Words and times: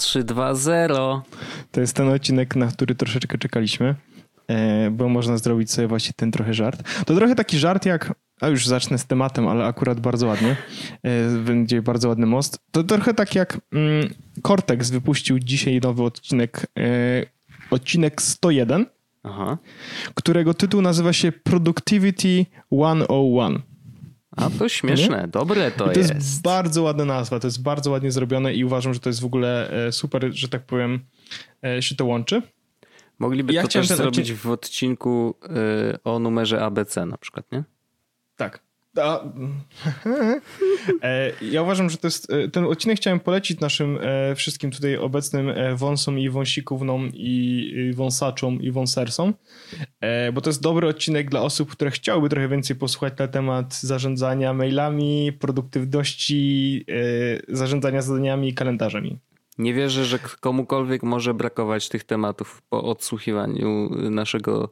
3-2-0. 0.00 1.22
To 1.72 1.80
jest 1.80 1.96
ten 1.96 2.08
odcinek, 2.08 2.56
na 2.56 2.66
który 2.66 2.94
troszeczkę 2.94 3.38
czekaliśmy, 3.38 3.94
e, 4.48 4.90
bo 4.90 5.08
można 5.08 5.38
zrobić 5.38 5.70
sobie 5.70 5.88
właśnie 5.88 6.12
ten 6.16 6.32
trochę 6.32 6.54
żart. 6.54 7.04
To 7.06 7.14
trochę 7.14 7.34
taki 7.34 7.58
żart 7.58 7.86
jak, 7.86 8.14
a 8.40 8.48
już 8.48 8.66
zacznę 8.66 8.98
z 8.98 9.06
tematem, 9.06 9.48
ale 9.48 9.64
akurat 9.64 10.00
bardzo 10.00 10.26
ładnie, 10.26 10.56
e, 11.02 11.38
będzie 11.38 11.82
bardzo 11.82 12.08
ładny 12.08 12.26
most. 12.26 12.58
To 12.70 12.84
trochę 12.84 13.14
tak 13.14 13.34
jak 13.34 13.60
mm, 13.72 14.08
Cortex 14.42 14.90
wypuścił 14.90 15.38
dzisiaj 15.38 15.80
nowy 15.82 16.02
odcinek, 16.02 16.66
e, 16.78 17.26
odcinek 17.70 18.22
101, 18.22 18.86
Aha. 19.22 19.58
którego 20.14 20.54
tytuł 20.54 20.82
nazywa 20.82 21.12
się 21.12 21.32
Productivity 21.32 22.46
101. 22.66 23.69
A 24.36 24.50
to 24.50 24.68
śmieszne, 24.68 25.20
nie? 25.20 25.28
dobre 25.28 25.70
to, 25.70 25.84
to 25.84 25.92
jest. 25.92 26.10
To 26.10 26.14
jest 26.14 26.42
bardzo 26.42 26.82
ładna 26.82 27.04
nazwa, 27.04 27.40
to 27.40 27.46
jest 27.46 27.62
bardzo 27.62 27.90
ładnie 27.90 28.12
zrobione 28.12 28.54
i 28.54 28.64
uważam, 28.64 28.94
że 28.94 29.00
to 29.00 29.08
jest 29.08 29.20
w 29.20 29.24
ogóle 29.24 29.70
e, 29.86 29.92
super, 29.92 30.30
że 30.32 30.48
tak 30.48 30.62
powiem, 30.62 31.00
e, 31.64 31.82
się 31.82 31.94
to 31.94 32.04
łączy. 32.04 32.42
Mogliby 33.18 33.52
ja 33.52 33.62
to 33.62 33.68
też 33.68 33.88
zrobić 33.88 34.32
w 34.32 34.50
odcinku 34.50 35.34
e, 35.42 35.98
o 36.04 36.18
numerze 36.18 36.62
ABC 36.64 37.06
na 37.06 37.18
przykład, 37.18 37.52
nie? 37.52 37.64
Tak. 38.36 38.69
A, 38.96 39.20
e, 41.02 41.32
ja 41.42 41.62
uważam, 41.62 41.90
że 41.90 41.96
to 41.96 42.06
jest. 42.06 42.32
E, 42.32 42.48
ten 42.48 42.64
odcinek 42.64 42.96
chciałem 42.96 43.20
polecić 43.20 43.60
naszym 43.60 43.98
e, 44.02 44.34
wszystkim 44.34 44.70
tutaj 44.70 44.96
obecnym 44.96 45.52
wąsom 45.74 46.18
i 46.18 46.30
wąsikównom 46.30 47.10
i 47.14 47.92
wąsaczom 47.94 48.62
i 48.62 48.70
wąsersom, 48.70 49.34
bo 50.32 50.40
to 50.40 50.50
jest 50.50 50.62
dobry 50.62 50.88
odcinek 50.88 51.30
dla 51.30 51.42
osób, 51.42 51.70
które 51.70 51.90
chciałyby 51.90 52.28
trochę 52.28 52.48
więcej 52.48 52.76
posłuchać 52.76 53.18
na 53.18 53.28
temat 53.28 53.74
zarządzania 53.74 54.54
mailami, 54.54 55.32
produktywności, 55.32 56.84
zarządzania 57.48 58.02
zadaniami 58.02 58.48
i 58.48 58.54
kalendarzami. 58.54 59.18
Nie 59.60 59.74
wierzę, 59.74 60.04
że 60.04 60.18
komukolwiek 60.18 61.02
może 61.02 61.34
brakować 61.34 61.88
tych 61.88 62.04
tematów 62.04 62.62
po 62.68 62.84
odsłuchiwaniu 62.84 63.90
naszego 64.10 64.70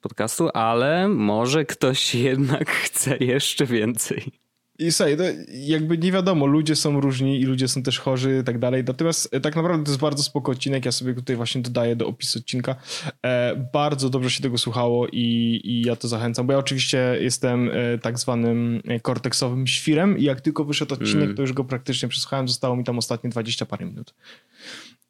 podcastu, 0.00 0.48
ale 0.54 1.08
może 1.08 1.64
ktoś 1.64 2.14
jednak 2.14 2.70
chce 2.86 3.16
jeszcze 3.16 3.66
więcej. 3.66 4.45
I 4.78 4.92
słuchaj, 4.92 5.16
no, 5.16 5.24
jakby 5.52 5.98
nie 5.98 6.12
wiadomo, 6.12 6.46
ludzie 6.46 6.76
są 6.76 7.00
różni 7.00 7.40
i 7.40 7.44
ludzie 7.44 7.68
są 7.68 7.82
też 7.82 7.98
chorzy 7.98 8.38
i 8.42 8.44
tak 8.44 8.58
dalej. 8.58 8.84
Natomiast 8.84 9.34
e, 9.34 9.40
tak 9.40 9.56
naprawdę 9.56 9.84
to 9.84 9.90
jest 9.90 10.00
bardzo 10.00 10.22
spoko 10.22 10.52
odcinek. 10.52 10.84
Ja 10.84 10.92
sobie 10.92 11.14
tutaj 11.14 11.36
właśnie 11.36 11.62
dodaję 11.62 11.96
do 11.96 12.06
opisu 12.06 12.38
odcinka. 12.38 12.76
E, 13.22 13.68
bardzo 13.72 14.10
dobrze 14.10 14.30
się 14.30 14.42
tego 14.42 14.58
słuchało 14.58 15.06
i, 15.08 15.60
i 15.64 15.82
ja 15.82 15.96
to 15.96 16.08
zachęcam, 16.08 16.46
bo 16.46 16.52
ja 16.52 16.58
oczywiście 16.58 17.18
jestem 17.20 17.70
e, 17.72 17.98
tak 17.98 18.18
zwanym 18.18 18.82
korteksowym 19.02 19.66
świrem 19.66 20.18
i 20.18 20.22
jak 20.22 20.40
tylko 20.40 20.64
wyszedł 20.64 20.94
odcinek, 20.94 21.24
mm. 21.24 21.36
to 21.36 21.42
już 21.42 21.52
go 21.52 21.64
praktycznie 21.64 22.08
przesłuchałem. 22.08 22.48
Zostało 22.48 22.76
mi 22.76 22.84
tam 22.84 22.98
ostatnie 22.98 23.30
20 23.30 23.66
parę 23.66 23.86
minut. 23.86 24.14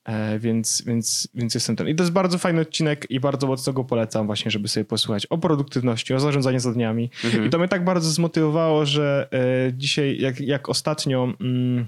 E, 0.06 0.38
więc, 0.38 0.82
więc, 0.86 1.28
więc 1.34 1.54
jestem 1.54 1.76
ten. 1.76 1.88
I 1.88 1.94
to 1.94 2.02
jest 2.02 2.12
bardzo 2.12 2.38
fajny 2.38 2.60
odcinek 2.60 3.06
i 3.10 3.20
bardzo 3.20 3.46
mocno 3.46 3.72
go 3.72 3.84
polecam 3.84 4.26
właśnie, 4.26 4.50
żeby 4.50 4.68
sobie 4.68 4.84
posłuchać 4.84 5.26
o 5.26 5.38
produktywności, 5.38 6.14
o 6.14 6.20
zarządzaniu 6.20 6.60
zadaniami. 6.60 7.10
Mhm. 7.24 7.46
I 7.46 7.50
to 7.50 7.58
mnie 7.58 7.68
tak 7.68 7.84
bardzo 7.84 8.10
zmotywowało, 8.10 8.86
że 8.86 9.28
e, 9.32 9.72
dzisiaj, 9.72 10.20
jak, 10.20 10.41
jak 10.41 10.69
ostatnio... 10.69 11.32
Mm, 11.41 11.86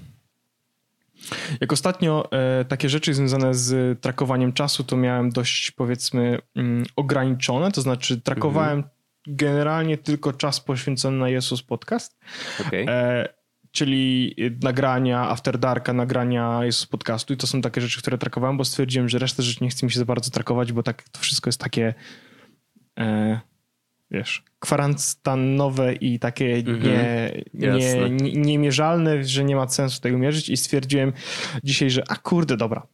jak 1.61 1.73
ostatnio 1.73 2.31
e, 2.31 2.65
takie 2.65 2.89
rzeczy 2.89 3.13
związane 3.13 3.53
z 3.53 4.01
trakowaniem 4.01 4.53
czasu, 4.53 4.83
to 4.83 4.97
miałem 4.97 5.29
dość 5.29 5.71
powiedzmy 5.71 6.39
mm, 6.55 6.85
ograniczone, 6.95 7.71
to 7.71 7.81
znaczy 7.81 8.21
trakowałem 8.21 8.77
mhm. 8.77 8.95
generalnie 9.27 9.97
tylko 9.97 10.33
czas 10.33 10.59
poświęcony 10.59 11.17
na 11.17 11.29
Jesus 11.29 11.61
Podcast. 11.61 12.19
Okay. 12.67 12.85
E, 12.89 13.38
czyli 13.71 14.35
nagrania 14.63 15.29
After 15.29 15.57
Darka, 15.57 15.93
nagrania 15.93 16.65
jest 16.65 16.79
z 16.79 16.85
podcastu 16.85 17.33
i 17.33 17.37
to 17.37 17.47
są 17.47 17.61
takie 17.61 17.81
rzeczy, 17.81 17.99
które 17.99 18.17
trakowałem, 18.17 18.57
bo 18.57 18.65
stwierdziłem, 18.65 19.09
że 19.09 19.19
resztę 19.19 19.43
rzeczy 19.43 19.63
nie 19.63 19.69
chce 19.69 19.85
mi 19.85 19.91
się 19.91 19.99
za 19.99 20.05
bardzo 20.05 20.31
trakować, 20.31 20.71
bo 20.71 20.83
tak 20.83 21.09
to 21.09 21.19
wszystko 21.19 21.47
jest 21.47 21.59
takie 21.59 21.93
e, 22.99 23.39
wiesz, 24.11 24.43
kwarantannowe 24.59 25.93
i 25.93 26.19
takie 26.19 26.55
mhm. 26.55 26.83
nie, 26.83 27.43
nie, 27.53 28.09
nie, 28.09 28.33
niemierzalne, 28.33 29.23
że 29.23 29.43
nie 29.43 29.55
ma 29.55 29.67
sensu 29.67 30.01
tego 30.01 30.17
mierzyć 30.17 30.49
i 30.49 30.57
stwierdziłem 30.57 31.13
dzisiaj, 31.63 31.89
że 31.89 32.03
a 32.07 32.15
kurde, 32.15 32.57
dobra, 32.57 32.87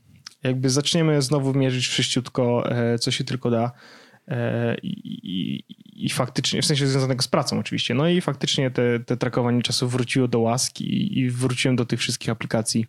jakby 0.44 0.69
zaczniemy 0.69 1.22
znowu 1.22 1.53
mierzyć 1.53 1.88
wszyściutko, 1.88 2.72
e, 2.72 3.00
co 3.00 3.12
się 3.12 3.24
tylko 3.24 3.50
da 3.50 3.72
i, 4.84 5.19
i 5.24 5.63
i 5.96 6.09
faktycznie, 6.09 6.62
w 6.62 6.66
sensie 6.66 6.88
związanego 6.88 7.22
z 7.22 7.28
pracą 7.28 7.59
oczywiście, 7.59 7.94
no 7.94 8.09
i 8.09 8.22
faktycznie 8.22 8.72
te, 8.72 9.00
te 9.00 9.18
trakowanie 9.18 9.62
czasu 9.62 9.88
wróciło 9.88 10.28
do 10.28 10.40
łaski 10.40 11.19
i 11.19 11.30
wróciłem 11.30 11.75
do 11.75 11.86
tych 11.86 12.00
wszystkich 12.00 12.30
aplikacji 12.30 12.86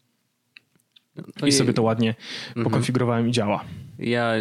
no 1.17 1.47
i, 1.47 1.49
i 1.49 1.53
sobie 1.53 1.73
to 1.73 1.83
ładnie 1.83 2.15
mhm. 2.49 2.65
pokonfigurowałem 2.65 3.29
i 3.29 3.33
działa. 3.33 3.65
Ja 3.99 4.33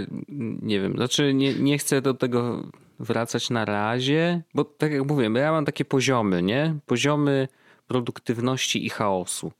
nie 0.62 0.80
wiem, 0.80 0.94
znaczy 0.94 1.34
nie, 1.34 1.54
nie 1.54 1.78
chcę 1.78 2.02
do 2.02 2.14
tego 2.14 2.64
wracać 3.00 3.50
na 3.50 3.66
razie, 3.66 4.42
bo 4.54 4.64
tak 4.64 4.92
jak 4.92 5.08
mówiłem, 5.08 5.36
ja 5.36 5.52
mam 5.52 5.66
takie 5.66 5.86
poziomy, 5.86 6.44
nie? 6.44 6.76
Poziomy 6.86 7.48
produktywności 7.88 8.86
i 8.86 8.90
chaosu 8.90 9.52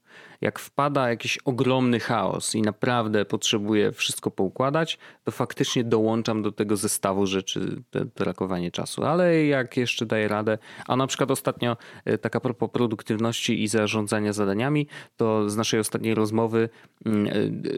jak 0.46 0.60
wpada 0.60 1.10
jakiś 1.10 1.38
ogromny 1.38 2.00
chaos 2.00 2.56
i 2.56 2.62
naprawdę 2.62 3.26
potrzebuję 3.26 3.92
wszystko 3.92 4.32
poukładać, 4.32 4.98
to 5.24 5.32
faktycznie 5.32 5.84
dołączam 5.84 6.42
do 6.42 6.52
tego 6.52 6.78
zestawu 6.78 7.26
rzeczy 7.26 7.82
trakowanie 8.14 8.72
czasu. 8.72 9.04
Ale 9.04 9.46
jak 9.46 9.78
jeszcze 9.78 10.06
daję 10.06 10.28
radę, 10.28 10.58
a 10.88 10.96
na 10.96 11.08
przykład 11.08 11.32
ostatnio 11.32 11.78
e, 12.06 12.18
taka 12.18 12.40
propos 12.40 12.70
produktywności 12.72 13.64
i 13.64 13.68
zarządzania 13.68 14.34
zadaniami, 14.34 14.88
to 15.18 15.50
z 15.50 15.56
naszej 15.58 15.80
ostatniej 15.80 16.16
rozmowy 16.16 16.70
mm, 17.06 17.28
e, 17.28 17.32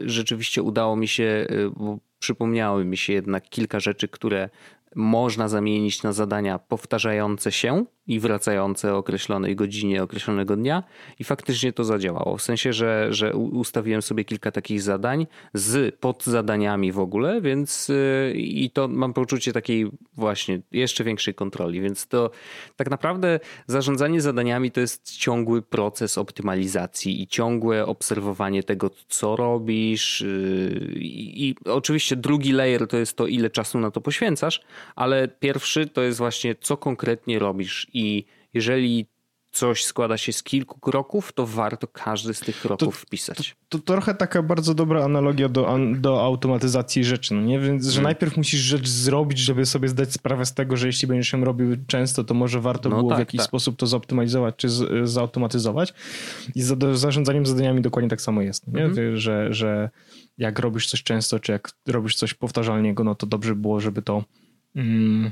rzeczywiście 0.04 0.62
udało 0.62 0.96
mi 0.96 1.08
się, 1.08 1.46
e, 1.48 1.70
bo 1.76 1.98
przypomniały 2.18 2.84
mi 2.84 2.96
się 2.96 3.12
jednak 3.12 3.48
kilka 3.48 3.80
rzeczy, 3.80 4.08
które 4.08 4.48
można 4.94 5.48
zamienić 5.48 6.02
na 6.02 6.12
zadania 6.12 6.58
powtarzające 6.58 7.52
się 7.52 7.84
i 8.08 8.20
wracające 8.20 8.94
o 8.94 8.96
określonej 8.96 9.56
godzinie, 9.56 10.02
określonego 10.02 10.56
dnia 10.56 10.82
i 11.18 11.24
faktycznie 11.24 11.72
to 11.72 11.84
zadziałało. 11.84 12.36
W 12.36 12.42
sensie, 12.42 12.72
że, 12.72 13.06
że 13.10 13.34
ustawiłem 13.34 14.02
sobie 14.02 14.24
kilka 14.24 14.50
takich 14.50 14.82
zadań 14.82 15.26
z 15.54 15.94
podzadaniami 15.94 16.92
w 16.92 16.98
ogóle, 16.98 17.40
więc 17.40 17.88
yy, 17.88 18.32
i 18.36 18.70
to 18.70 18.88
mam 18.88 19.12
poczucie 19.12 19.52
takiej 19.52 19.90
właśnie 20.14 20.60
jeszcze 20.72 21.04
większej 21.04 21.34
kontroli, 21.34 21.80
więc 21.80 22.06
to 22.06 22.30
tak 22.76 22.90
naprawdę 22.90 23.40
zarządzanie 23.66 24.20
zadaniami 24.20 24.70
to 24.70 24.80
jest 24.80 25.16
ciągły 25.16 25.62
proces 25.62 26.18
optymalizacji 26.18 27.22
i 27.22 27.26
ciągłe 27.26 27.86
obserwowanie 27.86 28.62
tego, 28.62 28.90
co 29.08 29.36
robisz 29.36 30.20
yy, 30.20 30.90
i 31.00 31.54
oczywiście 31.64 32.07
drugi 32.16 32.52
layer 32.52 32.86
to 32.86 32.96
jest 32.96 33.16
to, 33.16 33.26
ile 33.26 33.50
czasu 33.50 33.78
na 33.78 33.90
to 33.90 34.00
poświęcasz, 34.00 34.60
ale 34.96 35.28
pierwszy 35.28 35.86
to 35.86 36.02
jest 36.02 36.18
właśnie 36.18 36.54
co 36.54 36.76
konkretnie 36.76 37.38
robisz 37.38 37.86
i 37.92 38.24
jeżeli 38.54 39.06
coś 39.50 39.84
składa 39.84 40.16
się 40.16 40.32
z 40.32 40.42
kilku 40.42 40.80
kroków, 40.80 41.32
to 41.32 41.46
warto 41.46 41.86
każdy 41.86 42.34
z 42.34 42.40
tych 42.40 42.60
kroków 42.60 43.00
to, 43.00 43.06
wpisać. 43.06 43.56
To, 43.68 43.78
to, 43.78 43.84
trochę 43.84 44.14
taka 44.14 44.42
bardzo 44.42 44.74
dobra 44.74 45.04
analogia 45.04 45.48
do, 45.48 45.78
do 45.96 46.22
automatyzacji 46.22 47.04
rzeczy, 47.04 47.34
no 47.34 47.40
nie? 47.40 47.60
Więc, 47.60 47.84
że 47.84 47.90
hmm. 47.90 48.04
najpierw 48.04 48.36
musisz 48.36 48.60
rzecz 48.60 48.88
zrobić, 48.88 49.38
żeby 49.38 49.66
sobie 49.66 49.88
zdać 49.88 50.12
sprawę 50.12 50.46
z 50.46 50.54
tego, 50.54 50.76
że 50.76 50.86
jeśli 50.86 51.08
będziesz 51.08 51.32
ją 51.32 51.44
robił 51.44 51.76
często, 51.86 52.24
to 52.24 52.34
może 52.34 52.60
warto 52.60 52.88
no 52.88 52.96
było 52.96 53.08
tak, 53.08 53.18
w 53.18 53.20
jakiś 53.20 53.38
tak. 53.38 53.46
sposób 53.46 53.76
to 53.76 53.86
zoptymalizować 53.86 54.54
czy 54.56 54.68
z, 54.68 55.08
zautomatyzować. 55.08 55.94
I 56.54 56.62
z 56.62 56.98
zarządzaniem 56.98 57.46
zadaniami 57.46 57.82
dokładnie 57.82 58.10
tak 58.10 58.20
samo 58.20 58.42
jest, 58.42 58.66
nie? 58.66 58.80
Hmm. 58.80 59.16
Że, 59.16 59.52
że 59.52 59.90
jak 60.38 60.58
robisz 60.58 60.86
coś 60.86 61.02
często, 61.02 61.40
czy 61.40 61.52
jak 61.52 61.70
robisz 61.86 62.14
coś 62.14 62.34
powtarzalnego, 62.34 63.04
no 63.04 63.14
to 63.14 63.26
dobrze 63.26 63.54
było, 63.54 63.80
żeby 63.80 64.02
to 64.02 64.24
mm, 64.76 65.30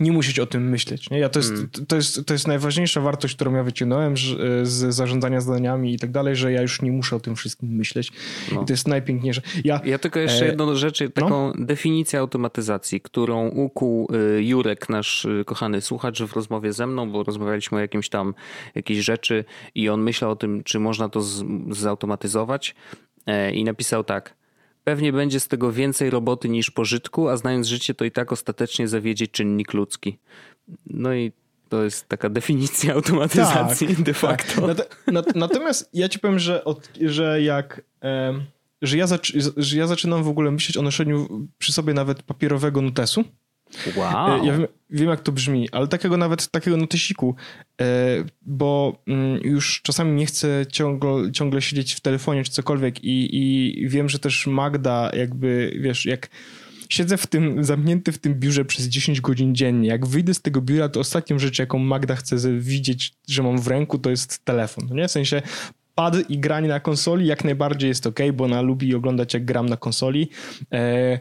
nie 0.00 0.12
musieć 0.12 0.38
o 0.38 0.46
tym 0.46 0.68
myśleć. 0.68 1.10
Nie? 1.10 1.18
Ja 1.18 1.28
to, 1.28 1.38
jest, 1.38 1.50
mm. 1.50 1.70
to, 1.88 1.96
jest, 1.96 2.26
to 2.26 2.34
jest 2.34 2.48
najważniejsza 2.48 3.00
wartość, 3.00 3.34
którą 3.34 3.54
ja 3.54 3.62
wyciągnąłem 3.62 4.14
z 4.62 4.94
zarządzania 4.94 5.40
zadaniami 5.40 5.94
i 5.94 5.98
tak 5.98 6.10
dalej, 6.10 6.36
że 6.36 6.52
ja 6.52 6.62
już 6.62 6.82
nie 6.82 6.92
muszę 6.92 7.16
o 7.16 7.20
tym 7.20 7.36
wszystkim 7.36 7.68
myśleć. 7.68 8.12
No. 8.52 8.62
I 8.62 8.66
to 8.66 8.72
jest 8.72 8.88
najpiękniejsze. 8.88 9.42
Ja, 9.64 9.80
ja 9.84 9.98
tylko 9.98 10.18
jeszcze 10.18 10.44
e... 10.44 10.48
jedną 10.48 10.74
rzecz, 10.74 11.02
taką 11.14 11.52
no? 11.56 11.64
definicję 11.64 12.18
automatyzacji, 12.18 13.00
którą 13.00 13.48
ukuł 13.48 14.08
y, 14.38 14.44
Jurek, 14.44 14.88
nasz 14.88 15.24
y, 15.24 15.44
kochany 15.46 15.80
słuchacz 15.80 16.22
w 16.22 16.32
rozmowie 16.32 16.72
ze 16.72 16.86
mną, 16.86 17.10
bo 17.10 17.22
rozmawialiśmy 17.22 17.78
o 17.78 17.80
jakimś 17.80 18.08
tam 18.08 18.34
jakiejś 18.74 18.98
rzeczy 19.04 19.44
i 19.74 19.88
on 19.88 20.02
myślał 20.02 20.30
o 20.30 20.36
tym, 20.36 20.64
czy 20.64 20.78
można 20.78 21.08
to 21.08 21.22
z, 21.22 21.44
zautomatyzować 21.70 22.74
i 23.52 23.64
napisał 23.64 24.04
tak. 24.04 24.34
pewnie 24.84 25.12
będzie 25.12 25.40
z 25.40 25.48
tego 25.48 25.72
więcej 25.72 26.10
roboty 26.10 26.48
niż 26.48 26.70
pożytku, 26.70 27.28
a 27.28 27.36
znając 27.36 27.66
życie, 27.66 27.94
to 27.94 28.04
i 28.04 28.10
tak 28.10 28.32
ostatecznie 28.32 28.88
zawiedzie 28.88 29.26
czynnik 29.26 29.74
ludzki. 29.74 30.18
No 30.86 31.14
i 31.14 31.32
to 31.68 31.82
jest 31.82 32.08
taka 32.08 32.28
definicja 32.38 32.94
automatyzacji 32.94 33.86
tak, 33.86 33.96
de 33.96 34.12
tak. 34.12 34.20
facto. 34.20 34.74
Tak. 34.74 35.34
Natomiast 35.34 35.90
ja 35.92 36.08
ci 36.08 36.18
powiem, 36.18 36.38
że, 36.38 36.64
od, 36.64 36.88
że 37.00 37.42
jak... 37.42 37.82
że 38.82 38.96
ja, 38.96 39.06
że 39.56 39.76
ja 39.78 39.86
zaczynam 39.86 40.22
w 40.22 40.28
ogóle 40.28 40.50
myśleć 40.50 40.76
o 40.76 40.82
noszeniu 40.82 41.48
przy 41.58 41.72
sobie 41.72 41.94
nawet 41.94 42.22
papierowego 42.22 42.82
notesu. 42.82 43.24
Wow. 43.96 44.44
Ja 44.44 44.52
wiem, 44.52 44.66
wiem, 44.90 45.08
jak 45.08 45.20
to 45.20 45.32
brzmi, 45.32 45.68
ale 45.72 45.88
takiego 45.88 46.16
nawet 46.16 46.50
takiego 46.50 46.76
notesiku, 46.76 47.34
e, 47.80 47.84
bo 48.42 49.02
mm, 49.06 49.40
już 49.44 49.82
czasami 49.82 50.12
nie 50.12 50.26
chcę 50.26 50.66
ciągle, 50.72 51.32
ciągle 51.32 51.62
siedzieć 51.62 51.94
w 51.94 52.00
telefonie 52.00 52.44
czy 52.44 52.50
cokolwiek 52.50 53.04
i, 53.04 53.36
i 53.36 53.88
wiem, 53.88 54.08
że 54.08 54.18
też 54.18 54.46
Magda 54.46 55.10
jakby, 55.16 55.78
wiesz, 55.80 56.06
jak 56.06 56.28
siedzę 56.90 57.16
w 57.16 57.26
tym, 57.26 57.64
zamknięty 57.64 58.12
w 58.12 58.18
tym 58.18 58.34
biurze 58.34 58.64
przez 58.64 58.86
10 58.86 59.20
godzin 59.20 59.54
dziennie. 59.54 59.88
Jak 59.88 60.06
wyjdę 60.06 60.34
z 60.34 60.42
tego 60.42 60.60
biura, 60.60 60.88
to 60.88 61.00
ostatnią 61.00 61.38
rzecz, 61.38 61.58
jaką 61.58 61.78
Magda 61.78 62.16
chce 62.16 62.36
widzieć, 62.58 63.12
że 63.28 63.42
mam 63.42 63.58
w 63.58 63.66
ręku, 63.66 63.98
to 63.98 64.10
jest 64.10 64.44
telefon. 64.44 64.88
Nie? 64.92 65.08
W 65.08 65.10
sensie 65.10 65.42
pad 66.00 66.30
i 66.30 66.38
granie 66.38 66.68
na 66.68 66.80
konsoli 66.80 67.26
jak 67.26 67.44
najbardziej 67.44 67.88
jest 67.88 68.06
ok, 68.06 68.18
bo 68.34 68.44
ona 68.44 68.62
lubi 68.62 68.94
oglądać 68.94 69.34
jak 69.34 69.44
gram 69.44 69.68
na 69.68 69.76
konsoli. 69.76 70.28
E, 70.72 71.18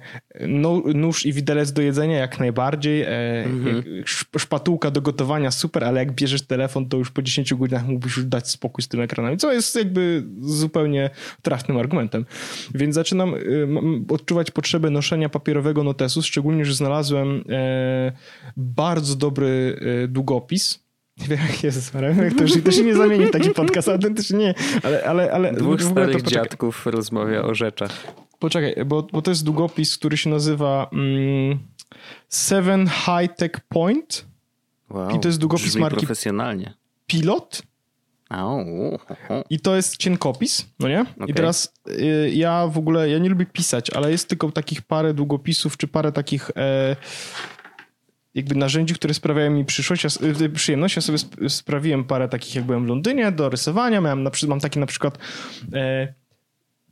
no, 0.48 0.82
nóż 0.94 1.26
i 1.26 1.34
widelec 1.34 1.72
do 1.72 1.82
jedzenia 1.82 2.18
jak 2.18 2.40
najbardziej. 2.40 3.02
E, 3.02 3.08
mhm. 3.44 3.84
szpatułka 4.38 4.92
do 4.92 5.02
gotowania 5.02 5.52
super, 5.52 5.84
ale 5.84 6.00
jak 6.00 6.12
bierzesz 6.12 6.42
telefon, 6.42 6.90
to 6.90 6.98
już 6.98 7.12
po 7.12 7.22
10 7.22 7.54
godzinach 7.54 7.88
mógłbyś 7.88 8.18
już 8.18 8.26
dać 8.26 8.50
spokój 8.50 8.84
z 8.84 8.88
tym 8.88 9.02
ekranem, 9.02 9.38
co 9.38 9.54
jest 9.54 9.76
jakby 9.76 10.24
zupełnie 10.42 11.10
trafnym 11.42 11.78
argumentem. 11.78 12.26
Więc 12.76 12.96
zaczynam 12.96 13.34
e, 13.34 13.38
odczuwać 14.14 14.52
potrzebę 14.52 14.90
noszenia 14.90 15.30
papierowego 15.30 15.84
notesu, 15.84 16.22
szczególnie, 16.22 16.66
że 16.66 16.74
znalazłem 16.74 17.44
e, 17.50 18.12
bardzo 18.58 19.16
dobry 19.16 19.80
e, 20.04 20.08
długopis 20.08 20.89
Jezus 21.64 21.94
Maria, 21.94 22.14
to, 22.38 22.44
już, 22.44 22.64
to 22.64 22.72
się 22.72 22.84
nie 22.84 22.96
zamieni 22.96 23.26
w 23.26 23.32
taki 23.32 23.50
podcast, 23.50 23.90
autentycznie 23.90 24.38
nie, 24.40 24.54
ale... 24.84 25.04
ale, 25.04 25.32
ale 25.32 25.54
Dwóch 25.54 25.84
starych 25.84 26.24
to, 26.24 26.30
dziadków 26.30 26.86
rozmawia 26.86 27.42
o 27.42 27.56
rzeczach. 27.56 27.92
Poczekaj, 28.40 28.76
bo, 28.86 29.08
bo 29.12 29.22
to 29.22 29.32
jest 29.32 29.44
długopis, 29.44 29.98
który 29.98 30.18
się 30.18 30.30
nazywa 30.30 30.90
mm, 30.94 31.60
Seven 32.28 32.88
High 32.88 33.36
Tech 33.36 33.52
Point 33.70 34.26
wow, 34.90 35.16
i 35.16 35.20
to 35.20 35.28
jest 35.28 35.40
długopis 35.40 35.76
marki 35.76 35.98
profesjonalnie. 35.98 36.74
Pilot. 37.08 37.62
I 39.50 39.60
to 39.60 39.76
jest 39.76 39.98
cienkopis, 39.98 40.66
no 40.80 40.88
nie? 40.88 41.02
Okay. 41.02 41.28
I 41.28 41.34
teraz 41.34 41.74
y, 41.88 42.32
ja 42.34 42.68
w 42.68 42.78
ogóle, 42.78 43.10
ja 43.10 43.18
nie 43.18 43.30
lubię 43.30 43.46
pisać, 43.46 43.90
ale 43.90 44.12
jest 44.12 44.30
tylko 44.30 44.52
takich 44.52 44.82
parę 44.82 45.14
długopisów, 45.14 45.78
czy 45.78 45.88
parę 45.88 46.12
takich 46.12 46.52
e, 46.56 46.96
jakby 48.40 48.56
narzędzi, 48.56 48.94
które 48.94 49.14
sprawiają 49.14 49.52
mi 49.52 49.66
przyszłość, 49.66 50.06
y, 50.42 50.50
przyjemność. 50.50 50.96
Ja 50.96 51.02
sobie 51.02 51.18
sprawiłem 51.50 52.04
parę 52.04 52.30
takich, 52.30 52.56
jak 52.56 52.66
byłem 52.66 52.86
w 52.86 52.88
Londynie, 52.88 53.32
do 53.32 53.50
rysowania. 53.50 54.02
Miałem 54.02 54.24
na, 54.24 54.32
mam 54.48 54.60
taki 54.60 54.80
na 54.80 54.86
przykład 54.86 55.18
e, 55.74 56.14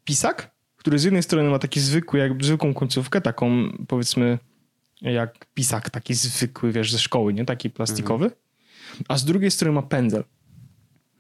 pisak, 0.03 0.51
który 0.75 0.99
z 0.99 1.03
jednej 1.03 1.23
strony 1.23 1.49
ma 1.49 1.59
taki 1.59 1.79
zwykły, 1.79 2.19
jak 2.19 2.43
zwykłą 2.43 2.73
końcówkę, 2.73 3.21
taką 3.21 3.71
powiedzmy 3.87 4.37
jak 5.01 5.45
pisak 5.53 5.89
taki 5.89 6.13
zwykły, 6.13 6.71
wiesz, 6.71 6.91
ze 6.91 6.99
szkoły, 6.99 7.33
nie? 7.33 7.45
Taki 7.45 7.69
plastikowy. 7.69 8.25
Mhm. 8.25 8.41
A 9.07 9.17
z 9.17 9.25
drugiej 9.25 9.51
strony 9.51 9.75
ma 9.75 9.81
pędzel. 9.81 10.23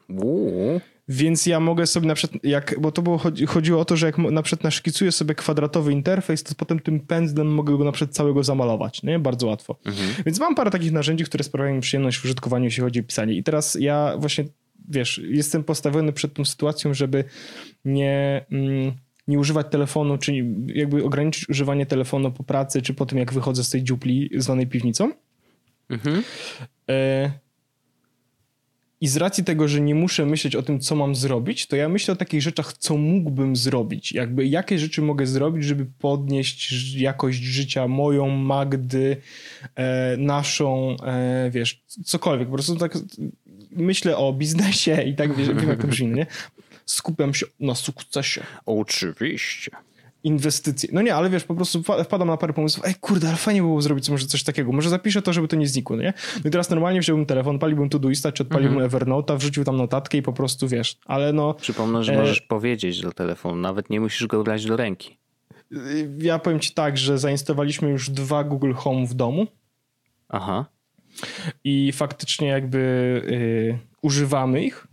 Uuu. 0.09 0.81
Więc 1.09 1.45
ja 1.45 1.59
mogę 1.59 1.87
sobie 1.87 2.07
na 2.07 2.15
przykład, 2.15 2.43
jak, 2.43 2.79
bo 2.79 2.91
to 2.91 3.01
było, 3.01 3.21
chodziło 3.47 3.81
o 3.81 3.85
to, 3.85 3.97
że 3.97 4.05
jak 4.05 4.17
na 4.17 4.41
przykład 4.41 4.63
naszkicuję 4.63 5.11
sobie 5.11 5.35
kwadratowy 5.35 5.91
interfejs, 5.91 6.43
to 6.43 6.55
potem 6.55 6.79
tym 6.79 6.99
pędzlem 6.99 7.53
mogę 7.53 7.77
go 7.77 7.83
na 7.83 7.91
przykład 7.91 8.15
całego 8.15 8.43
zamalować, 8.43 9.03
nie? 9.03 9.19
Bardzo 9.19 9.47
łatwo. 9.47 9.75
Mhm. 9.85 10.09
Więc 10.25 10.39
mam 10.39 10.55
parę 10.55 10.71
takich 10.71 10.91
narzędzi, 10.91 11.23
które 11.23 11.43
sprawiają 11.43 11.75
mi 11.75 11.81
przyjemność 11.81 12.17
w 12.17 12.25
użytkowaniu, 12.25 12.65
jeśli 12.65 12.83
chodzi 12.83 12.99
o 12.99 13.03
pisanie. 13.03 13.33
I 13.33 13.43
teraz 13.43 13.77
ja 13.79 14.13
właśnie, 14.17 14.45
wiesz, 14.89 15.21
jestem 15.29 15.63
postawiony 15.63 16.13
przed 16.13 16.33
tą 16.33 16.45
sytuacją, 16.45 16.93
żeby 16.93 17.23
nie... 17.85 18.45
Mm, 18.51 18.91
nie 19.27 19.39
używać 19.39 19.67
telefonu, 19.71 20.17
czyli 20.17 20.55
jakby 20.67 21.03
ograniczyć 21.03 21.49
używanie 21.49 21.85
telefonu 21.85 22.31
po 22.31 22.43
pracy, 22.43 22.81
czy 22.81 22.93
po 22.93 23.05
tym, 23.05 23.17
jak 23.17 23.33
wychodzę 23.33 23.63
z 23.63 23.69
tej 23.69 23.83
dziupli 23.83 24.29
zwanej 24.35 24.67
piwnicą. 24.67 25.11
Mhm. 25.89 26.23
E 26.89 27.31
i 29.01 29.07
z 29.07 29.17
racji 29.17 29.43
tego, 29.43 29.67
że 29.67 29.81
nie 29.81 29.95
muszę 29.95 30.25
myśleć 30.25 30.55
o 30.55 30.63
tym, 30.63 30.79
co 30.79 30.95
mam 30.95 31.15
zrobić, 31.15 31.67
to 31.67 31.75
ja 31.75 31.89
myślę 31.89 32.11
o 32.11 32.17
takich 32.17 32.41
rzeczach, 32.41 32.73
co 32.73 32.97
mógłbym 32.97 33.55
zrobić. 33.55 34.11
Jakby 34.11 34.47
jakie 34.47 34.79
rzeczy 34.79 35.01
mogę 35.01 35.27
zrobić, 35.27 35.65
żeby 35.65 35.85
podnieść 35.99 36.93
jakość 36.95 37.39
życia 37.39 37.87
moją, 37.87 38.29
Magdy, 38.29 39.17
e, 39.75 40.17
naszą, 40.17 40.95
e, 41.03 41.49
wiesz, 41.51 41.81
cokolwiek. 42.05 42.47
Po 42.47 42.53
prostu 42.53 42.75
tak 42.75 42.97
myślę 43.71 44.17
o 44.17 44.33
biznesie 44.33 45.03
i 45.03 45.15
tak 45.15 45.35
wiesz, 45.35 45.47
wiem 45.47 45.69
jak 45.69 45.81
to 45.81 45.87
brzmi, 45.87 46.07
nie? 46.07 46.25
Skupiam 46.85 47.33
się 47.33 47.45
na 47.59 47.75
sukcesie. 47.75 48.43
Oczywiście 48.65 49.71
inwestycje. 50.23 50.89
No 50.93 51.01
nie, 51.01 51.15
ale 51.15 51.29
wiesz, 51.29 51.43
po 51.43 51.55
prostu 51.55 51.83
wpadam 51.83 52.27
na 52.27 52.37
parę 52.37 52.53
pomysłów, 52.53 52.85
ej 52.85 52.95
kurde, 52.95 53.27
ale 53.27 53.37
fajnie 53.37 53.61
było 53.61 53.81
zrobić 53.81 54.09
może 54.09 54.25
coś 54.25 54.43
takiego, 54.43 54.71
może 54.71 54.89
zapiszę 54.89 55.21
to, 55.21 55.33
żeby 55.33 55.47
to 55.47 55.55
nie 55.55 55.67
znikło, 55.67 55.95
no 55.95 56.01
nie? 56.01 56.13
No 56.43 56.47
i 56.47 56.51
teraz 56.51 56.69
normalnie 56.69 56.99
wziąłbym 56.99 57.25
telefon, 57.25 57.59
paliłbym 57.59 57.89
Todoista, 57.89 58.31
czy 58.31 58.43
odpaliłbym 58.43 58.81
mhm. 58.81 58.91
Evernote'a, 58.91 59.37
wrzucił 59.37 59.63
tam 59.63 59.77
notatkę 59.77 60.17
i 60.17 60.21
po 60.21 60.33
prostu, 60.33 60.67
wiesz, 60.67 60.97
ale 61.05 61.33
no... 61.33 61.53
Przypomnę, 61.53 62.03
że 62.03 62.13
e... 62.13 62.17
możesz 62.17 62.41
powiedzieć 62.41 63.01
do 63.01 63.11
telefonu, 63.11 63.55
nawet 63.55 63.89
nie 63.89 63.99
musisz 63.99 64.27
go 64.27 64.43
brać 64.43 64.65
do 64.65 64.77
ręki. 64.77 65.17
Ja 66.17 66.39
powiem 66.39 66.59
ci 66.59 66.73
tak, 66.73 66.97
że 66.97 67.17
zainstalowaliśmy 67.17 67.89
już 67.89 68.09
dwa 68.09 68.43
Google 68.43 68.73
Home 68.73 69.07
w 69.07 69.13
domu. 69.13 69.47
Aha. 70.29 70.65
I 71.63 71.91
faktycznie 71.91 72.47
jakby 72.47 72.77
y, 73.27 73.79
używamy 74.01 74.63
ich. 74.63 74.86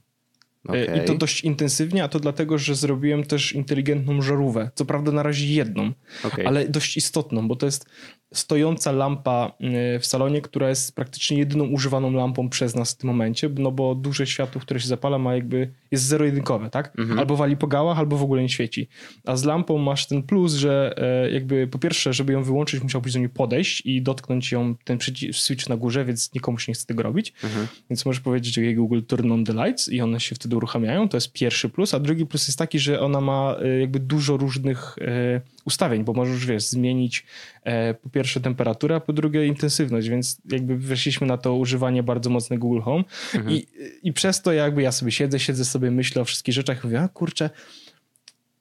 Okay. 0.68 1.02
I 1.02 1.04
to 1.06 1.14
dość 1.14 1.40
intensywnie, 1.40 2.04
a 2.04 2.08
to 2.08 2.20
dlatego, 2.20 2.58
że 2.58 2.74
zrobiłem 2.74 3.24
też 3.24 3.52
inteligentną 3.52 4.22
żarówkę. 4.22 4.70
Co 4.74 4.84
prawda 4.84 5.12
na 5.12 5.22
razie 5.22 5.54
jedną, 5.54 5.92
okay. 6.24 6.46
ale 6.46 6.68
dość 6.68 6.96
istotną, 6.96 7.48
bo 7.48 7.56
to 7.56 7.66
jest 7.66 7.86
stojąca 8.34 8.92
lampa 8.92 9.52
y, 9.96 9.98
w 9.98 10.06
salonie, 10.06 10.40
która 10.40 10.68
jest 10.68 10.94
praktycznie 10.94 11.38
jedyną 11.38 11.64
używaną 11.64 12.12
lampą 12.12 12.48
przez 12.48 12.74
nas 12.74 12.92
w 12.92 12.96
tym 12.96 13.08
momencie, 13.08 13.50
no 13.58 13.72
bo 13.72 13.94
duże 13.94 14.26
światło, 14.26 14.60
które 14.60 14.80
się 14.80 14.88
zapala 14.88 15.18
ma 15.18 15.34
jakby, 15.34 15.70
jest 15.90 16.04
zero-jedynkowe, 16.04 16.70
tak? 16.70 16.92
Mhm. 16.98 17.18
Albo 17.18 17.36
wali 17.36 17.56
po 17.56 17.66
gałach, 17.66 17.98
albo 17.98 18.16
w 18.16 18.22
ogóle 18.22 18.42
nie 18.42 18.48
świeci. 18.48 18.88
A 19.24 19.36
z 19.36 19.44
lampą 19.44 19.78
masz 19.78 20.06
ten 20.06 20.22
plus, 20.22 20.54
że 20.54 20.94
e, 20.96 21.30
jakby 21.30 21.66
po 21.66 21.78
pierwsze, 21.78 22.12
żeby 22.12 22.32
ją 22.32 22.42
wyłączyć, 22.42 22.82
musiałbyś 22.82 23.12
do 23.12 23.18
niej 23.18 23.28
podejść 23.28 23.82
i 23.86 24.02
dotknąć 24.02 24.52
ją, 24.52 24.74
ten 24.84 24.98
switch 25.32 25.68
na 25.68 25.76
górze, 25.76 26.04
więc 26.04 26.34
nikomu 26.34 26.58
się 26.58 26.72
nie 26.72 26.74
chce 26.74 26.86
tego 26.86 27.02
robić. 27.02 27.32
Mhm. 27.44 27.66
Więc 27.90 28.06
możesz 28.06 28.20
powiedzieć, 28.20 28.54
że 28.54 28.74
Google 28.74 29.00
turn 29.02 29.32
on 29.32 29.44
the 29.44 29.52
lights 29.52 29.88
i 29.88 30.00
one 30.00 30.20
się 30.20 30.34
wtedy 30.34 30.56
uruchamiają, 30.56 31.08
to 31.08 31.16
jest 31.16 31.32
pierwszy 31.32 31.68
plus, 31.68 31.94
a 31.94 32.00
drugi 32.00 32.26
plus 32.26 32.48
jest 32.48 32.58
taki, 32.58 32.78
że 32.78 33.00
ona 33.00 33.20
ma 33.20 33.56
e, 33.62 33.80
jakby 33.80 34.00
dużo 34.00 34.36
różnych 34.36 34.96
e, 35.00 35.40
ustawień, 35.64 36.04
bo 36.04 36.12
możesz, 36.12 36.46
wiesz, 36.46 36.62
zmienić 36.62 37.26
e, 37.62 37.94
po 37.94 38.10
pierwsze 38.10 38.40
temperaturę, 38.40 38.94
a 38.94 39.00
po 39.00 39.12
drugie 39.12 39.46
intensywność, 39.46 40.08
więc 40.08 40.40
jakby 40.50 40.78
weszliśmy 40.78 41.26
na 41.26 41.38
to 41.38 41.54
używanie 41.54 42.02
bardzo 42.02 42.30
mocne 42.30 42.58
Google 42.58 42.80
Home 42.80 43.04
mhm. 43.34 43.56
I, 43.56 43.66
i 44.02 44.12
przez 44.12 44.42
to 44.42 44.52
jakby 44.52 44.82
ja 44.82 44.92
sobie 44.92 45.12
siedzę, 45.12 45.40
siedzę 45.40 45.64
sobie, 45.64 45.90
myślę 45.90 46.22
o 46.22 46.24
wszystkich 46.24 46.54
rzeczach 46.54 46.84
i 46.84 46.86
mówię, 46.86 47.00
a 47.00 47.08
kurczę, 47.08 47.50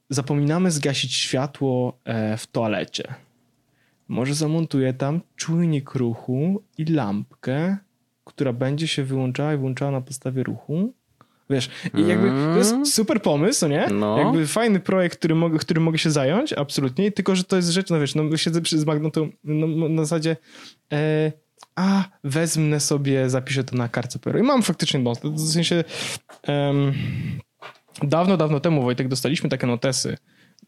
zapominamy 0.10 0.72
zgasić 0.72 1.13
światło 1.13 2.00
e, 2.05 2.38
w 2.38 2.48
toalecie. 2.48 3.13
Może 4.07 4.36
zamontuję 4.36 4.93
tam 4.93 5.22
czujnik 5.36 5.95
ruchu 5.95 6.63
i 6.77 6.86
lampkę, 6.86 7.77
która 8.24 8.53
będzie 8.53 8.88
się 8.88 9.03
wyłączała 9.03 9.53
i 9.53 9.57
włączała 9.57 9.91
na 9.91 10.01
podstawie 10.01 10.43
ruchu 10.43 10.93
Wiesz, 11.50 11.69
i 11.97 12.07
jakby 12.07 12.27
to 12.29 12.57
jest 12.57 12.71
mm. 12.71 12.85
super 12.85 13.21
pomysł, 13.21 13.67
nie? 13.67 13.88
No. 13.91 14.17
Jakby 14.17 14.47
fajny 14.47 14.79
projekt, 14.79 15.17
który 15.17 15.35
mogę, 15.35 15.59
którym 15.59 15.83
mogę 15.83 15.97
się 15.97 16.12
zająć, 16.12 16.53
absolutnie, 16.53 17.12
tylko 17.12 17.35
że 17.35 17.43
to 17.43 17.55
jest 17.55 17.69
rzecz, 17.69 17.89
no 17.89 18.00
wiesz, 18.00 18.15
no 18.15 18.38
siedzę 18.38 18.62
przy, 18.62 18.79
z 18.79 18.85
to 19.13 19.27
no, 19.43 19.89
na 19.89 20.01
zasadzie 20.01 20.38
e, 20.93 21.31
a, 21.75 22.03
wezmę 22.23 22.79
sobie, 22.79 23.29
zapiszę 23.29 23.63
to 23.63 23.75
na 23.75 23.89
kartce 23.89 24.19
papieru. 24.19 24.39
I 24.39 24.43
mam 24.43 24.63
faktycznie 24.63 25.00
bon. 25.00 25.15
W 25.23 25.39
sensie 25.39 25.83
um, 26.47 26.93
dawno, 28.03 28.38
dawno 28.38 28.59
temu, 28.59 28.83
Wojtek, 28.83 29.07
dostaliśmy 29.07 29.50
takie 29.50 29.67
notesy 29.67 30.17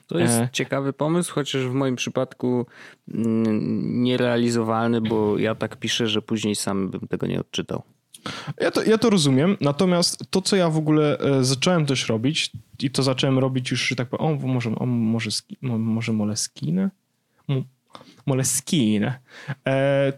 To 0.08 0.20
jest 0.20 0.34
e... 0.34 0.50
ciekawy 0.51 0.94
pomysł, 0.94 1.34
chociaż 1.34 1.62
w 1.62 1.74
moim 1.74 1.96
przypadku 1.96 2.65
mm, 3.13 4.03
nierealizowalny, 4.03 5.01
bo 5.01 5.38
ja 5.38 5.56
tak 5.56 5.77
piszę, 5.77 6.08
że 6.08 6.22
później 6.22 6.56
sam 6.56 6.89
bym 6.89 7.08
tego 7.08 7.27
nie 7.27 7.39
odczytał. 7.39 7.84
Ja 8.60 8.72
to, 8.72 8.84
ja 8.84 8.98
to 8.98 9.10
rozumiem, 9.10 9.58
natomiast 9.62 10.24
to, 10.30 10.42
co 10.42 10.56
ja 10.56 10.70
w 10.70 10.77
ogóle 10.77 11.20
e, 11.20 11.44
zacząłem 11.44 11.86
też 11.86 12.10
robić 12.10 12.51
i 12.80 12.92
to 12.92 13.03
zacząłem 13.03 13.39
robić 13.39 13.72
już, 13.72 13.88
że 13.88 13.96
tak 13.96 14.10
powiem, 14.10 14.25
o, 14.25 14.48
może, 14.48 14.75
o, 14.75 14.86
może, 14.86 15.30
może 15.62 16.13
Moleskine? 16.13 16.89
Moleskine. 18.25 19.20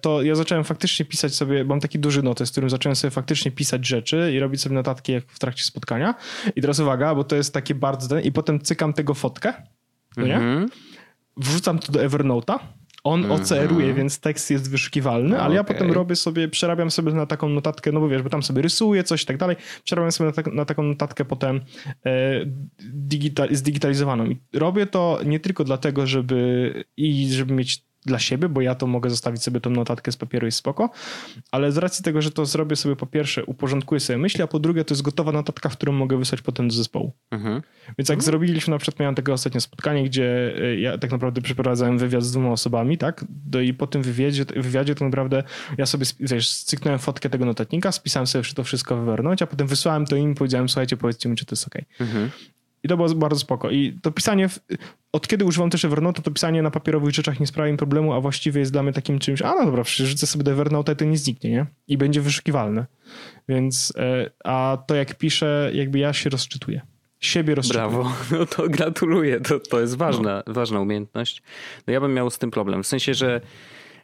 To 0.02 0.22
ja 0.22 0.36
zacząłem 0.36 0.64
faktycznie 0.64 1.06
pisać 1.06 1.36
sobie, 1.36 1.64
mam 1.64 1.80
taki 1.80 2.00
duży 2.00 2.24
notes, 2.24 2.48
z 2.48 2.52
którym 2.52 2.70
zacząłem 2.70 2.96
sobie 2.96 3.12
faktycznie 3.12 3.52
pisać 3.52 3.88
rzeczy 3.88 4.32
i 4.34 4.40
robić 4.40 4.62
sobie 4.62 4.76
notatki 4.76 5.12
jak 5.12 5.24
w 5.28 5.40
trakcie 5.40 5.64
spotkania. 5.64 6.16
I 6.56 6.62
teraz 6.62 6.80
uwaga, 6.80 7.16
bo 7.16 7.24
to 7.24 7.36
jest 7.36 7.54
takie 7.54 7.76
bardzo... 7.76 8.20
I 8.20 8.32
potem 8.32 8.60
cykam 8.60 8.94
tego 8.94 9.14
fotkę, 9.14 9.54
nie? 10.18 10.36
Mm 10.36 10.66
-hmm. 10.66 10.70
Wrzucam 11.38 11.80
to 11.80 11.92
do 11.92 12.00
Evernote'a 12.00 12.60
on 13.06 13.26
mm 13.26 13.32
-hmm. 13.32 13.42
oceruje, 13.42 13.94
więc 13.94 14.20
tekst 14.20 14.52
jest 14.52 14.72
wyszukiwalny, 14.72 15.36
ale 15.36 15.46
okay. 15.46 15.56
ja 15.56 15.64
potem 15.64 15.92
robię 15.92 16.16
sobie, 16.16 16.48
przerabiam 16.48 16.92
sobie 16.92 17.14
na 17.14 17.26
taką 17.26 17.50
notatkę, 17.50 17.92
no 17.92 18.00
bo 18.00 18.10
wiesz, 18.10 18.22
bo 18.22 18.30
tam 18.30 18.44
sobie 18.44 18.62
rysuję 18.62 19.04
coś 19.04 19.24
i 19.24 19.26
tak 19.26 19.38
dalej, 19.38 19.56
przerabiam 19.84 20.12
sobie 20.12 20.28
na, 20.28 20.34
tak, 20.34 20.54
na 20.54 20.66
taką 20.66 20.84
notatkę 20.84 21.26
potem 21.26 21.62
e, 22.06 22.42
digital, 22.80 23.50
zdigitalizowaną. 23.52 24.26
I 24.26 24.38
robię 24.54 24.86
to 24.86 25.20
nie 25.26 25.40
tylko 25.40 25.64
dlatego, 25.64 26.08
żeby 26.08 26.84
i 26.98 27.34
żeby 27.34 27.54
mieć 27.54 27.84
dla 28.06 28.20
siebie, 28.20 28.50
bo 28.50 28.62
ja 28.62 28.76
to 28.76 28.88
mogę 28.88 29.10
zostawić 29.10 29.44
sobie 29.44 29.60
tą 29.60 29.70
notatkę 29.70 30.12
z 30.12 30.18
papieru 30.18 30.48
i 30.48 30.52
spoko, 30.52 30.90
ale 31.52 31.72
z 31.72 31.78
racji 31.78 32.04
tego, 32.04 32.22
że 32.22 32.32
to 32.32 32.46
zrobię 32.46 32.76
sobie 32.76 32.96
po 32.96 33.06
pierwsze, 33.06 33.46
uporządkuję 33.46 34.00
sobie 34.00 34.18
myśli, 34.18 34.44
a 34.44 34.48
po 34.48 34.60
drugie 34.60 34.86
to 34.86 34.94
jest 34.94 35.02
gotowa 35.02 35.32
notatka, 35.32 35.70
którą 35.70 35.94
mogę 35.94 36.18
wysłać 36.18 36.42
potem 36.42 36.68
do 36.68 36.74
zespołu. 36.74 37.14
Mhm. 37.32 37.62
Więc 37.98 38.10
jak 38.10 38.18
mhm. 38.18 38.22
zrobiliśmy 38.22 38.72
na 38.72 38.78
przykład, 38.78 39.00
miałem 39.00 39.16
takie 39.16 39.34
ostatnie 39.34 39.62
spotkanie, 39.62 40.04
gdzie 40.04 40.56
e, 40.62 40.76
ja 40.76 40.98
tak 40.98 41.12
naprawdę 41.12 41.42
przeprowadzałem 41.42 41.98
wywiad 41.98 42.24
z 42.24 42.32
dwoma 42.32 42.50
osobami, 42.50 42.98
tak, 42.98 43.26
do, 43.30 43.62
i 43.62 43.74
po 43.74 43.88
tym 43.88 44.04
wywiadzie, 44.04 44.46
wywiadzie 44.56 44.96
to 44.96 45.06
naprawdę 45.06 45.44
ja 45.78 45.86
sobie, 45.86 46.06
wiesz, 46.20 46.54
cyknąłem 46.54 47.00
fotkę 47.00 47.30
tego 47.30 47.46
notatnika, 47.46 47.92
spisałem 47.92 48.28
sobie 48.28 48.46
to 48.56 48.64
wszystko 48.64 48.98
w 48.98 49.10
Evernote, 49.10 49.44
a 49.44 49.48
potem 49.48 49.68
wysłałem 49.68 50.06
to 50.06 50.16
im 50.16 50.32
i 50.32 50.36
powiedziałem, 50.36 50.70
słuchajcie, 50.70 50.98
powiedzcie 50.98 51.30
mi, 51.30 51.36
czy 51.36 51.46
to 51.46 51.54
jest 51.54 51.68
ok. 51.68 51.76
Mhm. 52.00 52.30
I 52.86 52.88
to 52.88 52.98
było 52.98 53.10
bardzo 53.10 53.40
spoko. 53.40 53.70
I 53.70 53.94
to 54.02 54.12
pisanie, 54.12 54.50
od 55.12 55.28
kiedy 55.28 55.46
używam 55.46 55.70
też 55.70 55.86
Evernote, 55.86 56.22
to 56.22 56.32
pisanie 56.32 56.62
na 56.62 56.72
papierowych 56.72 57.14
rzeczach 57.14 57.40
nie 57.40 57.48
sprawia 57.48 57.72
mi 57.72 57.78
problemu, 57.78 58.14
a 58.14 58.22
właściwie 58.22 58.60
jest 58.60 58.72
dla 58.72 58.84
mnie 58.84 58.94
takim 58.94 59.20
czymś, 59.20 59.42
a 59.42 59.56
no 59.56 59.66
dobra, 59.66 59.84
przerzucę 59.84 60.28
sobie 60.28 60.44
do 60.44 60.52
Evernote 60.52 60.94
i 60.94 60.96
to 60.96 61.06
nie 61.06 61.18
zniknie, 61.18 61.50
nie? 61.50 61.66
I 61.88 61.98
będzie 61.98 62.22
wyszukiwalne. 62.22 62.86
Więc, 63.50 63.94
e, 63.98 64.30
a 64.44 64.78
to 64.88 64.96
jak 64.96 65.16
piszę, 65.16 65.72
jakby 65.74 66.00
ja 66.00 66.14
się 66.14 66.30
rozczytuję. 66.30 66.82
Siebie 67.20 67.56
rozczytuję. 67.56 67.90
Brawo, 67.90 68.12
no 68.40 68.46
to 68.46 68.70
gratuluję, 68.70 69.42
to, 69.42 69.60
to 69.60 69.82
jest 69.82 69.98
ważna, 69.98 70.44
no. 70.48 70.54
ważna 70.54 70.80
umiejętność. 70.80 71.44
No 71.88 71.94
ja 71.94 72.02
bym 72.02 72.14
miał 72.14 72.30
z 72.30 72.38
tym 72.38 72.52
problem, 72.52 72.84
w 72.84 72.88
sensie, 72.88 73.14
że 73.14 73.42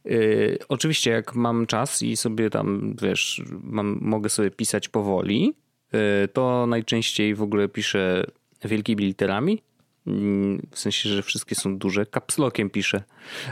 Yy, 0.05 0.57
oczywiście, 0.69 1.11
jak 1.11 1.35
mam 1.35 1.65
czas 1.65 2.01
i 2.01 2.17
sobie 2.17 2.49
tam, 2.49 2.95
wiesz, 3.01 3.41
mam, 3.63 3.97
mogę 4.01 4.29
sobie 4.29 4.51
pisać 4.51 4.89
powoli, 4.89 5.53
yy, 5.93 5.99
to 6.33 6.65
najczęściej 6.67 7.35
w 7.35 7.41
ogóle 7.41 7.67
piszę 7.67 8.23
wielkimi 8.67 9.03
literami. 9.05 9.61
Mm, 10.07 10.67
w 10.71 10.79
sensie, 10.79 11.09
że 11.09 11.23
wszystkie 11.23 11.55
są 11.55 11.77
duże. 11.77 12.05
Kapslokiem 12.05 12.69
piszę. 12.69 13.03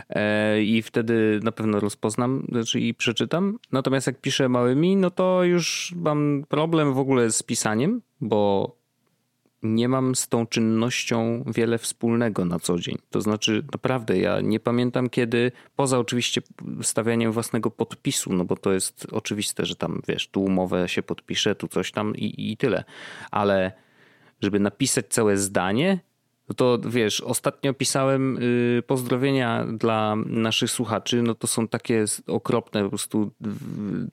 E, 0.09 0.63
I 0.63 0.81
wtedy 0.81 1.39
na 1.43 1.51
pewno 1.51 1.79
rozpoznam 1.79 2.45
znaczy 2.49 2.79
i 2.79 2.93
przeczytam. 2.93 3.59
Natomiast 3.71 4.07
jak 4.07 4.21
piszę 4.21 4.49
małymi, 4.49 4.95
no 4.95 5.11
to 5.11 5.43
już 5.43 5.93
mam 5.95 6.45
problem 6.49 6.93
w 6.93 6.99
ogóle 6.99 7.31
z 7.31 7.43
pisaniem, 7.43 8.01
bo 8.21 8.75
nie 9.63 9.89
mam 9.89 10.15
z 10.15 10.27
tą 10.27 10.47
czynnością 10.47 11.43
wiele 11.47 11.77
wspólnego 11.77 12.45
na 12.45 12.59
co 12.59 12.79
dzień. 12.79 12.97
To 13.09 13.21
znaczy, 13.21 13.63
naprawdę, 13.73 14.17
ja 14.17 14.41
nie 14.41 14.59
pamiętam 14.59 15.09
kiedy, 15.09 15.51
poza 15.75 15.99
oczywiście 15.99 16.41
stawianiem 16.81 17.31
własnego 17.31 17.71
podpisu, 17.71 18.33
no 18.33 18.45
bo 18.45 18.55
to 18.55 18.73
jest 18.73 19.07
oczywiste, 19.11 19.65
że 19.65 19.75
tam 19.75 20.01
wiesz, 20.07 20.27
tu 20.27 20.43
umowę 20.43 20.89
się 20.89 21.03
podpiszę, 21.03 21.55
tu 21.55 21.67
coś 21.67 21.91
tam 21.91 22.15
i, 22.15 22.51
i 22.51 22.57
tyle. 22.57 22.83
Ale 23.31 23.71
żeby 24.41 24.59
napisać 24.59 25.05
całe 25.09 25.37
zdanie, 25.37 25.99
no 26.49 26.55
to 26.55 26.79
wiesz, 26.89 27.21
ostatnio 27.21 27.73
pisałem 27.73 28.37
y, 28.37 28.83
pozdrowienia 28.87 29.65
dla 29.65 30.15
naszych 30.25 30.71
słuchaczy, 30.71 31.21
no 31.21 31.35
to 31.35 31.47
są 31.47 31.67
takie 31.67 32.05
okropne 32.27 32.83
po 32.83 32.89
prostu 32.89 33.31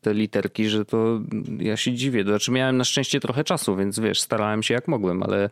te 0.01 0.15
literki, 0.15 0.69
że 0.69 0.85
to 0.85 1.21
ja 1.59 1.77
się 1.77 1.93
dziwię. 1.93 2.25
Znaczy 2.25 2.51
miałem 2.51 2.77
na 2.77 2.85
szczęście 2.85 3.21
trochę 3.21 3.45
czasu, 3.45 3.77
więc 3.77 3.99
wiesz, 3.99 4.21
starałem 4.21 4.63
się 4.63 4.75
jak 4.75 4.89
mogłem, 4.89 5.23
ale 5.23 5.51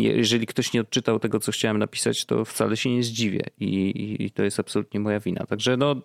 jeżeli 0.00 0.46
ktoś 0.46 0.72
nie 0.72 0.80
odczytał 0.80 1.18
tego, 1.18 1.40
co 1.40 1.52
chciałem 1.52 1.78
napisać, 1.78 2.24
to 2.24 2.44
wcale 2.44 2.76
się 2.76 2.90
nie 2.90 3.02
zdziwię 3.02 3.42
i, 3.60 4.16
i, 4.20 4.30
to 4.30 4.42
jest 4.42 4.60
absolutnie 4.60 5.00
moja 5.00 5.20
wina. 5.20 5.46
Także 5.46 5.76
no, 5.76 5.96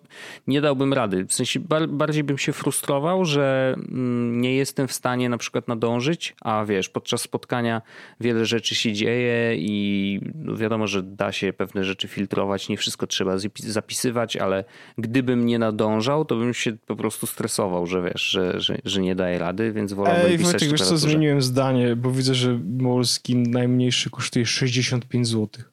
nie 0.46 0.60
dałbym 0.60 0.92
rady. 0.92 1.26
W 1.26 1.34
sensie 1.34 1.60
bar, 1.60 1.88
bardziej 1.88 2.24
bym 2.24 2.38
się 2.38 2.52
frustrował, 2.52 3.24
że 3.24 3.74
mm, 3.76 4.40
nie 4.40 4.54
jestem 4.54 4.88
w 4.88 4.92
stanie 4.92 5.28
na 5.28 5.38
przykład 5.38 5.68
nadążyć, 5.68 6.34
a 6.40 6.64
wiesz, 6.64 6.88
podczas 6.88 7.20
spotkania 7.20 7.82
wiele 8.20 8.46
rzeczy 8.46 8.74
się 8.74 8.92
dzieje 8.92 9.56
i 9.56 10.20
no 10.34 10.56
wiadomo, 10.56 10.86
że 10.86 11.02
da 11.02 11.32
się 11.32 11.52
pewne 11.52 11.84
rzeczy 11.84 12.08
filtrować, 12.08 12.68
nie 12.68 12.76
wszystko 12.76 13.06
trzeba 13.06 13.36
zapisywać, 13.58 14.36
ale 14.36 14.64
gdybym 14.98 15.46
nie 15.46 15.58
nadążał, 15.58 16.24
to 16.24 16.36
bym 16.36 16.54
się 16.54 16.72
po 16.86 16.96
prostu 16.96 17.26
stresował, 17.26 17.86
że 17.86 18.02
wiesz, 18.02 18.22
że, 18.22 18.60
że, 18.60 18.78
że 18.84 19.00
nie 19.00 19.14
daje 19.14 19.38
rady, 19.38 19.72
więc 19.72 19.92
wolałbym 19.92 20.26
Ej, 20.26 20.38
pisać 20.38 20.52
Wojciech, 20.52 20.70
wiesz 20.70 20.82
co, 20.82 20.96
zmieniłem 20.96 21.42
zdanie, 21.42 21.96
bo 21.96 22.10
widzę, 22.10 22.34
że 22.34 22.60
Molski 22.78 23.36
najmniej 23.36 23.83
najmniejszy 23.84 24.10
kosztuje 24.10 24.46
65 24.46 25.28
zł. 25.28 25.64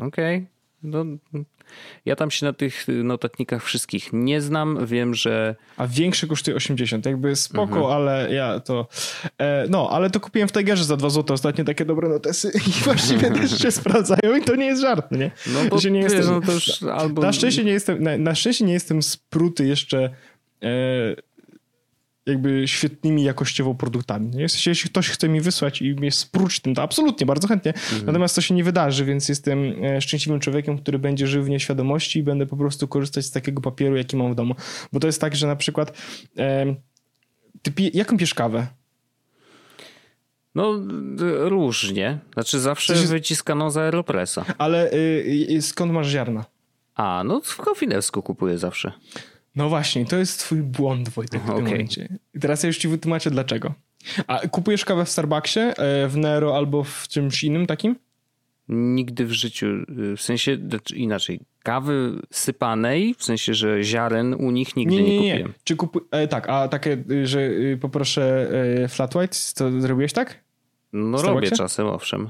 Okej. 0.00 0.36
Okay. 0.36 0.46
No, 0.82 1.04
ja 2.04 2.16
tam 2.16 2.30
się 2.30 2.46
na 2.46 2.52
tych 2.52 2.86
notatnikach 3.04 3.64
wszystkich 3.64 4.12
nie 4.12 4.40
znam. 4.40 4.86
Wiem, 4.86 5.14
że. 5.14 5.56
A 5.76 5.86
większy 5.86 6.28
kosztuje 6.28 6.56
80. 6.56 7.06
Jakby 7.06 7.36
spoko, 7.36 7.76
mhm. 7.76 7.84
ale 7.84 8.34
ja 8.34 8.60
to. 8.60 8.88
E, 9.38 9.66
no, 9.68 9.88
ale 9.90 10.10
to 10.10 10.20
kupiłem 10.20 10.48
w 10.48 10.52
Tigerze 10.52 10.84
za 10.84 10.96
2 10.96 11.10
zł 11.10 11.34
ostatnio 11.34 11.64
takie 11.64 11.84
dobre 11.84 12.08
notesy 12.08 12.52
i 12.68 12.84
właściwie 12.84 13.30
też 13.40 13.58
się 13.58 13.70
sprawdzają 13.70 14.36
i 14.36 14.44
to 14.44 14.56
nie 14.56 14.66
jest 14.66 14.82
żart, 14.82 15.10
nie? 15.10 15.30
No 15.46 15.60
bo 15.70 15.76
nie 15.90 16.02
wiesz, 16.02 16.12
jestem, 16.12 16.34
no 16.34 16.40
to 16.40 16.52
już 16.52 16.82
albo... 16.82 17.22
na, 17.22 17.32
szczęście 17.32 17.64
nie 17.64 17.72
jestem, 17.72 18.02
na, 18.02 18.18
na 18.18 18.34
szczęście 18.34 18.64
nie 18.64 18.72
jestem 18.72 19.02
spruty 19.02 19.66
jeszcze. 19.66 20.10
E, 20.62 20.70
jakby 22.26 22.68
świetnymi 22.68 23.24
jakościowo 23.24 23.74
produktami. 23.74 24.30
Jeśli 24.36 24.90
ktoś 24.90 25.08
chce 25.08 25.28
mi 25.28 25.40
wysłać 25.40 25.82
i 25.82 25.94
mnie 25.94 26.12
spróć 26.12 26.60
tym, 26.60 26.74
to 26.74 26.82
absolutnie, 26.82 27.26
bardzo 27.26 27.48
chętnie. 27.48 27.72
Mhm. 27.74 28.06
Natomiast 28.06 28.34
to 28.34 28.40
się 28.40 28.54
nie 28.54 28.64
wydarzy, 28.64 29.04
więc 29.04 29.28
jestem 29.28 29.84
e, 29.84 30.00
szczęśliwym 30.00 30.40
człowiekiem, 30.40 30.78
który 30.78 30.98
będzie 30.98 31.26
żył 31.26 31.42
w 31.44 31.48
nieświadomości 31.48 32.18
i 32.18 32.22
będę 32.22 32.46
po 32.46 32.56
prostu 32.56 32.88
korzystać 32.88 33.24
z 33.24 33.30
takiego 33.30 33.62
papieru, 33.62 33.96
jaki 33.96 34.16
mam 34.16 34.32
w 34.32 34.34
domu. 34.34 34.54
Bo 34.92 35.00
to 35.00 35.06
jest 35.06 35.20
tak, 35.20 35.36
że 35.36 35.46
na 35.46 35.56
przykład 35.56 35.98
e, 36.38 36.74
ty 37.62 37.72
jaką 37.94 38.16
pijesz 38.16 38.34
kawę? 38.34 38.66
No 40.54 40.80
różnie. 41.38 42.18
Znaczy 42.34 42.60
zawsze 42.60 42.94
Coś... 42.94 43.06
wyciskano 43.06 43.70
z 43.70 43.76
Aeropressa. 43.76 44.44
Ale 44.58 44.92
y, 44.92 45.46
y, 45.50 45.62
skąd 45.62 45.92
masz 45.92 46.08
ziarna? 46.08 46.44
A, 46.94 47.22
no 47.24 47.40
w 47.44 47.56
Kofinewsku 47.56 48.22
kupuję 48.22 48.58
zawsze. 48.58 48.92
No 49.56 49.68
właśnie, 49.68 50.04
to 50.04 50.16
jest 50.16 50.38
twój 50.38 50.62
błąd, 50.62 51.08
Wojtek, 51.08 51.42
w 51.42 51.44
tym 51.44 51.54
okay. 51.54 51.64
momencie. 51.64 52.18
I 52.34 52.40
teraz 52.40 52.62
ja 52.62 52.66
już 52.66 52.78
ci 52.78 52.88
wytłumaczę 52.88 53.30
dlaczego. 53.30 53.74
A 54.26 54.48
kupujesz 54.48 54.84
kawę 54.84 55.04
w 55.04 55.10
Starbucksie, 55.10 55.60
e, 55.60 56.08
w 56.08 56.16
Nero 56.16 56.56
albo 56.56 56.84
w 56.84 57.08
czymś 57.08 57.44
innym 57.44 57.66
takim? 57.66 57.96
Nigdy 58.68 59.26
w 59.26 59.32
życiu, 59.32 59.66
y, 59.66 60.16
w 60.16 60.22
sensie 60.22 60.58
znaczy 60.68 60.96
inaczej, 60.96 61.40
kawy 61.62 62.22
sypanej, 62.30 63.14
w 63.18 63.24
sensie, 63.24 63.54
że 63.54 63.82
ziaren 63.82 64.34
u 64.34 64.50
nich 64.50 64.76
nigdy 64.76 64.94
nie, 64.94 65.02
nie, 65.02 65.08
nie, 65.08 65.20
nie. 65.20 65.32
kupiłem. 65.32 65.54
Czy 65.64 65.76
kupuj, 65.76 66.02
e, 66.10 66.28
tak, 66.28 66.48
a 66.48 66.68
takie, 66.68 67.04
y, 67.10 67.26
że 67.26 67.40
y, 67.40 67.78
poproszę 67.80 68.50
e, 68.84 68.88
flat 68.88 69.16
white, 69.16 69.36
to 69.54 69.80
zrobiłeś 69.80 70.12
tak? 70.12 70.44
No 70.92 71.22
robię 71.22 71.50
czasem, 71.50 71.86
owszem. 71.86 72.28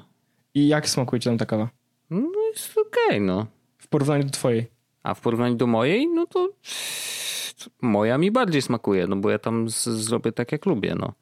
I 0.55 0.69
jak 0.69 0.89
smakuje 0.89 1.21
ci 1.21 1.29
tam 1.29 1.39
ta 1.39 1.47
kawa? 1.47 1.69
No 2.11 2.31
jest 2.53 2.71
okej, 2.71 3.05
okay, 3.07 3.21
no. 3.21 3.47
W 3.79 3.89
porównaniu 3.89 4.25
do 4.25 4.31
twojej? 4.31 4.67
A 5.03 5.15
w 5.15 5.21
porównaniu 5.21 5.55
do 5.55 5.67
mojej, 5.67 6.07
no 6.07 6.27
to 6.27 6.49
moja 7.83 8.19
mi 8.19 8.31
bardziej 8.31 8.63
smakuje, 8.63 9.07
no 9.07 9.17
bo 9.17 9.31
ja 9.31 9.39
tam 9.39 9.69
z, 9.71 9.85
zrobię 9.85 10.33
tak 10.33 10.53
jak 10.53 10.67
lubię, 10.67 10.95
no. 10.99 11.13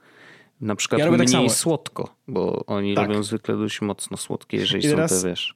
Na 0.60 0.76
przykład 0.76 0.98
Ja 0.98 1.06
tak 1.06 1.14
mniej 1.18 1.28
samo. 1.28 1.50
słodko, 1.50 2.16
bo 2.28 2.66
oni 2.66 2.94
Tak. 2.94 3.08
robią 3.08 3.22
zwykle 3.22 3.56
dość 3.56 3.80
mocno 3.80 4.16
słodkie, 4.16 4.56
jeżeli 4.56 4.86
I 4.86 4.88
są 4.90 4.96
teraz- 4.96 5.22
te, 5.22 5.28
wiesz... 5.28 5.54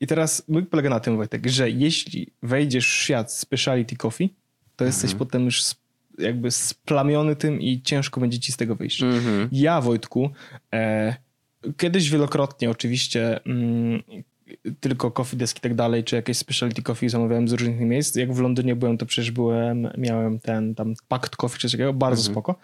I 0.00 0.06
teraz 0.06 0.48
mój 0.48 0.62
polega 0.66 0.90
na 0.90 1.00
tym, 1.00 1.16
Wojtek, 1.16 1.46
że 1.46 1.70
jeśli 1.70 2.26
wejdziesz 2.42 2.86
w 2.88 2.92
świat 2.92 3.32
speciality 3.32 3.96
coffee, 3.96 4.34
to 4.76 4.84
jesteś 4.84 5.10
Mhm. 5.12 5.18
potem 5.18 5.44
już 5.44 5.62
jakby 6.18 6.50
splamiony 6.50 7.36
tym 7.36 7.60
i 7.60 7.82
ciężko 7.82 8.20
będzie 8.20 8.38
ci 8.40 8.52
z 8.52 8.56
tego 8.56 8.76
wyjść. 8.76 9.02
Mhm. 9.02 9.48
Ja, 9.52 9.80
Wojtku, 9.80 10.30
e, 10.74 11.16
kiedyś 11.76 12.10
wielokrotnie 12.10 12.70
oczywiście 12.70 13.44
mm, 13.44 14.02
tylko 14.80 15.10
coffee 15.10 15.36
desk 15.36 15.58
i 15.58 15.60
tak 15.60 15.74
dalej, 15.74 16.04
czy 16.04 16.16
jakieś 16.16 16.38
specialty 16.38 16.82
coffee 16.82 17.08
zamawiałem 17.08 17.48
z 17.48 17.52
różnych 17.52 17.80
miejsc. 17.80 18.16
Jak 18.16 18.32
w 18.32 18.40
Londynie 18.40 18.76
byłem, 18.76 18.98
to 18.98 19.06
przecież 19.06 19.30
byłem, 19.30 19.88
miałem 19.98 20.40
ten 20.40 20.74
tam 20.74 20.94
packed 21.08 21.36
coffee 21.36 21.58
czy 21.58 21.68
coś 21.68 21.72
takiego, 21.72 21.92
bardzo 21.92 22.22
spoko. 22.22 22.54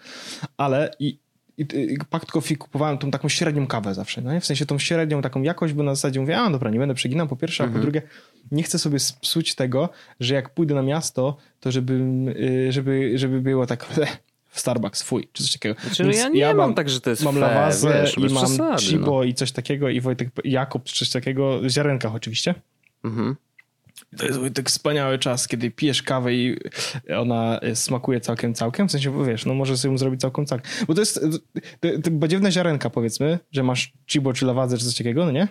Ale 0.57 0.91
i, 0.99 1.19
i, 1.57 1.65
i 1.73 1.97
packed 2.09 2.31
coffee 2.31 2.57
kupowałem 2.57 2.97
tą 2.97 3.11
taką 3.11 3.29
średnią 3.29 3.67
kawę 3.67 3.93
zawsze, 3.93 4.21
no 4.21 4.33
nie? 4.33 4.41
W 4.41 4.45
sensie 4.45 4.65
tą 4.65 4.79
średnią 4.79 5.21
taką 5.21 5.41
jakość, 5.41 5.73
bo 5.73 5.83
na 5.83 5.95
zasadzie 5.95 6.19
mówię, 6.19 6.37
a 6.37 6.49
dobra, 6.49 6.69
nie 6.69 6.79
będę 6.79 6.95
przeginał 6.95 7.27
po 7.27 7.35
pierwsze, 7.35 7.63
a 7.63 7.67
po 7.67 7.79
drugie 7.79 8.01
nie 8.51 8.63
chcę 8.63 8.79
sobie 8.79 8.97
psuć 9.21 9.55
tego, 9.55 9.89
że 10.19 10.33
jak 10.35 10.49
pójdę 10.49 10.75
na 10.75 10.81
miasto, 10.81 11.37
to 11.59 11.71
żeby, 11.71 11.93
y, 12.67 12.71
żeby, 12.71 13.11
żeby 13.15 13.41
było 13.41 13.65
tak 13.65 13.85
Starbucks, 14.51 15.01
fuj, 15.01 15.27
czy 15.33 15.43
coś 15.43 15.53
takiego. 15.53 15.81
Znaczy, 15.81 16.03
no 16.03 16.09
Więc 16.09 16.21
ja 16.21 16.29
nie 16.29 16.53
mam 16.53 16.73
tak, 16.73 16.89
że 16.89 17.01
to 17.01 17.09
jest 17.09 17.23
Mam 17.23 17.37
lawazę 17.37 18.05
i 18.17 18.33
mam 18.33 18.45
przesady, 18.45 18.81
Chibo 18.81 19.11
no. 19.11 19.23
i 19.23 19.33
coś 19.33 19.51
takiego 19.51 19.89
i 19.89 20.01
Wojtek 20.01 20.29
Jakub 20.43 20.83
czy 20.83 20.95
coś 20.95 21.09
takiego, 21.09 21.59
w 21.59 21.69
ziarenkach 21.69 22.15
oczywiście. 22.15 22.55
Mhm. 23.03 23.35
To 24.17 24.25
jest 24.25 24.39
Wojtek 24.39 24.69
wspaniały 24.69 25.19
czas, 25.19 25.47
kiedy 25.47 25.71
pijesz 25.71 26.03
kawę 26.03 26.33
i 26.33 26.57
ona 27.17 27.59
smakuje 27.73 28.21
całkiem, 28.21 28.53
całkiem. 28.53 28.87
W 28.87 28.91
sensie, 28.91 29.11
bo 29.11 29.25
wiesz, 29.25 29.45
no 29.45 29.53
może 29.53 29.77
sobie 29.77 29.91
ją 29.91 29.97
zrobić 29.97 30.21
całkiem, 30.21 30.45
całkiem. 30.45 30.71
Bo 30.87 30.93
to 30.93 31.01
jest 31.01 31.25
to 32.03 32.11
badziewne 32.11 32.51
ziarenka, 32.51 32.89
powiedzmy, 32.89 33.39
że 33.51 33.63
masz 33.63 33.93
chibo 34.07 34.33
czy 34.33 34.45
lawazę 34.45 34.77
czy 34.77 34.85
coś 34.85 34.95
takiego, 34.95 35.25
no 35.25 35.31
nie? 35.31 35.47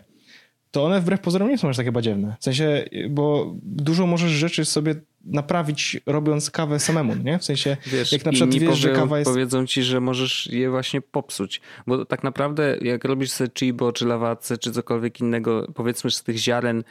To 0.71 0.85
one 0.85 1.01
wbrew 1.01 1.21
pozorom 1.21 1.49
nie 1.49 1.59
są 1.59 1.69
aż 1.69 1.77
takie 1.77 1.93
badziewne. 1.93 2.37
W 2.41 2.45
sensie, 2.45 2.85
bo 3.11 3.55
dużo 3.63 4.07
możesz 4.07 4.31
rzeczy 4.31 4.65
sobie 4.65 4.95
naprawić 5.25 6.01
robiąc 6.07 6.51
kawę 6.51 6.79
samemu, 6.79 7.15
nie? 7.15 7.39
W 7.39 7.45
sensie, 7.45 7.77
Wiesz, 7.87 8.13
jak 8.13 8.25
na 8.25 8.33
przykład 8.33 8.55
wiesz, 8.55 8.79
że 8.79 8.89
powiedzą, 8.89 9.03
kawa 9.03 9.19
jest... 9.19 9.31
powiedzą 9.31 9.67
ci, 9.67 9.83
że 9.83 10.01
możesz 10.01 10.47
je 10.47 10.71
właśnie 10.71 11.01
popsuć. 11.01 11.61
Bo 11.87 12.05
tak 12.05 12.25
naprawdę 12.25 12.77
jak 12.83 13.05
robisz 13.05 13.31
sobie 13.31 13.51
chibo, 13.59 13.93
czy 13.93 14.07
lawacę, 14.07 14.59
czy 14.59 14.73
cokolwiek 14.73 15.21
innego, 15.21 15.67
powiedzmy 15.75 16.11
z 16.11 16.23
tych 16.23 16.37
ziaren 16.37 16.85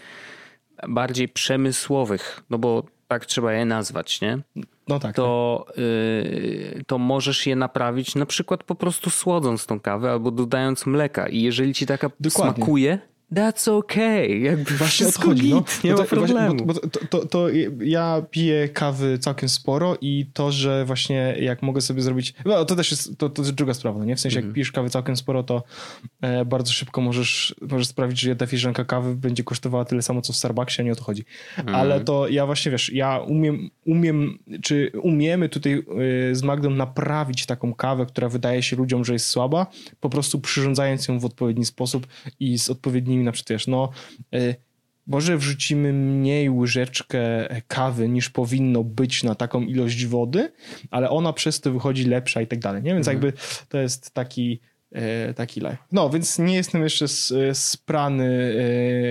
bardziej 0.87 1.29
przemysłowych, 1.29 2.43
no 2.49 2.57
bo 2.57 2.83
tak 3.07 3.25
trzeba 3.25 3.53
je 3.53 3.65
nazwać, 3.65 4.21
nie? 4.21 4.39
No 4.87 4.99
tak. 4.99 5.15
To, 5.15 5.65
yy, 5.77 6.83
to 6.87 6.97
możesz 6.97 7.47
je 7.47 7.55
naprawić 7.55 8.15
na 8.15 8.25
przykład 8.25 8.63
po 8.63 8.75
prostu 8.75 9.09
słodząc 9.09 9.65
tą 9.65 9.79
kawę 9.79 10.11
albo 10.11 10.31
dodając 10.31 10.85
mleka. 10.85 11.27
I 11.27 11.41
jeżeli 11.41 11.73
ci 11.73 11.85
taka 11.85 12.11
Dokładnie. 12.19 12.55
smakuje, 12.55 12.99
that's 13.33 13.71
okay. 13.71 14.27
Jakby 14.39 14.63
Właśnie 14.77 15.05
wszystko 15.05 15.23
odchodzi, 15.23 15.49
no. 15.49 15.63
nie 15.83 15.91
Bo 15.91 15.97
ma 15.97 16.05
to- 16.05 16.15
właśnie- 16.15 16.35
problemu. 16.35 16.65
Bo, 16.65 16.73
bo 16.73 16.79
to, 16.79 16.99
to, 17.07 17.25
to 17.25 17.47
ja 17.81 18.21
piję 18.31 18.69
kawy 18.69 19.17
całkiem 19.19 19.49
sporo 19.49 19.97
i 20.01 20.25
to, 20.33 20.51
że 20.51 20.85
właśnie 20.85 21.35
jak 21.39 21.61
mogę 21.61 21.81
sobie 21.81 22.01
zrobić... 22.01 22.33
No, 22.45 22.65
to 22.65 22.75
też 22.75 22.91
jest, 22.91 23.17
to, 23.17 23.29
to 23.29 23.41
jest 23.41 23.53
druga 23.53 23.73
sprawa, 23.73 23.99
no 23.99 24.05
nie? 24.05 24.15
W 24.15 24.19
sensie 24.19 24.37
Mhm. 24.37 24.49
jak 24.49 24.55
pijesz 24.55 24.71
kawy 24.71 24.89
całkiem 24.89 25.15
sporo, 25.17 25.43
to 25.43 25.63
e, 26.21 26.45
bardzo 26.45 26.73
szybko 26.73 27.01
możesz, 27.01 27.55
możesz 27.71 27.87
sprawić, 27.87 28.19
że 28.19 28.29
jedna 28.29 28.47
filiżanka 28.47 28.85
kawy 28.85 29.15
będzie 29.15 29.43
kosztowała 29.43 29.85
tyle 29.85 30.01
samo, 30.01 30.21
co 30.21 30.33
w 30.33 30.35
Starbucksie, 30.35 30.81
a 30.81 30.85
nie 30.85 30.91
o 30.91 30.95
to 30.95 31.03
chodzi. 31.03 31.25
Mhm. 31.57 31.75
Ale 31.75 31.99
to 31.99 32.27
ja 32.27 32.45
właśnie, 32.45 32.71
wiesz, 32.71 32.93
ja 32.93 33.19
umiem, 33.19 33.69
umiem 33.85 34.39
czy 34.63 34.91
umiemy 35.01 35.49
tutaj 35.49 35.73
e, 35.73 36.35
z 36.35 36.43
Magdą 36.43 36.69
naprawić 36.69 37.45
taką 37.45 37.73
kawę, 37.73 38.05
która 38.05 38.29
wydaje 38.29 38.63
się 38.63 38.75
ludziom, 38.75 39.05
że 39.05 39.13
jest 39.13 39.27
słaba, 39.27 39.67
po 39.99 40.09
prostu 40.09 40.39
przyrządzając 40.39 41.07
ją 41.07 41.19
w 41.19 41.25
odpowiedni 41.25 41.65
sposób 41.65 42.07
i 42.39 42.59
z 42.59 42.69
odpowiednimi, 43.17 43.25
na 43.25 43.31
przykład, 43.31 43.49
wiesz, 43.49 43.67
no 43.67 43.89
e, 44.33 44.55
może 45.07 45.37
wrzucimy 45.37 45.93
mniej 45.93 46.49
łyżeczkę 46.49 47.19
kawy 47.67 48.09
niż 48.09 48.29
powinno 48.29 48.83
być 48.83 49.23
na 49.23 49.35
taką 49.35 49.61
ilość 49.61 50.05
wody, 50.05 50.51
ale 50.91 51.09
ona 51.09 51.33
przez 51.33 51.61
to 51.61 51.71
wychodzi 51.71 52.05
lepsza 52.05 52.41
i 52.41 52.47
tak 52.47 52.59
dalej, 52.59 52.83
nie? 52.83 52.93
Więc 52.93 53.07
jakby 53.07 53.33
to 53.69 53.77
jest 53.77 54.11
taki 54.11 54.59
taki 55.35 55.61
live. 55.61 55.77
No, 55.91 56.09
więc 56.09 56.39
nie 56.39 56.55
jestem 56.55 56.83
jeszcze 56.83 57.05
e, 57.05 57.55
sprany 57.55 58.55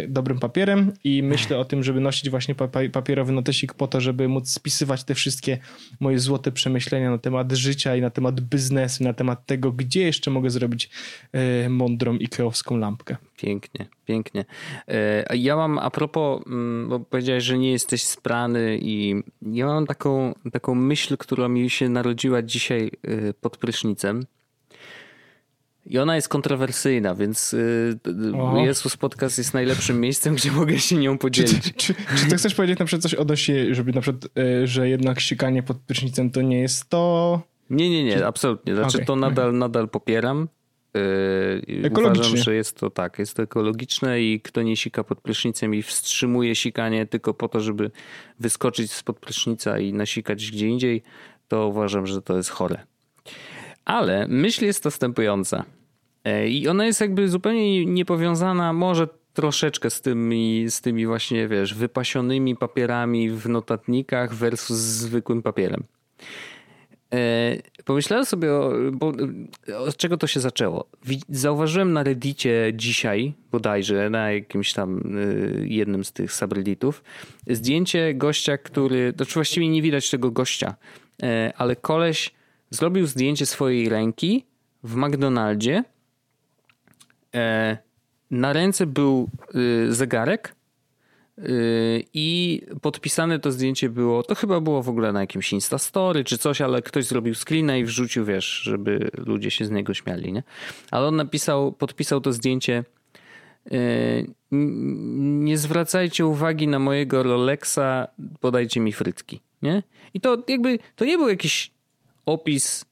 e, 0.04 0.08
dobrym 0.08 0.38
papierem 0.38 0.92
i 1.04 1.22
myślę 1.22 1.58
o 1.58 1.64
tym, 1.64 1.82
żeby 1.82 2.00
nosić 2.00 2.30
właśnie 2.30 2.54
pa- 2.54 2.68
pa- 2.68 2.88
papierowy 2.92 3.32
notesik 3.32 3.74
po 3.74 3.86
to, 3.86 4.00
żeby 4.00 4.28
móc 4.28 4.50
spisywać 4.50 5.04
te 5.04 5.14
wszystkie 5.14 5.58
moje 6.00 6.18
złote 6.18 6.52
przemyślenia 6.52 7.10
na 7.10 7.18
temat 7.18 7.52
życia 7.52 7.96
i 7.96 8.00
na 8.00 8.10
temat 8.10 8.40
biznesu, 8.40 9.04
na 9.04 9.12
temat 9.12 9.46
tego, 9.46 9.72
gdzie 9.72 10.02
jeszcze 10.02 10.30
mogę 10.30 10.50
zrobić 10.50 10.90
e, 11.32 11.68
mądrą 11.68 12.14
ikeowską 12.16 12.76
lampkę. 12.76 13.16
Pięknie, 13.36 13.86
pięknie. 14.06 14.44
E, 14.88 15.24
a 15.28 15.34
Ja 15.34 15.56
mam 15.56 15.78
a 15.78 15.90
propos, 15.90 16.42
mm, 16.46 16.88
bo 16.88 17.00
powiedziałeś, 17.00 17.44
że 17.44 17.58
nie 17.58 17.72
jesteś 17.72 18.02
sprany 18.02 18.78
i 18.82 19.22
ja 19.42 19.66
mam 19.66 19.86
taką, 19.86 20.34
taką 20.52 20.74
myśl, 20.74 21.16
która 21.16 21.48
mi 21.48 21.70
się 21.70 21.88
narodziła 21.88 22.42
dzisiaj 22.42 22.90
e, 23.02 23.32
pod 23.34 23.56
prysznicem. 23.56 24.26
I 25.86 25.98
ona 25.98 26.16
jest 26.16 26.28
kontrowersyjna, 26.28 27.14
więc 27.14 27.54
y, 27.54 27.98
Oho. 28.34 28.58
Jezus 28.58 28.96
Podcast 28.96 29.38
jest 29.38 29.54
najlepszym 29.54 30.00
miejscem, 30.00 30.34
gdzie 30.34 30.52
mogę 30.52 30.78
się 30.78 30.96
nią 30.96 31.12
Czy, 31.12 31.18
podzielić. 31.18 31.62
ty- 31.64 31.72
czy, 31.72 31.94
czy 31.94 32.26
ty 32.30 32.36
chcesz 32.36 32.54
powiedzieć 32.54 32.78
na 32.78 32.84
przykład 32.84 33.02
coś 33.02 33.14
odnośnie, 33.14 33.74
żeby 33.74 33.92
na 33.92 34.00
przykład, 34.00 34.24
e, 34.38 34.66
że 34.66 34.88
jednak 34.88 35.20
sikanie 35.20 35.62
pod 35.62 35.76
prysznicem 35.76 36.30
to 36.30 36.42
nie 36.42 36.60
jest 36.60 36.88
to... 36.88 37.42
Nie, 37.70 37.90
nie, 37.90 38.04
nie, 38.04 38.26
absolutnie. 38.26 38.74
Znaczy 38.74 38.96
Okej, 38.96 39.06
to 39.06 39.16
nadal, 39.16 39.58
nadal 39.58 39.88
popieram. 39.88 40.48
Yy, 40.94 41.82
Ekologicznie. 41.84 42.28
Uważam, 42.28 42.44
że 42.44 42.54
jest 42.54 42.76
to 42.80 42.90
tak, 42.90 43.18
jest 43.18 43.34
to 43.34 43.42
ekologiczne 43.42 44.22
i 44.22 44.40
kto 44.40 44.62
nie 44.62 44.76
sika 44.76 45.04
pod 45.04 45.20
prysznicem 45.20 45.74
i 45.74 45.82
wstrzymuje 45.82 46.54
sikanie 46.54 47.06
tylko 47.06 47.34
po 47.34 47.48
to, 47.48 47.60
żeby 47.60 47.90
wyskoczyć 48.40 48.92
spod 48.92 49.18
prysznica 49.18 49.78
i 49.78 49.92
nasikać 49.92 50.50
gdzie 50.50 50.68
indziej, 50.68 51.02
to 51.48 51.66
uważam, 51.68 52.06
że 52.06 52.22
to 52.22 52.36
jest 52.36 52.50
chore. 52.50 52.86
Ale 53.84 54.28
myśl 54.28 54.64
jest 54.64 54.84
następująca. 54.84 55.64
E, 56.26 56.48
I 56.48 56.68
ona 56.68 56.86
jest 56.86 57.00
jakby 57.00 57.28
zupełnie 57.28 57.86
niepowiązana, 57.86 58.72
może 58.72 59.08
troszeczkę 59.32 59.90
z 59.90 60.00
tymi, 60.00 60.66
z 60.68 60.80
tymi 60.80 61.06
właśnie, 61.06 61.48
wiesz, 61.48 61.74
wypasionymi 61.74 62.56
papierami 62.56 63.30
w 63.30 63.48
notatnikach 63.48 64.34
versus 64.34 64.78
zwykłym 64.78 65.42
papierem. 65.42 65.84
E, 67.12 67.56
Pomyślałem 67.84 68.24
sobie, 68.24 68.52
o, 68.52 68.72
bo, 68.92 69.12
od 69.78 69.96
czego 69.96 70.16
to 70.16 70.26
się 70.26 70.40
zaczęło. 70.40 70.86
Zauważyłem 71.28 71.92
na 71.92 72.02
Reddicie 72.02 72.72
dzisiaj, 72.74 73.34
bodajże, 73.52 74.10
na 74.10 74.32
jakimś 74.32 74.72
tam 74.72 75.18
jednym 75.64 76.04
z 76.04 76.12
tych 76.12 76.32
subredditów, 76.32 77.04
zdjęcie 77.46 78.14
gościa, 78.14 78.58
który, 78.58 79.12
znaczy 79.16 79.34
właściwie 79.34 79.68
nie 79.68 79.82
widać 79.82 80.10
tego 80.10 80.30
gościa, 80.30 80.74
e, 81.22 81.52
ale 81.56 81.76
koleś 81.76 82.34
zrobił 82.70 83.06
zdjęcie 83.06 83.46
swojej 83.46 83.88
ręki 83.88 84.44
w 84.82 84.96
McDonaldzie. 84.96 85.84
E, 87.36 87.78
Na 88.30 88.52
ręce 88.52 88.86
był 88.86 89.28
y, 89.54 89.92
zegarek, 89.94 90.56
Yy, 91.38 92.04
I 92.14 92.60
podpisane 92.82 93.38
to 93.38 93.52
zdjęcie 93.52 93.88
było, 93.88 94.22
to 94.22 94.34
chyba 94.34 94.60
było 94.60 94.82
w 94.82 94.88
ogóle 94.88 95.12
na 95.12 95.20
jakimś 95.20 95.52
Instastory 95.52 96.24
czy 96.24 96.38
coś, 96.38 96.60
ale 96.60 96.82
ktoś 96.82 97.04
zrobił 97.04 97.34
screena 97.34 97.76
i 97.76 97.84
wrzucił, 97.84 98.24
wiesz, 98.24 98.46
żeby 98.46 99.10
ludzie 99.26 99.50
się 99.50 99.64
z 99.64 99.70
niego 99.70 99.94
śmiali, 99.94 100.32
nie? 100.32 100.42
Ale 100.90 101.06
on 101.06 101.16
napisał, 101.16 101.72
podpisał 101.72 102.20
to 102.20 102.32
zdjęcie 102.32 102.84
n- 104.52 105.44
nie 105.44 105.58
zwracajcie 105.58 106.26
uwagi 106.26 106.68
na 106.68 106.78
mojego 106.78 107.22
Rolexa, 107.22 108.08
podajcie 108.40 108.80
mi 108.80 108.92
frytki, 108.92 109.40
nie? 109.62 109.82
I 110.14 110.20
to 110.20 110.42
jakby, 110.48 110.78
to 110.96 111.04
nie 111.04 111.18
był 111.18 111.28
jakiś 111.28 111.70
opis 112.26 112.84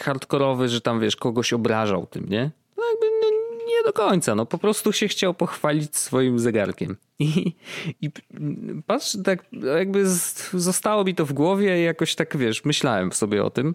hardkorowy, 0.00 0.68
że 0.68 0.80
tam, 0.80 1.00
wiesz, 1.00 1.16
kogoś 1.16 1.52
obrażał 1.52 2.06
tym, 2.06 2.28
nie? 2.28 2.50
Nie 3.80 3.84
do 3.84 3.92
końca, 3.92 4.34
no 4.34 4.46
po 4.46 4.58
prostu 4.58 4.92
się 4.92 5.08
chciał 5.08 5.34
pochwalić 5.34 5.96
swoim 5.96 6.38
zegarkiem. 6.38 6.96
I, 7.18 7.54
i 8.00 8.10
patrz, 8.86 9.16
tak 9.24 9.44
jakby 9.76 10.06
zostało 10.54 11.04
mi 11.04 11.14
to 11.14 11.26
w 11.26 11.32
głowie 11.32 11.80
i 11.80 11.84
jakoś 11.84 12.14
tak, 12.14 12.36
wiesz, 12.36 12.64
myślałem 12.64 13.12
sobie 13.12 13.44
o 13.44 13.50
tym 13.50 13.74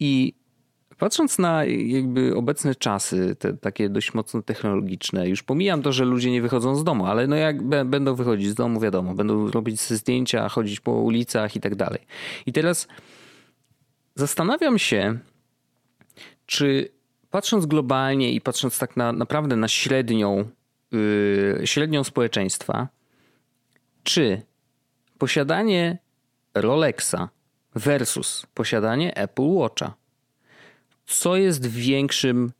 i 0.00 0.34
patrząc 0.98 1.38
na 1.38 1.64
jakby 1.64 2.36
obecne 2.36 2.74
czasy, 2.74 3.36
te 3.38 3.56
takie 3.56 3.88
dość 3.88 4.14
mocno 4.14 4.42
technologiczne, 4.42 5.28
już 5.28 5.42
pomijam 5.42 5.82
to, 5.82 5.92
że 5.92 6.04
ludzie 6.04 6.30
nie 6.30 6.42
wychodzą 6.42 6.76
z 6.76 6.84
domu, 6.84 7.06
ale 7.06 7.26
no 7.26 7.36
jak 7.36 7.62
będą 7.62 8.14
wychodzić 8.14 8.48
z 8.48 8.54
domu, 8.54 8.80
wiadomo, 8.80 9.14
będą 9.14 9.50
robić 9.50 9.80
zdjęcia, 9.80 10.48
chodzić 10.48 10.80
po 10.80 10.92
ulicach 10.92 11.56
i 11.56 11.60
tak 11.60 11.74
dalej. 11.74 12.00
I 12.46 12.52
teraz 12.52 12.88
zastanawiam 14.14 14.78
się, 14.78 15.18
czy 16.46 16.88
patrząc 17.34 17.66
globalnie 17.66 18.32
i 18.32 18.40
patrząc 18.40 18.78
tak 18.78 18.96
na, 18.96 19.12
naprawdę 19.12 19.56
na 19.56 19.68
średnią, 19.68 20.48
yy, 20.92 21.60
średnią 21.64 22.04
społeczeństwa, 22.04 22.88
czy 24.02 24.42
posiadanie 25.18 25.98
Rolexa 26.54 27.28
versus 27.74 28.46
posiadanie 28.54 29.16
Apple 29.16 29.42
Watcha, 29.42 29.94
co 31.06 31.36
jest 31.36 31.66
większym 31.66 32.52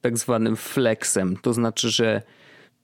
tak 0.00 0.18
zwanym 0.18 0.56
flexem. 0.56 1.36
To 1.36 1.52
znaczy, 1.52 1.90
że 1.90 2.22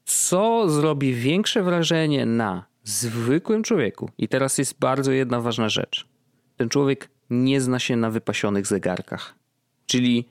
co 0.05 0.69
zrobi 0.69 1.13
większe 1.13 1.63
wrażenie 1.63 2.25
na 2.25 2.65
zwykłym 2.83 3.63
człowieku. 3.63 4.09
I 4.17 4.27
teraz 4.27 4.57
jest 4.57 4.79
bardzo 4.79 5.11
jedna 5.11 5.41
ważna 5.41 5.69
rzecz. 5.69 6.07
Ten 6.57 6.69
człowiek 6.69 7.09
nie 7.29 7.61
zna 7.61 7.79
się 7.79 7.95
na 7.95 8.09
wypasionych 8.09 8.67
zegarkach. 8.67 9.35
Czyli 9.85 10.25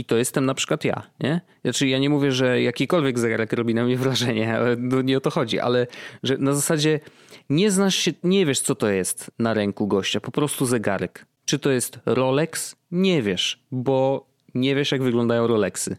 i 0.00 0.04
to 0.04 0.16
jestem 0.16 0.46
na 0.46 0.54
przykład 0.54 0.84
ja, 0.84 1.02
nie? 1.20 1.40
Znaczy 1.64 1.88
ja 1.88 1.98
nie 1.98 2.10
mówię, 2.10 2.32
że 2.32 2.62
jakikolwiek 2.62 3.18
zegarek 3.18 3.52
robi 3.52 3.74
na 3.74 3.84
mnie 3.84 3.96
wrażenie, 3.96 4.54
ale 4.56 4.76
nie 5.04 5.16
o 5.16 5.20
to 5.20 5.30
chodzi, 5.30 5.58
ale 5.58 5.86
że 6.22 6.38
na 6.38 6.52
zasadzie 6.52 7.00
nie 7.50 7.70
znasz 7.70 7.94
się, 7.94 8.12
nie 8.24 8.46
wiesz 8.46 8.60
co 8.60 8.74
to 8.74 8.88
jest 8.88 9.30
na 9.38 9.54
ręku 9.54 9.86
gościa, 9.86 10.20
po 10.20 10.30
prostu 10.30 10.66
zegarek. 10.66 11.26
Czy 11.44 11.58
to 11.58 11.70
jest 11.70 11.98
Rolex? 12.06 12.76
Nie 12.90 13.22
wiesz, 13.22 13.64
bo 13.70 14.26
nie 14.54 14.74
wiesz 14.74 14.92
jak 14.92 15.02
wyglądają 15.02 15.46
Rolexy 15.46 15.96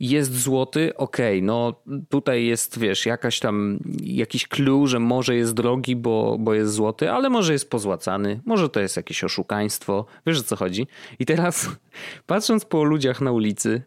jest 0.00 0.40
złoty, 0.40 0.96
okej, 0.96 1.38
okay, 1.38 1.46
no 1.46 1.82
tutaj 2.08 2.44
jest, 2.44 2.78
wiesz, 2.78 3.06
jakaś 3.06 3.40
tam, 3.40 3.78
jakiś 4.02 4.48
clue, 4.48 4.86
że 4.86 5.00
może 5.00 5.36
jest 5.36 5.54
drogi, 5.54 5.96
bo, 5.96 6.36
bo 6.38 6.54
jest 6.54 6.72
złoty, 6.72 7.10
ale 7.10 7.30
może 7.30 7.52
jest 7.52 7.70
pozłacany, 7.70 8.40
może 8.46 8.68
to 8.68 8.80
jest 8.80 8.96
jakieś 8.96 9.24
oszukaństwo, 9.24 10.06
wiesz 10.26 10.40
o 10.40 10.42
co 10.42 10.56
chodzi. 10.56 10.86
I 11.18 11.26
teraz, 11.26 11.68
patrząc 12.26 12.64
po 12.64 12.84
ludziach 12.84 13.20
na 13.20 13.32
ulicy, 13.32 13.82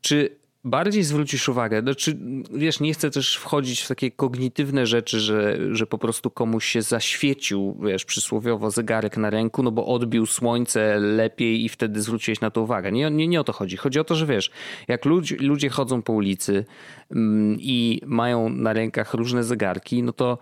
czy 0.00 0.43
bardziej 0.64 1.02
zwrócisz 1.02 1.48
uwagę, 1.48 1.80
znaczy, 1.80 2.18
wiesz, 2.54 2.80
nie 2.80 2.94
chcę 2.94 3.10
też 3.10 3.36
wchodzić 3.36 3.80
w 3.80 3.88
takie 3.88 4.10
kognitywne 4.10 4.86
rzeczy, 4.86 5.20
że, 5.20 5.58
że 5.76 5.86
po 5.86 5.98
prostu 5.98 6.30
komuś 6.30 6.64
się 6.64 6.82
zaświecił, 6.82 7.78
wiesz, 7.82 8.04
przysłowiowo 8.04 8.70
zegarek 8.70 9.16
na 9.16 9.30
ręku, 9.30 9.62
no 9.62 9.70
bo 9.70 9.86
odbił 9.86 10.26
słońce 10.26 11.00
lepiej 11.00 11.64
i 11.64 11.68
wtedy 11.68 12.02
zwróciłeś 12.02 12.40
na 12.40 12.50
to 12.50 12.62
uwagę. 12.62 12.92
Nie, 12.92 13.10
nie, 13.10 13.28
nie 13.28 13.40
o 13.40 13.44
to 13.44 13.52
chodzi. 13.52 13.76
Chodzi 13.76 14.00
o 14.00 14.04
to, 14.04 14.14
że 14.14 14.26
wiesz, 14.26 14.50
jak 14.88 15.04
ludzie, 15.04 15.36
ludzie 15.36 15.68
chodzą 15.68 16.02
po 16.02 16.12
ulicy 16.12 16.64
mm, 17.10 17.56
i 17.60 18.00
mają 18.06 18.48
na 18.48 18.72
rękach 18.72 19.14
różne 19.14 19.44
zegarki, 19.44 20.02
no 20.02 20.12
to 20.12 20.38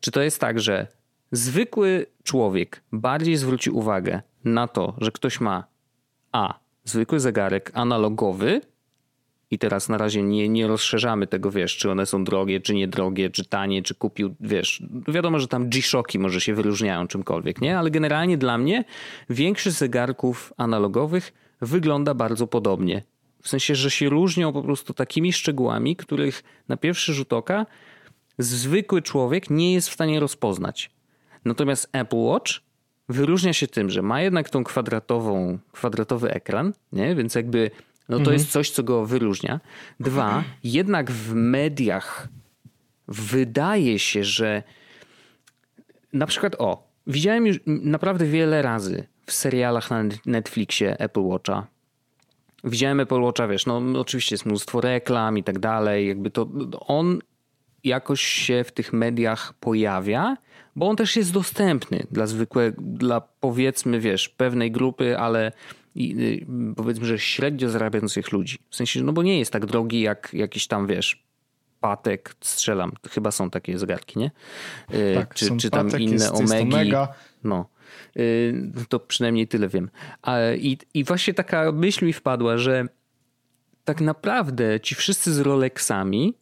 czy 0.00 0.10
to 0.10 0.22
jest 0.22 0.40
tak, 0.40 0.60
że 0.60 0.86
zwykły 1.32 2.06
człowiek 2.22 2.82
bardziej 2.92 3.36
zwróci 3.36 3.70
uwagę 3.70 4.22
na 4.44 4.68
to, 4.68 4.94
że 4.98 5.12
ktoś 5.12 5.40
ma 5.40 5.64
a 6.32 6.54
zwykły 6.84 7.20
zegarek 7.20 7.70
analogowy, 7.74 8.60
i 9.50 9.58
teraz 9.58 9.88
na 9.88 9.98
razie 9.98 10.22
nie, 10.22 10.48
nie 10.48 10.66
rozszerzamy 10.66 11.26
tego, 11.26 11.50
wiesz, 11.50 11.76
czy 11.76 11.90
one 11.90 12.06
są 12.06 12.24
drogie, 12.24 12.60
czy 12.60 12.74
niedrogie, 12.74 13.30
czy 13.30 13.44
tanie, 13.44 13.82
czy 13.82 13.94
kupił, 13.94 14.34
wiesz. 14.40 14.82
Wiadomo, 15.08 15.38
że 15.38 15.48
tam 15.48 15.68
G-Shocki 15.68 16.18
może 16.18 16.40
się 16.40 16.54
wyróżniają 16.54 17.06
czymkolwiek, 17.06 17.60
nie? 17.60 17.78
Ale 17.78 17.90
generalnie 17.90 18.38
dla 18.38 18.58
mnie 18.58 18.84
większość 19.30 19.76
zegarków 19.76 20.52
analogowych 20.56 21.32
wygląda 21.60 22.14
bardzo 22.14 22.46
podobnie. 22.46 23.02
W 23.42 23.48
sensie, 23.48 23.74
że 23.74 23.90
się 23.90 24.08
różnią 24.08 24.52
po 24.52 24.62
prostu 24.62 24.94
takimi 24.94 25.32
szczegółami, 25.32 25.96
których 25.96 26.42
na 26.68 26.76
pierwszy 26.76 27.14
rzut 27.14 27.32
oka 27.32 27.66
zwykły 28.38 29.02
człowiek 29.02 29.50
nie 29.50 29.74
jest 29.74 29.88
w 29.88 29.92
stanie 29.92 30.20
rozpoznać. 30.20 30.90
Natomiast 31.44 31.88
Apple 31.92 32.16
Watch 32.16 32.52
wyróżnia 33.08 33.52
się 33.52 33.66
tym, 33.66 33.90
że 33.90 34.02
ma 34.02 34.22
jednak 34.22 34.50
tą 34.50 34.64
kwadratową, 34.64 35.58
kwadratowy 35.72 36.30
ekran, 36.30 36.72
nie? 36.92 37.14
Więc 37.14 37.34
jakby 37.34 37.70
no 38.10 38.16
to 38.16 38.20
mhm. 38.20 38.36
jest 38.36 38.50
coś, 38.50 38.70
co 38.70 38.82
go 38.82 39.06
wyróżnia. 39.06 39.60
Dwa, 40.00 40.44
jednak 40.64 41.10
w 41.10 41.34
mediach 41.34 42.28
wydaje 43.08 43.98
się, 43.98 44.24
że 44.24 44.62
na 46.12 46.26
przykład 46.26 46.56
o, 46.58 46.88
widziałem 47.06 47.46
już 47.46 47.56
naprawdę 47.66 48.26
wiele 48.26 48.62
razy 48.62 49.06
w 49.26 49.32
serialach 49.32 49.90
na 49.90 50.04
Netflixie 50.26 51.00
Apple 51.00 51.20
Watcha. 51.20 51.66
Widziałem 52.64 53.00
Apple 53.00 53.20
Watcha, 53.20 53.48
wiesz, 53.48 53.66
no 53.66 53.82
oczywiście 54.00 54.34
jest 54.34 54.46
mnóstwo 54.46 54.80
reklam 54.80 55.38
i 55.38 55.44
tak 55.44 55.58
dalej, 55.58 56.08
jakby 56.08 56.30
to 56.30 56.48
on 56.86 57.18
jakoś 57.84 58.20
się 58.20 58.64
w 58.64 58.72
tych 58.72 58.92
mediach 58.92 59.54
pojawia, 59.60 60.36
bo 60.76 60.88
on 60.88 60.96
też 60.96 61.16
jest 61.16 61.32
dostępny 61.32 62.06
dla 62.10 62.26
zwykłego, 62.26 62.82
dla 62.82 63.20
powiedzmy, 63.20 64.00
wiesz, 64.00 64.28
pewnej 64.28 64.70
grupy, 64.70 65.18
ale 65.18 65.52
i 65.94 66.16
y, 66.18 66.74
powiedzmy, 66.76 67.06
że 67.06 67.18
średnio 67.18 67.70
zarabiających 67.70 68.32
ludzi. 68.32 68.58
W 68.70 68.76
sensie, 68.76 69.02
no 69.02 69.12
bo 69.12 69.22
nie 69.22 69.38
jest 69.38 69.52
tak 69.52 69.66
drogi 69.66 70.00
jak 70.00 70.30
jakiś 70.32 70.66
tam, 70.66 70.86
wiesz, 70.86 71.24
Patek, 71.80 72.34
strzelam, 72.40 72.92
chyba 73.10 73.30
są 73.30 73.50
takie 73.50 73.78
zegarki, 73.78 74.18
nie? 74.18 74.30
Y, 74.94 75.14
tak, 75.14 75.34
czy, 75.34 75.56
czy 75.56 75.70
tam 75.70 75.86
Patek, 75.86 76.00
inne 76.00 76.12
jest, 76.12 76.34
Omegi. 76.34 76.88
Jest 76.88 77.10
no. 77.44 77.68
Y, 78.16 78.70
to 78.88 79.00
przynajmniej 79.00 79.48
tyle 79.48 79.68
wiem. 79.68 79.90
I, 80.58 80.78
I 80.94 81.04
właśnie 81.04 81.34
taka 81.34 81.72
myśl 81.72 82.06
mi 82.06 82.12
wpadła, 82.12 82.58
że 82.58 82.84
tak 83.84 84.00
naprawdę 84.00 84.80
ci 84.80 84.94
wszyscy 84.94 85.32
z 85.34 85.38
Rolexami, 85.38 86.34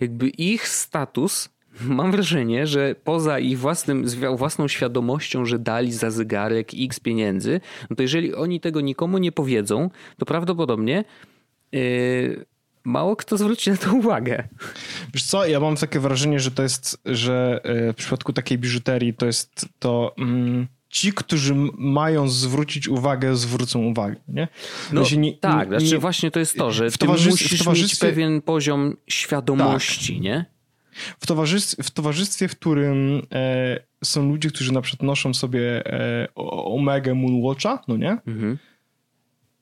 jakby 0.00 0.28
ich 0.28 0.68
status 0.68 1.48
mam 1.98 2.12
wrażenie, 2.12 2.66
że 2.66 2.94
poza 3.04 3.38
ich 3.38 3.58
własnym, 3.58 4.06
własną 4.36 4.68
świadomością, 4.68 5.44
że 5.44 5.58
dali 5.58 5.92
za 5.92 6.10
zegarek 6.10 6.68
x 6.78 7.00
pieniędzy, 7.00 7.60
no 7.90 7.96
to 7.96 8.02
jeżeli 8.02 8.34
oni 8.34 8.60
tego 8.60 8.80
nikomu 8.80 9.18
nie 9.18 9.32
powiedzą, 9.32 9.90
to 10.18 10.26
prawdopodobnie 10.26 11.04
yy, 11.72 12.44
mało 12.84 13.16
kto 13.16 13.36
zwróci 13.36 13.70
na 13.70 13.76
to 13.76 13.94
uwagę. 13.94 14.48
Wiesz 15.14 15.24
co, 15.24 15.46
ja 15.46 15.60
mam 15.60 15.76
takie 15.76 16.00
wrażenie, 16.00 16.40
że 16.40 16.50
to 16.50 16.62
jest, 16.62 17.00
że 17.04 17.60
yy, 17.64 17.92
w 17.92 17.96
przypadku 17.96 18.32
takiej 18.32 18.58
biżuterii 18.58 19.14
to 19.14 19.26
jest 19.26 19.68
to... 19.78 20.14
Mm 20.18 20.66
ci, 20.92 21.12
którzy 21.12 21.54
mają 21.78 22.28
zwrócić 22.28 22.88
uwagę, 22.88 23.36
zwrócą 23.36 23.84
uwagę, 23.84 24.16
nie? 24.28 24.48
No, 24.92 25.02
nie, 25.16 25.32
tak, 25.32 25.70
nie, 25.70 25.80
znaczy 25.80 25.98
właśnie 25.98 26.30
to 26.30 26.38
jest 26.38 26.56
to, 26.56 26.72
że 26.72 26.90
w 26.90 26.98
ty 26.98 27.06
musisz 27.06 27.54
w 27.54 27.58
towarzystwie... 27.58 28.06
mieć 28.06 28.14
pewien 28.14 28.42
poziom 28.42 28.96
świadomości, 29.06 30.14
tak. 30.14 30.22
nie? 30.22 30.51
W 30.92 31.26
towarzystwie, 31.26 31.82
w, 31.82 31.90
towarzystwie, 31.90 32.48
w 32.48 32.56
którym 32.56 33.22
e, 33.32 33.80
są 34.04 34.28
ludzie, 34.28 34.48
którzy 34.48 34.72
na 34.72 34.80
przykład 34.80 35.06
noszą 35.06 35.34
sobie 35.34 35.86
e, 35.86 36.28
Omega 36.34 37.14
Moonwatcha, 37.14 37.82
no 37.88 37.96
nie? 37.96 38.10
Mhm. 38.26 38.58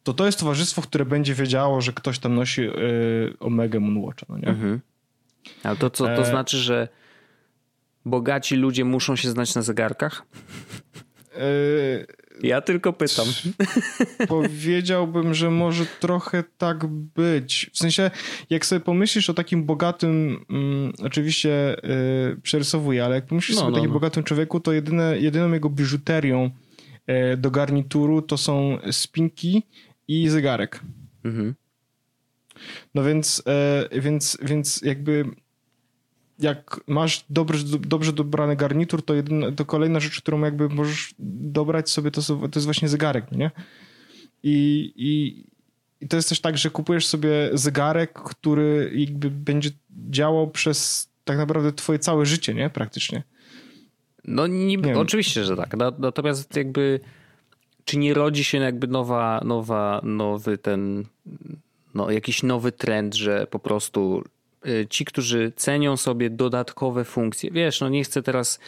To 0.02 0.14
to 0.14 0.26
jest 0.26 0.38
towarzystwo, 0.38 0.82
które 0.82 1.04
będzie 1.04 1.34
wiedziało, 1.34 1.80
że 1.80 1.92
ktoś 1.92 2.18
tam 2.18 2.34
nosi 2.34 2.62
e, 2.62 2.72
Omega 3.40 3.80
Moonwatcha, 3.80 4.26
no 4.28 4.38
nie? 4.38 4.48
Mhm. 4.48 4.80
Ale 5.62 5.76
to 5.76 5.90
co, 5.90 6.04
to 6.04 6.22
e, 6.22 6.24
znaczy, 6.24 6.56
że 6.56 6.88
bogaci 8.04 8.56
ludzie 8.56 8.84
muszą 8.84 9.16
się 9.16 9.30
znać 9.30 9.54
na 9.54 9.62
zegarkach? 9.62 10.22
E, 12.44 12.46
ja 12.46 12.60
tylko 12.60 12.92
pytam. 12.92 13.26
Powiedziałbym, 14.28 15.34
że 15.34 15.50
może 15.50 15.86
trochę 16.00 16.44
tak 16.58 16.86
być. 16.86 17.70
W 17.72 17.78
sensie, 17.78 18.10
jak 18.50 18.66
sobie 18.66 18.80
pomyślisz 18.80 19.30
o 19.30 19.34
takim 19.34 19.64
bogatym, 19.64 20.44
um, 20.48 20.92
oczywiście 21.02 21.76
y, 22.32 22.40
przerysowuję, 22.42 23.04
ale 23.04 23.14
jak 23.14 23.26
pomyślisz 23.26 23.56
no, 23.56 23.60
sobie 23.60 23.72
o 23.72 23.74
takim 23.74 23.88
no, 23.88 23.94
no. 23.94 24.00
bogatym 24.00 24.24
człowieku, 24.24 24.60
to 24.60 24.72
jedyne, 24.72 25.18
jedyną 25.18 25.52
jego 25.52 25.70
biżuterią 25.70 26.50
y, 27.32 27.36
do 27.36 27.50
garnituru 27.50 28.22
to 28.22 28.36
są 28.36 28.78
spinki 28.90 29.62
i 30.08 30.28
zegarek. 30.28 30.80
Mhm. 31.24 31.54
No 32.94 33.04
więc, 33.04 33.42
y, 33.92 34.00
więc, 34.00 34.38
więc 34.42 34.82
jakby 34.82 35.24
jak 36.40 36.80
masz 36.86 37.24
dobrze, 37.30 37.64
dobrze 37.78 38.12
dobrany 38.12 38.56
garnitur, 38.56 39.04
to, 39.04 39.14
jedyna, 39.14 39.52
to 39.52 39.64
kolejna 39.64 40.00
rzecz, 40.00 40.20
którą 40.20 40.40
jakby 40.40 40.68
możesz 40.68 41.14
dobrać 41.18 41.90
sobie, 41.90 42.10
to, 42.10 42.22
to 42.22 42.50
jest 42.54 42.64
właśnie 42.64 42.88
zegarek, 42.88 43.26
no 43.32 43.38
nie? 43.38 43.50
I, 44.42 44.92
i, 44.96 45.44
I 46.04 46.08
to 46.08 46.16
jest 46.16 46.28
też 46.28 46.40
tak, 46.40 46.58
że 46.58 46.70
kupujesz 46.70 47.06
sobie 47.06 47.50
zegarek, 47.52 48.12
który 48.12 48.92
jakby 48.94 49.30
będzie 49.30 49.70
działał 50.10 50.50
przez 50.50 51.08
tak 51.24 51.38
naprawdę 51.38 51.72
twoje 51.72 51.98
całe 51.98 52.26
życie, 52.26 52.54
nie? 52.54 52.70
Praktycznie. 52.70 53.22
No 54.24 54.46
niby, 54.46 54.88
nie 54.88 54.98
oczywiście, 54.98 55.44
że 55.44 55.56
tak. 55.56 55.76
Natomiast 55.98 56.56
jakby 56.56 57.00
czy 57.84 57.98
nie 57.98 58.14
rodzi 58.14 58.44
się 58.44 58.58
jakby 58.58 58.86
nowa, 58.86 59.40
nowa, 59.44 60.00
nowy 60.04 60.58
ten, 60.58 61.04
no 61.94 62.10
jakiś 62.10 62.42
nowy 62.42 62.72
trend, 62.72 63.14
że 63.14 63.46
po 63.46 63.58
prostu 63.58 64.24
ci, 64.90 65.04
którzy 65.04 65.52
cenią 65.56 65.96
sobie 65.96 66.30
dodatkowe 66.30 67.04
funkcje. 67.04 67.50
Wiesz, 67.50 67.80
no 67.80 67.88
nie 67.88 68.04
chcę 68.04 68.22
teraz 68.22 68.58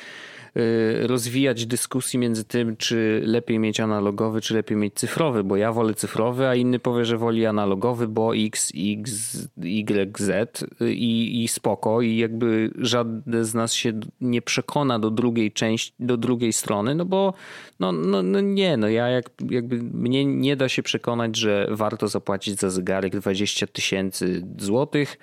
y, 0.57 1.07
rozwijać 1.07 1.66
dyskusji 1.66 2.18
między 2.18 2.44
tym, 2.44 2.76
czy 2.76 3.22
lepiej 3.24 3.59
mieć 3.59 3.81
analogowy, 3.81 4.40
czy 4.40 4.55
lepiej 4.55 4.76
mieć 4.76 4.94
cyfrowy, 4.94 5.44
bo 5.44 5.57
ja 5.57 5.72
wolę 5.72 5.94
cyfrowy, 5.94 6.48
a 6.48 6.55
inny 6.55 6.78
powie, 6.78 7.05
że 7.05 7.18
woli 7.18 7.46
analogowy, 7.46 8.09
bo 8.09 8.37
X, 8.37 8.72
X, 8.76 9.38
Y, 9.64 10.18
Z 10.18 10.64
i, 10.81 11.44
i 11.44 11.48
spoko 11.48 12.02
i 12.02 12.16
jakby 12.16 12.70
żaden 12.78 13.44
z 13.44 13.55
nas 13.55 13.72
się 13.72 14.00
nie 14.20 14.42
przekona 14.42 14.98
do 14.98 15.11
drugiej 15.11 15.52
części, 15.52 15.92
do 16.00 16.16
drugiej 16.16 16.52
strony, 16.52 16.94
no 16.94 17.05
bo 17.05 17.35
no, 17.81 17.92
no, 17.92 18.22
no 18.22 18.40
nie, 18.40 18.76
no 18.76 18.88
ja 18.88 19.09
jak, 19.09 19.31
jakby 19.50 19.76
mnie 19.83 20.24
nie 20.24 20.57
da 20.57 20.68
się 20.68 20.83
przekonać, 20.83 21.37
że 21.37 21.68
warto 21.70 22.09
zapłacić 22.09 22.61
za 22.61 22.70
zegarek 22.70 23.16
20 23.16 23.66
tysięcy 23.66 24.42
złotych, 24.59 25.18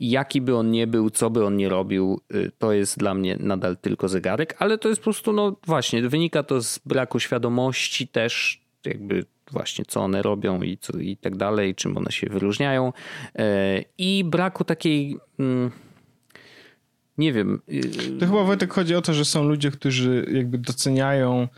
jaki 0.00 0.40
by 0.40 0.56
on 0.56 0.70
nie 0.70 0.86
był, 0.86 1.10
co 1.10 1.30
by 1.30 1.44
on 1.44 1.56
nie 1.56 1.68
robił, 1.68 2.20
y, 2.34 2.52
to 2.58 2.72
jest 2.72 2.98
dla 2.98 3.14
mnie 3.14 3.36
nadal 3.40 3.76
tylko 3.76 4.08
zegarek, 4.08 4.56
ale 4.58 4.78
to 4.78 4.88
jest 4.88 5.00
po 5.00 5.04
prostu, 5.04 5.32
no 5.32 5.56
właśnie, 5.66 6.08
wynika 6.08 6.42
to 6.42 6.62
z 6.62 6.78
braku 6.86 7.20
świadomości 7.20 8.08
też, 8.08 8.60
jakby 8.84 9.24
właśnie 9.50 9.84
co 9.84 10.00
one 10.00 10.22
robią 10.22 10.62
i, 10.62 10.78
co, 10.78 10.98
i 10.98 11.16
tak 11.16 11.36
dalej, 11.36 11.74
czym 11.74 11.96
one 11.96 12.12
się 12.12 12.26
wyróżniają 12.26 12.92
e, 13.34 13.84
i 13.98 14.24
braku 14.24 14.64
takiej 14.64 15.18
mm, 15.38 15.70
nie 17.18 17.32
wiem. 17.32 17.62
To 18.20 18.26
chyba 18.26 18.44
Wojtek 18.44 18.72
chodzi 18.72 18.94
o 18.94 19.02
to, 19.02 19.14
że 19.14 19.24
są 19.24 19.44
ludzie, 19.44 19.70
którzy 19.70 20.26
jakby 20.32 20.58
doceniają 20.58 21.48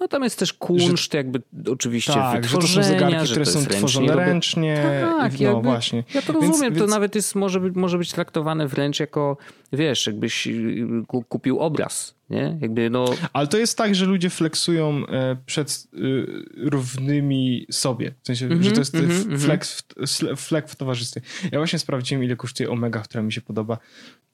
no 0.00 0.08
tam 0.08 0.22
jest 0.24 0.38
też 0.38 0.52
kunszt 0.52 1.12
że, 1.12 1.18
jakby 1.18 1.42
oczywiście 1.72 2.12
tak, 2.12 2.44
że 2.48 2.58
to 2.58 2.66
są 2.66 2.82
zegarki, 2.82 3.30
które 3.30 3.46
są 3.46 3.66
tworzone 3.66 4.16
ręcznie. 4.16 4.82
Tak, 5.00 5.32
no 5.32 5.46
jakby, 5.46 5.62
właśnie. 5.62 6.04
Ja 6.14 6.22
to 6.22 6.32
rozumiem, 6.32 6.60
więc, 6.60 6.74
to 6.74 6.80
więc... 6.80 6.90
nawet 6.90 7.14
jest, 7.14 7.34
może, 7.34 7.60
być, 7.60 7.74
może 7.74 7.98
być 7.98 8.12
traktowane 8.12 8.68
wręcz 8.68 9.00
jako, 9.00 9.36
wiesz, 9.72 10.06
jakbyś 10.06 10.46
y, 10.46 10.86
kupił 11.28 11.58
obraz, 11.58 12.14
nie? 12.30 12.58
Jakby 12.60 12.90
no... 12.90 13.04
Ale 13.32 13.46
to 13.46 13.58
jest 13.58 13.78
tak, 13.78 13.94
że 13.94 14.06
ludzie 14.06 14.30
flexują 14.30 15.06
e, 15.06 15.36
przed 15.46 15.88
y, 15.94 16.26
równymi 16.56 17.66
sobie. 17.70 18.14
W 18.22 18.26
sensie, 18.26 18.46
mm 18.46 18.58
-hmm, 18.58 18.62
że 18.62 18.72
to 18.72 18.78
jest 18.78 18.94
mm 18.94 19.10
-hmm, 19.10 19.38
flex, 19.38 19.82
w, 19.96 20.36
flex 20.36 20.72
w 20.72 20.76
towarzystwie. 20.76 21.20
Ja 21.52 21.58
właśnie 21.58 21.78
sprawdziłem, 21.78 22.24
ile 22.24 22.36
kosztuje 22.36 22.70
Omega, 22.70 23.00
która 23.00 23.22
mi 23.22 23.32
się 23.32 23.40
podoba 23.40 23.78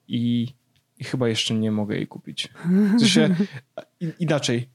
i, 0.09 0.49
i 0.99 1.05
chyba 1.05 1.29
jeszcze 1.29 1.55
nie 1.55 1.71
mogę 1.71 1.97
jej 1.97 2.07
kupić. 2.07 2.49
W 2.97 3.01
sensie, 3.01 3.35
inaczej, 4.21 4.74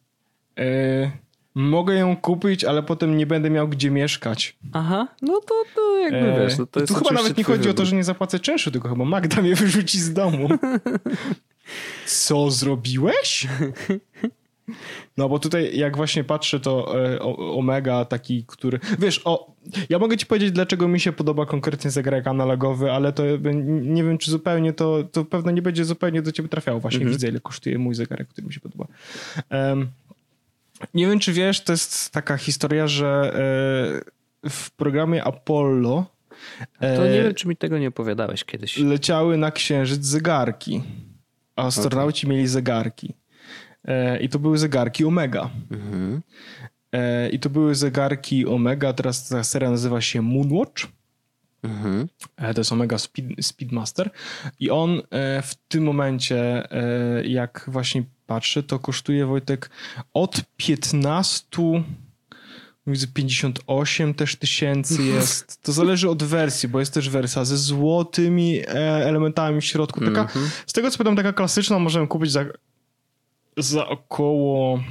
Yy, 0.60 1.12
mogę 1.56 1.95
ją 1.95 2.17
kupić, 2.17 2.63
ale 2.63 2.84
potem 2.84 3.17
nie 3.17 3.26
będę 3.26 3.50
miał 3.50 3.67
gdzie 3.67 3.91
mieszkać. 3.91 4.58
Aha, 4.74 5.08
no 5.22 5.41
to, 5.41 5.56
to 5.76 5.98
jakby 5.98 6.28
yy, 6.28 6.39
wiesz. 6.39 6.58
No 6.58 6.65
to 6.65 6.86
tu 6.86 6.93
chyba 6.93 7.12
nawet 7.12 7.38
nie 7.38 7.43
chodzi 7.43 7.60
wybór. 7.60 7.72
o 7.72 7.78
to, 7.78 7.86
że 7.86 7.95
nie 7.95 8.04
zapłacę 8.04 8.39
czynszu, 8.39 8.72
tylko 8.72 8.89
chyba 8.89 9.06
Magda 9.06 9.41
mnie 9.41 9.56
wyrzuci 9.56 10.00
z 10.00 10.13
domu. 10.13 10.50
Co 12.06 12.52
zrobiłeś? 12.52 13.48
No 15.17 15.30
bo 15.30 15.39
tutaj 15.39 15.78
jak 15.78 15.98
właśnie 15.98 16.24
patrzę 16.24 16.60
to 16.60 17.04
e, 17.06 17.19
Omega 17.36 18.06
taki, 18.06 18.43
który... 18.48 18.80
Wiesz, 19.00 19.22
o, 19.26 19.56
ja 19.89 20.00
mogę 20.00 20.17
ci 20.17 20.26
powiedzieć 20.26 20.52
dlaczego 20.52 20.88
mi 20.88 21.00
się 21.00 21.12
podoba 21.12 21.45
konkretnie 21.45 21.91
zegarek 21.91 22.28
analogowy, 22.28 22.91
ale 22.91 23.13
to 23.13 23.24
nie 23.82 24.04
wiem 24.04 24.17
czy 24.17 24.32
zupełnie 24.32 24.74
to, 24.74 25.04
to 25.12 25.26
pewno 25.26 25.52
nie 25.52 25.62
będzie 25.62 25.86
zupełnie 25.86 26.22
do 26.22 26.32
ciebie 26.32 26.50
trafiało. 26.50 26.80
Właśnie 26.80 26.98
mhm. 26.98 27.13
widzę 27.13 27.28
ile 27.28 27.39
kosztuje 27.39 27.78
mój 27.78 27.95
zegarek, 27.95 28.28
który 28.28 28.48
mi 28.48 28.54
się 28.54 28.60
podoba. 28.60 28.88
Um, 29.52 29.88
nie 30.94 31.08
wiem, 31.08 31.20
czy 31.20 31.34
wiesz, 31.34 31.63
to 31.63 31.74
jest 31.74 32.12
taka 32.12 32.38
historia, 32.38 32.88
że 32.88 33.34
e, 34.46 34.50
w 34.50 34.72
programie 34.72 35.24
Apollo. 35.24 36.06
To 36.80 37.06
nie 37.06 37.20
e, 37.20 37.24
wiem, 37.24 37.34
czy 37.34 37.48
mi 37.48 37.56
tego 37.56 37.78
nie 37.78 37.88
opowiadałeś 37.88 38.44
kiedyś. 38.44 38.78
Leciały 38.78 39.38
na 39.38 39.52
księżyc 39.52 40.06
zegarki. 40.06 40.84
A 41.56 41.65
astronauci 41.65 42.28
okay. 42.28 42.36
mieli 42.36 42.48
zegarki. 42.48 43.13
E, 43.86 44.20
I 44.20 44.30
to 44.30 44.39
były 44.39 44.58
zegarki 44.58 45.06
Omega. 45.06 45.50
Mhm. 45.72 46.22
I 47.32 47.39
to 47.39 47.50
były 47.50 47.76
zegarki 47.76 48.48
Omega. 48.48 48.94
Teraz 48.94 49.30
ta 49.30 49.44
seria 49.44 49.70
nazywa 49.70 50.02
się 50.02 50.22
Moonwatch. 50.22 50.88
Mhm. 51.63 52.08
To 52.38 52.62
jest 52.62 52.72
Omega 52.72 52.98
Speed, 52.98 53.43
Speedmaster. 53.43 54.10
I 54.60 54.69
on 54.69 55.02
w 55.43 55.56
tym 55.67 55.84
momencie, 55.84 56.67
jak 57.24 57.65
właśnie 57.67 58.04
patrzę, 58.28 58.63
to 58.63 58.80
kosztuje 58.80 59.26
Wojtek 59.26 59.69
od 60.13 60.41
15 60.58 61.48
Widzę 62.88 63.08
58 63.08 64.13
też 64.13 64.36
tysięcy 64.36 65.04
jest. 65.13 65.62
To 65.62 65.72
zależy 65.72 66.10
od 66.10 66.24
wersji, 66.24 66.69
bo 66.69 66.80
jest 66.80 66.93
też 66.93 67.10
wersja 67.10 67.45
ze 67.45 67.58
złotymi 67.58 68.60
e, 68.60 68.72
elementami 69.08 69.62
w 69.62 69.65
środku. 69.65 70.00
Taka, 70.00 70.22
mm 70.22 70.28
-hmm. 70.28 70.50
Z 70.67 70.74
tego 70.74 70.91
co 70.91 70.98
pamiętam, 70.98 71.15
taka 71.15 71.34
klasyczna 71.34 71.80
możemy 71.80 72.08
kupić 72.08 72.32
za, 72.32 72.45
za 73.58 73.88
około 73.88 74.84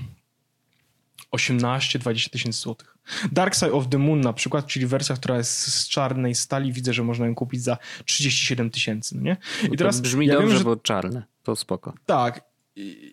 18-20 1.32 2.30
tysięcy 2.30 2.60
złotych. 2.60 2.97
Dark 3.32 3.54
Side 3.54 3.72
of 3.72 3.88
the 3.88 3.98
Moon 3.98 4.20
na 4.20 4.32
przykład, 4.32 4.66
czyli 4.66 4.86
wersja, 4.86 5.16
która 5.16 5.36
jest 5.36 5.74
z 5.74 5.88
czarnej 5.88 6.34
stali, 6.34 6.72
widzę, 6.72 6.92
że 6.92 7.04
można 7.04 7.26
ją 7.26 7.34
kupić 7.34 7.62
za 7.62 7.78
37 8.04 8.70
tysięcy, 8.70 9.16
no 9.16 9.22
nie? 9.22 9.36
I 9.72 9.76
teraz 9.76 10.00
brzmi 10.00 10.26
ja 10.26 10.34
dobrze, 10.34 10.48
wiem, 10.48 10.58
że... 10.58 10.64
bo 10.64 10.76
czarne, 10.76 11.22
to 11.42 11.56
spoko. 11.56 11.94
Tak. 12.06 12.44
I, 12.76 13.12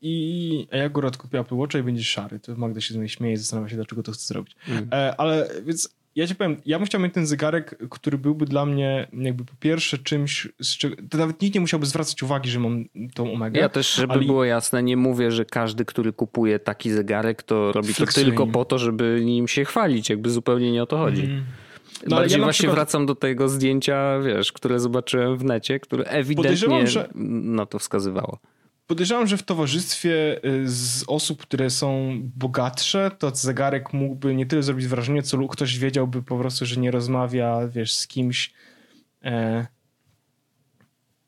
i 0.00 0.68
a 0.72 0.76
ja 0.76 0.84
akurat 0.84 1.16
kupię 1.16 1.38
Apple 1.38 1.54
Watcha 1.54 1.78
i 1.78 1.82
będzie 1.82 2.04
szary. 2.04 2.40
To 2.40 2.54
Magda 2.56 2.80
się 2.80 2.94
z 2.94 2.96
mnie 2.96 3.08
śmieje 3.08 3.34
i 3.34 3.36
zastanawia 3.36 3.68
się, 3.68 3.76
dlaczego 3.76 4.02
to 4.02 4.12
chce 4.12 4.26
zrobić. 4.26 4.56
Mm. 4.68 4.88
E, 4.92 5.20
ale 5.20 5.50
więc 5.64 5.88
ja 6.16 6.26
ci 6.26 6.34
powiem, 6.34 6.56
ja 6.66 6.78
bym 6.78 6.86
chciał 6.86 7.00
mieć 7.00 7.14
ten 7.14 7.26
zegarek, 7.26 7.88
który 7.90 8.18
byłby 8.18 8.46
dla 8.46 8.66
mnie 8.66 9.06
jakby 9.12 9.44
po 9.44 9.52
pierwsze 9.60 9.98
czymś, 9.98 10.48
z 10.60 10.76
czego, 10.76 10.96
to 11.10 11.18
nawet 11.18 11.42
nikt 11.42 11.54
nie 11.54 11.60
musiałby 11.60 11.86
zwracać 11.86 12.22
uwagi, 12.22 12.50
że 12.50 12.60
mam 12.60 12.84
tą 13.14 13.32
Omega. 13.32 13.60
Ja 13.60 13.68
też, 13.68 13.94
żeby 13.94 14.12
ale... 14.12 14.24
było 14.24 14.44
jasne, 14.44 14.82
nie 14.82 14.96
mówię, 14.96 15.30
że 15.30 15.44
każdy, 15.44 15.84
który 15.84 16.12
kupuje 16.12 16.58
taki 16.58 16.90
zegarek, 16.90 17.42
to 17.42 17.72
robi 17.72 17.94
to 17.94 18.06
tylko 18.06 18.46
po 18.46 18.64
to, 18.64 18.78
żeby 18.78 19.22
nim 19.24 19.48
się 19.48 19.64
chwalić. 19.64 20.10
Jakby 20.10 20.30
zupełnie 20.30 20.72
nie 20.72 20.82
o 20.82 20.86
to 20.86 20.98
chodzi. 20.98 21.24
Mm. 21.24 21.44
No, 22.06 22.16
Bardziej 22.16 22.38
ja 22.38 22.44
właśnie 22.44 22.58
przykład... 22.58 22.76
wracam 22.76 23.06
do 23.06 23.14
tego 23.14 23.48
zdjęcia, 23.48 24.20
wiesz, 24.20 24.52
które 24.52 24.80
zobaczyłem 24.80 25.36
w 25.38 25.44
necie, 25.44 25.80
które 25.80 26.04
ewidentnie 26.04 26.86
że... 26.86 27.08
na 27.14 27.66
to 27.66 27.78
wskazywało 27.78 28.38
podejrzewam, 28.86 29.26
że 29.26 29.36
w 29.36 29.42
towarzystwie 29.42 30.44
y, 30.44 30.68
z 30.68 31.04
osób, 31.06 31.42
które 31.42 31.70
są 31.70 32.20
bogatsze, 32.36 33.10
to 33.18 33.34
zegarek 33.34 33.92
mógłby 33.92 34.34
nie 34.34 34.46
tyle 34.46 34.62
zrobić 34.62 34.86
wrażenie, 34.86 35.22
co 35.22 35.48
ktoś 35.48 35.78
wiedziałby 35.78 36.22
po 36.22 36.38
prostu, 36.38 36.66
że 36.66 36.80
nie 36.80 36.90
rozmawia, 36.90 37.68
wiesz, 37.68 37.92
z 37.94 38.06
kimś 38.06 38.52
e, 39.24 39.66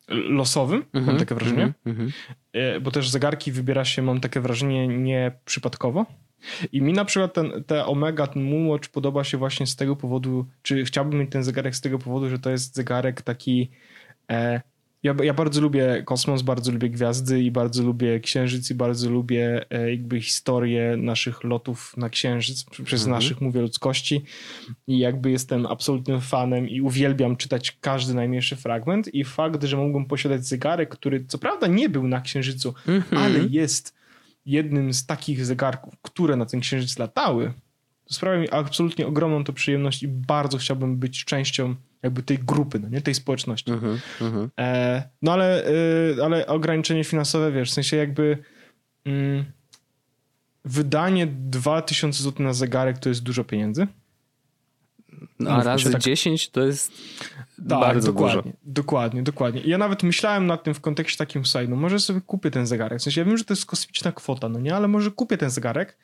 losowym, 0.09 0.77
mm 0.77 0.87
-hmm, 0.89 0.95
mam 0.95 1.03
mhm, 1.03 1.19
takie 1.19 1.35
wrażenie. 1.35 1.73
Mm 1.87 1.99
-hmm. 1.99 2.13
e, 2.53 2.81
bo 2.81 2.91
też 2.91 3.11
zegarki 3.11 3.53
wybiera 3.53 3.85
się, 3.85 4.03
mam 4.03 4.21
takie 4.21 4.41
wrażenie, 4.41 4.89
nie 4.89 5.33
przypadkowo. 5.45 6.07
I 6.73 6.83
mi 6.83 6.93
na 6.93 7.05
przykład 7.05 7.35
ten, 7.35 7.65
te 7.67 7.87
Omega, 7.87 8.27
ten 8.27 8.43
Moonwatch 8.43 8.89
podoba 8.89 9.25
się 9.25 9.39
właśnie 9.39 9.67
z 9.67 9.77
tego 9.77 9.97
powodu, 9.97 10.47
czy 10.63 10.85
chciałbym 10.85 11.21
mieć 11.21 11.31
ten 11.31 11.45
zegarek 11.45 11.77
z 11.77 11.81
tego 11.81 11.99
powodu, 11.99 12.29
że 12.29 12.39
to 12.39 12.51
jest 12.51 12.75
zegarek 12.75 13.23
taki 13.23 13.71
e, 14.31 14.61
ja, 15.05 15.15
ja 15.23 15.35
bardzo 15.35 15.61
lubię 15.61 16.03
kosmos, 16.05 16.43
bardzo 16.43 16.73
lubię 16.73 16.91
gwiazdy 16.91 17.43
i 17.43 17.51
bardzo 17.51 17.83
lubię 17.83 18.21
księżyc 18.21 18.71
i 18.71 18.75
bardzo 18.75 19.11
lubię 19.11 19.67
e, 19.71 19.91
jakby 19.91 20.21
historię 20.21 20.97
naszych 20.97 21.45
lotów 21.45 21.97
na 21.97 22.09
księżyc, 22.09 22.65
przez 22.65 23.03
mhm. 23.03 23.11
naszych 23.11 23.41
mówię 23.41 23.61
ludzkości 23.61 24.25
i 24.87 24.99
jakby 24.99 25.31
jestem 25.31 25.67
absolutnym 25.67 26.21
fanem 26.21 26.69
i 26.69 26.81
uwielbiam 26.81 27.37
czytać 27.37 27.79
każdy 27.81 28.15
najmniejszy 28.15 28.57
fragment 28.57 29.15
i 29.15 29.25
fakt, 29.25 29.65
że 29.65 29.77
mógłbym 29.77 30.05
posiadać 30.05 30.47
zegarek, 30.47 30.89
który 30.89 31.25
co 31.25 31.39
prawda 31.39 31.67
nie 31.67 31.89
był 31.89 32.09
na 32.09 32.21
księżycu, 32.21 32.75
mhm. 32.89 33.23
ale 33.23 33.39
jest 33.51 33.95
jednym 34.47 34.95
z 34.95 35.07
takich 35.07 35.45
zegarków, 35.45 35.95
które 36.03 36.37
na 36.37 36.47
ten 36.47 36.61
księżyc 36.61 36.99
latały, 36.99 37.53
to 38.05 38.15
sprawia 38.15 38.41
mi 38.41 38.51
absolutnie 38.51 39.07
ogromną 39.07 39.45
to 39.45 39.53
przyjemność 39.53 40.03
i 40.03 40.09
bardzo 40.09 40.59
chciałbym 40.59 40.97
być 40.97 41.25
częścią 41.25 41.75
jakby 42.05 42.23
tej 42.23 42.39
grupy, 42.39 42.81
no 42.81 42.89
nie? 42.89 43.01
tej 43.01 43.15
społeczności. 43.15 43.73
Uh 43.73 43.81
-huh. 44.21 44.49
E, 44.61 45.03
no 45.23 45.33
ale, 45.33 45.69
y, 45.69 46.25
ale 46.25 46.47
ograniczenie 46.47 47.05
finansowe, 47.05 47.53
wiesz, 47.53 47.71
w 47.71 47.75
sensie 47.75 47.97
jakby 47.97 48.39
mm, 49.05 49.45
wydanie 50.65 51.27
2000 51.27 52.23
zł 52.23 52.47
na 52.47 52.53
zegarek 52.53 52.99
to 52.99 53.09
jest 53.09 53.23
dużo 53.23 53.45
pieniędzy. 53.45 53.87
No, 55.39 55.51
a 55.51 55.63
razy 55.63 55.93
tak... 55.93 56.03
10 56.03 56.51
to 56.51 56.61
jest 56.61 56.93
tak, 57.57 57.81
bardzo 57.81 58.13
dokładnie, 58.13 58.43
dużo. 58.43 58.57
Dokładnie, 58.65 59.23
dokładnie. 59.23 59.61
I 59.61 59.71
ja 59.71 59.79
nawet 59.79 60.03
myślałem 60.03 60.47
nad 60.47 60.65
tym 60.65 60.75
w 60.75 60.81
kontekście 60.81 61.19
takim, 61.19 61.45
słuchaj, 61.45 61.69
no 61.69 61.77
może 61.77 61.99
sobie 61.99 62.21
kupię 62.21 62.51
ten 62.51 62.67
zegarek. 62.67 63.01
W 63.01 63.03
sensie 63.03 63.21
ja 63.21 63.25
wiem, 63.25 63.39
że 63.39 63.45
to 63.45 63.53
jest 63.53 63.67
kosmiczna 63.67 64.13
kwota, 64.13 64.49
no 64.49 64.61
nie, 64.61 64.77
ale 64.77 64.89
może 64.89 65.11
kupię 65.11 65.39
ten 65.39 65.51
zegarek 65.51 65.99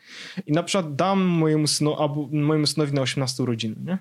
i 0.46 0.52
na 0.52 0.62
przykład 0.62 0.96
dam 0.96 1.22
mojemu, 1.22 1.66
synu, 1.66 1.94
albo 2.02 2.28
mojemu 2.32 2.66
synowi 2.66 2.92
na 2.92 3.02
18 3.02 3.42
urodziny, 3.42 3.76
nie? 3.84 3.98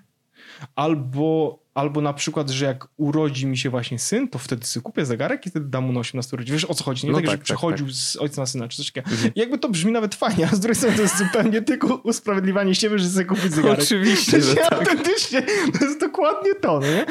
Albo 0.75 1.59
Albo 1.79 2.01
na 2.01 2.13
przykład, 2.13 2.49
że 2.49 2.65
jak 2.65 2.87
urodzi 2.97 3.47
mi 3.47 3.57
się 3.57 3.69
właśnie 3.69 3.99
syn, 3.99 4.27
to 4.27 4.39
wtedy 4.39 4.65
sobie 4.65 4.83
kupię 4.83 5.05
zegarek 5.05 5.45
i 5.45 5.49
wtedy 5.49 5.65
dam 5.65 5.83
mu 5.83 5.93
na 5.93 5.99
18 5.99 6.35
urodzin. 6.35 6.53
Wiesz 6.53 6.65
o 6.65 6.73
co 6.73 6.83
chodzi? 6.83 7.05
Nie 7.05 7.11
no 7.11 7.17
tak, 7.17 7.25
tak, 7.25 7.31
że 7.31 7.37
tak, 7.37 7.43
przechodził 7.43 7.85
tak. 7.85 7.95
z 7.95 8.15
ojca 8.15 8.41
na 8.41 8.45
syna 8.45 8.67
czy 8.67 8.77
coś 8.77 8.91
takiego. 8.91 9.11
Mhm. 9.11 9.31
jakby 9.35 9.57
to 9.57 9.69
brzmi 9.69 9.91
nawet 9.91 10.15
fajnie, 10.15 10.49
a 10.51 10.55
z 10.55 10.59
drugiej 10.59 10.75
strony 10.75 10.95
to 10.95 11.01
jest 11.01 11.17
zupełnie 11.17 11.61
tylko 11.61 11.95
usprawiedliwianie 11.95 12.75
siebie, 12.75 12.99
że 12.99 13.09
sobie 13.09 13.25
kupić 13.25 13.53
zegarek. 13.53 13.79
Oczywiście, 13.79 14.41
że 14.41 14.55
tak. 14.55 14.73
Autentycznie, 14.73 15.41
to 15.79 15.85
jest 15.85 15.99
dokładnie 15.99 16.55
to, 16.55 16.79
nie? 16.79 17.05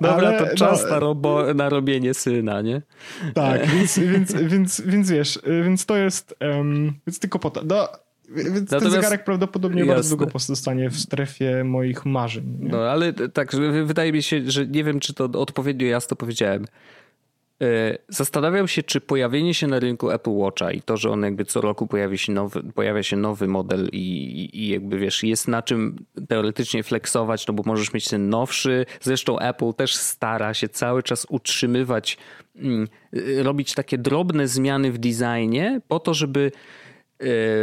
Dobra, 0.00 0.28
Ale, 0.28 0.50
to 0.50 0.56
czas 0.56 0.82
no, 0.82 0.88
na, 0.88 0.98
robo, 0.98 1.54
na 1.54 1.68
robienie 1.68 2.14
syna, 2.14 2.60
nie? 2.60 2.82
Tak, 3.34 3.66
więc, 3.66 3.98
więc, 3.98 4.32
więc, 4.32 4.80
więc 4.80 5.10
wiesz, 5.10 5.38
więc 5.64 5.86
to 5.86 5.96
jest, 5.96 6.34
um, 6.40 6.94
więc 7.06 7.18
tylko 7.18 7.38
po 7.38 7.50
to. 7.50 7.62
No, 7.64 7.88
więc 8.28 8.70
Natomiast... 8.70 8.70
ten 8.70 8.90
zegarek 8.90 9.24
prawdopodobnie 9.24 9.80
Jasne. 9.80 9.94
bardzo 9.94 10.16
długo 10.16 10.32
pozostanie 10.32 10.90
w 10.90 10.98
strefie 10.98 11.64
moich 11.64 12.06
marzeń. 12.06 12.56
Nie? 12.60 12.68
No 12.68 12.78
ale 12.78 13.12
tak, 13.12 13.56
wydaje 13.84 14.12
mi 14.12 14.22
się, 14.22 14.42
że 14.46 14.66
nie 14.66 14.84
wiem, 14.84 15.00
czy 15.00 15.14
to 15.14 15.24
odpowiednio 15.24 15.86
jasno 15.86 16.16
powiedziałem. 16.16 16.66
E, 17.62 17.98
zastanawiam 18.08 18.68
się, 18.68 18.82
czy 18.82 19.00
pojawienie 19.00 19.54
się 19.54 19.66
na 19.66 19.78
rynku 19.78 20.10
Apple 20.10 20.30
Watcha 20.30 20.72
i 20.72 20.82
to, 20.82 20.96
że 20.96 21.10
on 21.10 21.22
jakby 21.22 21.44
co 21.44 21.60
roku 21.60 21.86
pojawia 21.86 22.16
się 22.16 22.32
nowy, 22.32 22.62
pojawia 22.62 23.02
się 23.02 23.16
nowy 23.16 23.48
model 23.48 23.88
i, 23.92 24.50
i 24.52 24.68
jakby 24.68 24.98
wiesz, 24.98 25.22
jest 25.22 25.48
na 25.48 25.62
czym 25.62 26.04
teoretycznie 26.28 26.82
flexować, 26.82 27.46
no 27.46 27.54
bo 27.54 27.62
możesz 27.66 27.92
mieć 27.92 28.08
ten 28.08 28.28
nowszy. 28.28 28.86
Zresztą 29.00 29.38
Apple 29.38 29.72
też 29.72 29.94
stara 29.94 30.54
się 30.54 30.68
cały 30.68 31.02
czas 31.02 31.26
utrzymywać, 31.28 32.18
mm, 32.56 32.88
robić 33.42 33.74
takie 33.74 33.98
drobne 33.98 34.48
zmiany 34.48 34.92
w 34.92 34.98
designie 34.98 35.80
po 35.88 36.00
to, 36.00 36.14
żeby 36.14 36.52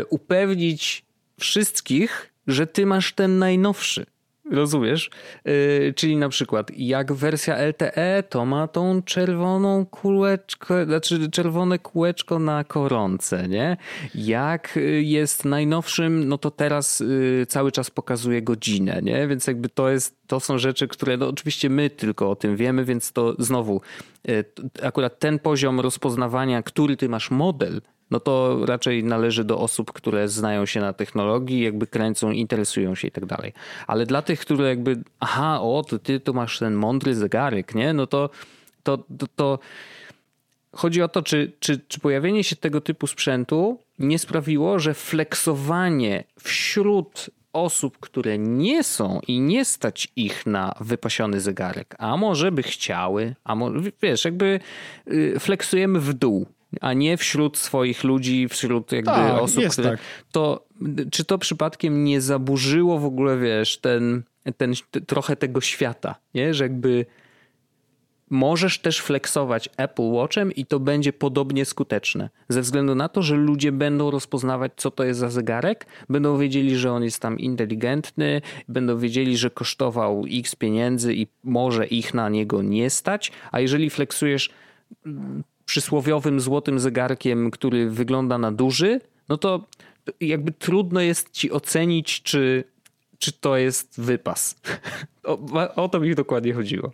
upewnić 0.10 1.06
wszystkich, 1.40 2.32
że 2.48 2.68
ty 2.68 2.86
masz 2.86 3.14
ten 3.14 3.40
najnowszy. 3.40 4.06
Rozumiesz? 4.52 5.10
Yy, 5.46 5.94
czyli 5.96 6.18
na 6.18 6.30
przykład 6.30 6.72
jak 6.78 7.14
wersja 7.14 7.58
LTE 7.58 8.24
to 8.30 8.46
ma 8.46 8.68
tą 8.68 9.02
czerwoną 9.02 9.86
kółeczko, 9.86 10.86
znaczy 10.86 11.32
czerwone 11.32 11.80
kółeczko 11.80 12.40
na 12.40 12.64
koronce, 12.64 13.48
nie? 13.48 13.78
Jak 14.16 14.78
y, 14.78 15.02
jest 15.04 15.46
najnowszym, 15.46 16.28
no 16.28 16.38
to 16.38 16.52
teraz 16.52 17.00
yy, 17.00 17.46
cały 17.46 17.72
czas 17.72 17.90
pokazuje 17.92 18.42
godzinę, 18.42 19.00
nie? 19.04 19.28
Więc 19.28 19.48
jakby 19.48 19.70
to 19.70 19.90
jest, 19.90 20.16
to 20.28 20.40
są 20.40 20.58
rzeczy, 20.58 20.88
które 20.88 21.18
no 21.18 21.28
oczywiście 21.28 21.70
my 21.70 21.90
tylko 21.90 22.32
o 22.32 22.36
tym 22.36 22.56
wiemy, 22.56 22.86
więc 22.86 23.12
to 23.12 23.36
znowu 23.40 23.82
yy, 24.28 24.46
akurat 24.84 25.20
ten 25.20 25.40
poziom 25.40 25.80
rozpoznawania, 25.80 26.64
który 26.64 26.98
ty 26.98 27.10
masz 27.10 27.32
model, 27.32 27.82
no 28.12 28.20
to 28.20 28.66
raczej 28.66 29.04
należy 29.04 29.44
do 29.44 29.60
osób, 29.60 29.92
które 29.92 30.28
znają 30.28 30.66
się 30.66 30.80
na 30.80 30.94
technologii, 30.94 31.62
jakby 31.62 31.88
kręcą, 31.88 32.32
interesują 32.32 32.96
się 32.96 33.08
i 33.08 33.12
tak 33.12 33.26
dalej. 33.26 33.54
Ale 33.88 34.06
dla 34.06 34.22
tych, 34.22 34.40
które 34.40 34.70
jakby, 34.70 35.04
aha, 35.20 35.62
o, 35.62 35.84
to 35.84 36.00
ty 36.00 36.20
tu 36.20 36.34
masz 36.34 36.60
ten 36.60 36.74
mądry 36.74 37.16
zegarek, 37.16 37.76
nie? 37.76 37.94
No 37.94 38.08
to, 38.08 38.30
to, 38.84 38.98
to, 38.98 39.28
to 39.36 39.60
chodzi 40.76 41.02
o 41.02 41.08
to, 41.08 41.22
czy, 41.22 41.52
czy, 41.60 41.80
czy 41.88 42.00
pojawienie 42.00 42.44
się 42.44 42.56
tego 42.56 42.82
typu 42.82 43.08
sprzętu 43.08 43.80
nie 44.00 44.20
sprawiło, 44.20 44.80
że 44.80 44.94
flexowanie 44.94 46.24
wśród 46.40 47.30
osób, 47.54 47.98
które 48.00 48.38
nie 48.38 48.84
są 48.84 49.20
i 49.28 49.40
nie 49.40 49.66
stać 49.66 50.08
ich 50.16 50.46
na 50.46 50.74
wypasiony 50.80 51.42
zegarek, 51.42 51.96
a 51.98 52.18
może 52.18 52.52
by 52.52 52.64
chciały, 52.64 53.36
a 53.44 53.56
może, 53.56 53.92
wiesz, 54.02 54.26
jakby 54.26 54.60
y, 55.08 55.40
flexujemy 55.40 56.00
w 56.00 56.14
dół 56.14 56.46
a 56.82 56.94
nie 56.94 57.18
wśród 57.18 57.58
swoich 57.58 58.04
ludzi, 58.04 58.48
wśród 58.50 58.92
jakby 58.92 59.12
tak, 59.12 59.42
osób, 59.42 59.64
które... 59.68 59.90
Tak. 59.90 60.00
To, 60.32 60.68
czy 61.12 61.26
to 61.26 61.38
przypadkiem 61.38 62.04
nie 62.04 62.22
zaburzyło 62.22 63.00
w 63.00 63.06
ogóle, 63.06 63.38
wiesz, 63.38 63.78
ten, 63.78 64.24
ten, 64.58 64.74
trochę 65.08 65.36
tego 65.36 65.62
świata, 65.62 66.16
nie? 66.34 66.54
Że 66.54 66.64
jakby 66.64 67.06
możesz 68.30 68.80
też 68.80 69.00
flexować 69.00 69.70
Apple 69.78 70.12
Watchem 70.12 70.52
i 70.52 70.66
to 70.66 70.80
będzie 70.80 71.14
podobnie 71.14 71.66
skuteczne. 71.66 72.30
Ze 72.50 72.62
względu 72.62 72.96
na 72.96 73.10
to, 73.10 73.22
że 73.22 73.36
ludzie 73.36 73.72
będą 73.72 74.12
rozpoznawać, 74.12 74.72
co 74.76 74.92
to 74.92 75.04
jest 75.04 75.20
za 75.20 75.30
zegarek, 75.30 75.86
będą 76.10 76.38
wiedzieli, 76.38 76.76
że 76.78 76.92
on 76.92 77.04
jest 77.04 77.20
tam 77.20 77.40
inteligentny, 77.40 78.42
będą 78.68 78.98
wiedzieli, 78.98 79.38
że 79.38 79.50
kosztował 79.50 80.26
x 80.32 80.56
pieniędzy 80.56 81.16
i 81.16 81.28
może 81.44 81.88
ich 81.88 82.14
na 82.14 82.30
niego 82.30 82.62
nie 82.62 82.90
stać, 82.90 83.32
a 83.52 83.60
jeżeli 83.60 83.90
flexujesz 83.90 84.50
przysłowiowym 85.72 86.40
złotym 86.40 86.80
zegarkiem, 86.80 87.52
który 87.52 87.90
wygląda 87.90 88.38
na 88.38 88.52
duży, 88.52 89.02
no 89.30 89.38
to 89.38 89.66
jakby 90.22 90.52
trudno 90.52 91.02
jest 91.02 91.32
ci 91.32 91.52
ocenić, 91.52 92.22
czy, 92.22 92.64
czy 93.18 93.32
to 93.32 93.58
jest 93.58 94.02
wypas. 94.02 94.56
O, 95.24 95.76
o 95.76 95.90
to 95.90 96.00
mi 96.00 96.16
dokładnie 96.16 96.54
chodziło. 96.54 96.92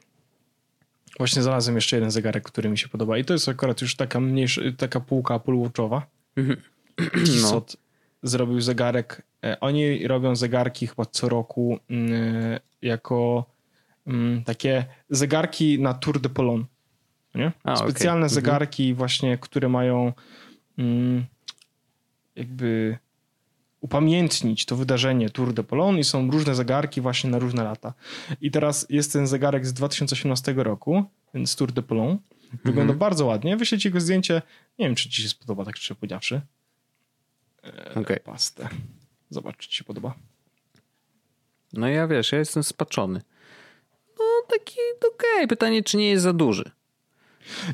Właśnie 1.18 1.42
znalazłem 1.42 1.76
jeszcze 1.76 1.96
jeden 1.96 2.12
zegarek, 2.12 2.44
który 2.44 2.70
mi 2.70 2.78
się 2.78 2.88
podoba 2.88 3.18
i 3.18 3.26
to 3.26 3.34
jest 3.34 3.50
akurat 3.50 3.82
już 3.82 3.96
taka 3.96 4.20
mniejsza, 4.20 4.62
taka 4.78 5.00
półka 5.00 5.36
Apple 5.36 5.56
Watchowa. 5.56 6.08
Mhm. 6.36 6.62
no. 7.42 7.66
zrobił 8.24 8.62
zegarek. 8.62 9.22
E, 9.44 9.60
oni 9.60 10.08
robią 10.08 10.36
zegarki 10.36 10.88
chyba 10.88 11.06
co 11.06 11.30
roku 11.30 11.80
mm, 11.90 12.13
jako 12.82 13.46
mm, 14.08 14.44
takie 14.44 14.86
zegarki 15.10 15.80
na 15.80 15.94
Tour 15.94 16.20
de 16.20 16.30
Polon 16.30 16.66
nie? 17.36 17.52
A, 17.63 17.76
Specjalne 17.76 18.26
okay. 18.26 18.26
Mhm. 18.26 18.30
zegarki 18.30 18.84
mhm. 18.84 18.98
właśnie, 18.98 19.38
które 19.38 19.70
mają 19.70 20.13
mm, 20.78 21.26
jakby 22.36 22.98
upamiętnić 23.82 24.66
to 24.66 24.76
wydarzenie 24.76 25.30
Tour 25.30 25.54
de 25.54 25.63
Polon 25.63 25.98
i 25.98 26.04
są 26.04 26.32
różne 26.32 26.56
zegarki 26.56 27.02
właśnie 27.02 27.30
na 27.30 27.40
różne 27.40 27.63
lata. 27.63 27.94
I 28.42 28.52
teraz 28.52 28.86
jest 28.90 29.13
ten 29.13 29.28
zegarek 29.28 29.66
z 29.66 29.74
2018 29.74 30.54
roku, 30.54 31.04
więc 31.34 31.56
Tour 31.56 31.72
de 31.72 31.82
Polon. 31.82 32.10
Mhm. 32.10 32.60
Wygląda 32.63 32.94
bardzo 32.94 33.26
ładnie. 33.26 33.58
Wyślę 33.58 33.78
ci 33.78 33.92
go 33.92 34.02
zdjęcie. 34.02 34.42
Nie 34.80 34.86
wiem, 34.86 34.96
czy 34.96 35.10
ci 35.10 35.22
się 35.22 35.30
spodoba, 35.30 35.66
tak 35.66 35.78
szczerze 35.78 35.96
powiedziawszy. 35.96 36.42
E, 37.63 37.94
okay. 37.96 38.20
Pastę. 38.20 38.70
Zobacz, 39.30 39.58
czy 39.58 39.70
ci 39.70 39.76
się 39.76 39.84
podoba. 39.84 40.13
No 41.74 41.88
ja 41.88 42.08
wiesz, 42.08 42.32
ja 42.32 42.40
jestem 42.40 42.63
spaczony. 42.63 43.22
No 44.20 44.26
taki 44.50 44.80
okej. 44.98 45.36
Okay. 45.36 45.48
Pytanie, 45.48 45.84
czy 45.84 45.98
nie 45.98 46.10
jest 46.10 46.24
za 46.24 46.34
duży. 46.34 46.72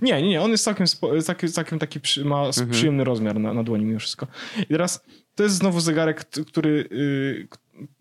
Nie, 0.01 0.21
nie, 0.21 0.29
nie. 0.29 0.41
On 0.41 0.51
jest 0.51 0.63
całkiem, 0.63 0.87
całkiem, 1.23 1.49
całkiem 1.49 1.79
taki, 1.79 1.99
przy, 1.99 2.25
ma 2.25 2.45
mhm. 2.45 2.69
przyjemny 2.69 3.03
rozmiar 3.03 3.39
na, 3.39 3.53
na 3.53 3.63
dłoni 3.63 3.85
mimo 3.85 3.99
wszystko. 3.99 4.27
I 4.59 4.65
teraz 4.65 5.03
to 5.35 5.43
jest 5.43 5.55
znowu 5.55 5.79
zegarek, 5.79 6.25
który 6.47 6.89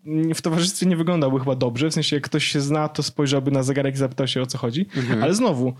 yy, 0.05 0.33
w 0.33 0.41
towarzystwie 0.41 0.85
nie 0.85 0.97
wyglądałby 0.97 1.39
chyba 1.39 1.55
dobrze. 1.55 1.89
W 1.89 1.93
sensie, 1.93 2.15
jak 2.15 2.23
ktoś 2.23 2.45
się 2.45 2.61
zna, 2.61 2.89
to 2.89 3.03
spojrzałby 3.03 3.51
na 3.51 3.63
zegarek 3.63 3.95
i 3.95 3.97
zapytał 3.97 4.27
się 4.27 4.41
o 4.41 4.45
co 4.45 4.57
chodzi. 4.57 4.85
Mhm. 4.95 5.23
Ale 5.23 5.33
znowu, 5.33 5.73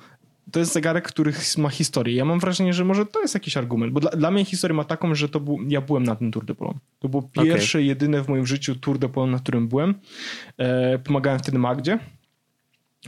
to 0.51 0.59
jest 0.59 0.73
zegarek, 0.73 1.07
który 1.07 1.33
ma 1.57 1.69
historię. 1.69 2.15
Ja 2.15 2.25
mam 2.25 2.39
wrażenie, 2.39 2.73
że 2.73 2.85
może 2.85 3.05
to 3.05 3.21
jest 3.21 3.33
jakiś 3.33 3.57
argument, 3.57 3.93
bo 3.93 3.99
dla, 3.99 4.11
dla 4.11 4.31
mnie 4.31 4.45
historia 4.45 4.75
ma 4.75 4.83
taką, 4.83 5.15
że 5.15 5.29
to 5.29 5.39
był, 5.39 5.57
ja 5.67 5.81
byłem 5.81 6.03
na 6.03 6.15
tym 6.15 6.31
Tour 6.31 6.45
de 6.45 6.55
Polon. 6.55 6.79
To 6.99 7.09
było 7.09 7.21
pierwsze, 7.21 7.77
okay. 7.77 7.85
jedyne 7.85 8.23
w 8.23 8.27
moim 8.27 8.47
życiu 8.47 8.75
Tour 8.75 8.99
de 8.99 9.09
Polon, 9.09 9.31
na 9.31 9.39
którym 9.39 9.67
byłem. 9.67 9.95
E, 10.57 10.99
pomagałem 10.99 11.39
wtedy 11.39 11.59
Magdzie, 11.59 11.99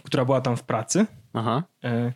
która 0.03 0.25
była 0.25 0.41
tam 0.41 0.57
w 0.57 0.63
pracy. 0.63 1.05
Aha. 1.33 1.63
E, 1.83 2.13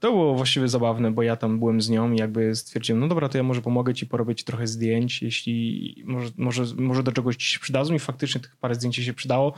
to 0.00 0.10
było 0.10 0.34
właściwie 0.34 0.68
zabawne, 0.68 1.10
bo 1.10 1.22
ja 1.22 1.36
tam 1.36 1.58
byłem 1.58 1.80
z 1.80 1.88
nią 1.88 2.12
i 2.12 2.16
jakby 2.16 2.54
stwierdziłem, 2.54 3.00
no 3.00 3.08
dobra, 3.08 3.28
to 3.28 3.38
ja 3.38 3.44
może 3.44 3.62
pomogę 3.62 3.94
ci 3.94 4.06
porobić 4.06 4.44
trochę 4.44 4.66
zdjęć, 4.66 5.22
jeśli 5.22 6.04
może, 6.06 6.30
może, 6.36 6.64
może 6.76 7.02
do 7.02 7.12
czegoś 7.12 7.36
ci 7.36 7.46
się 7.46 7.58
przydadzą 7.60 7.94
i 7.94 7.98
faktycznie 7.98 8.40
tych 8.40 8.56
parę 8.56 8.74
zdjęć 8.74 8.96
się 8.96 9.14
przydało. 9.14 9.52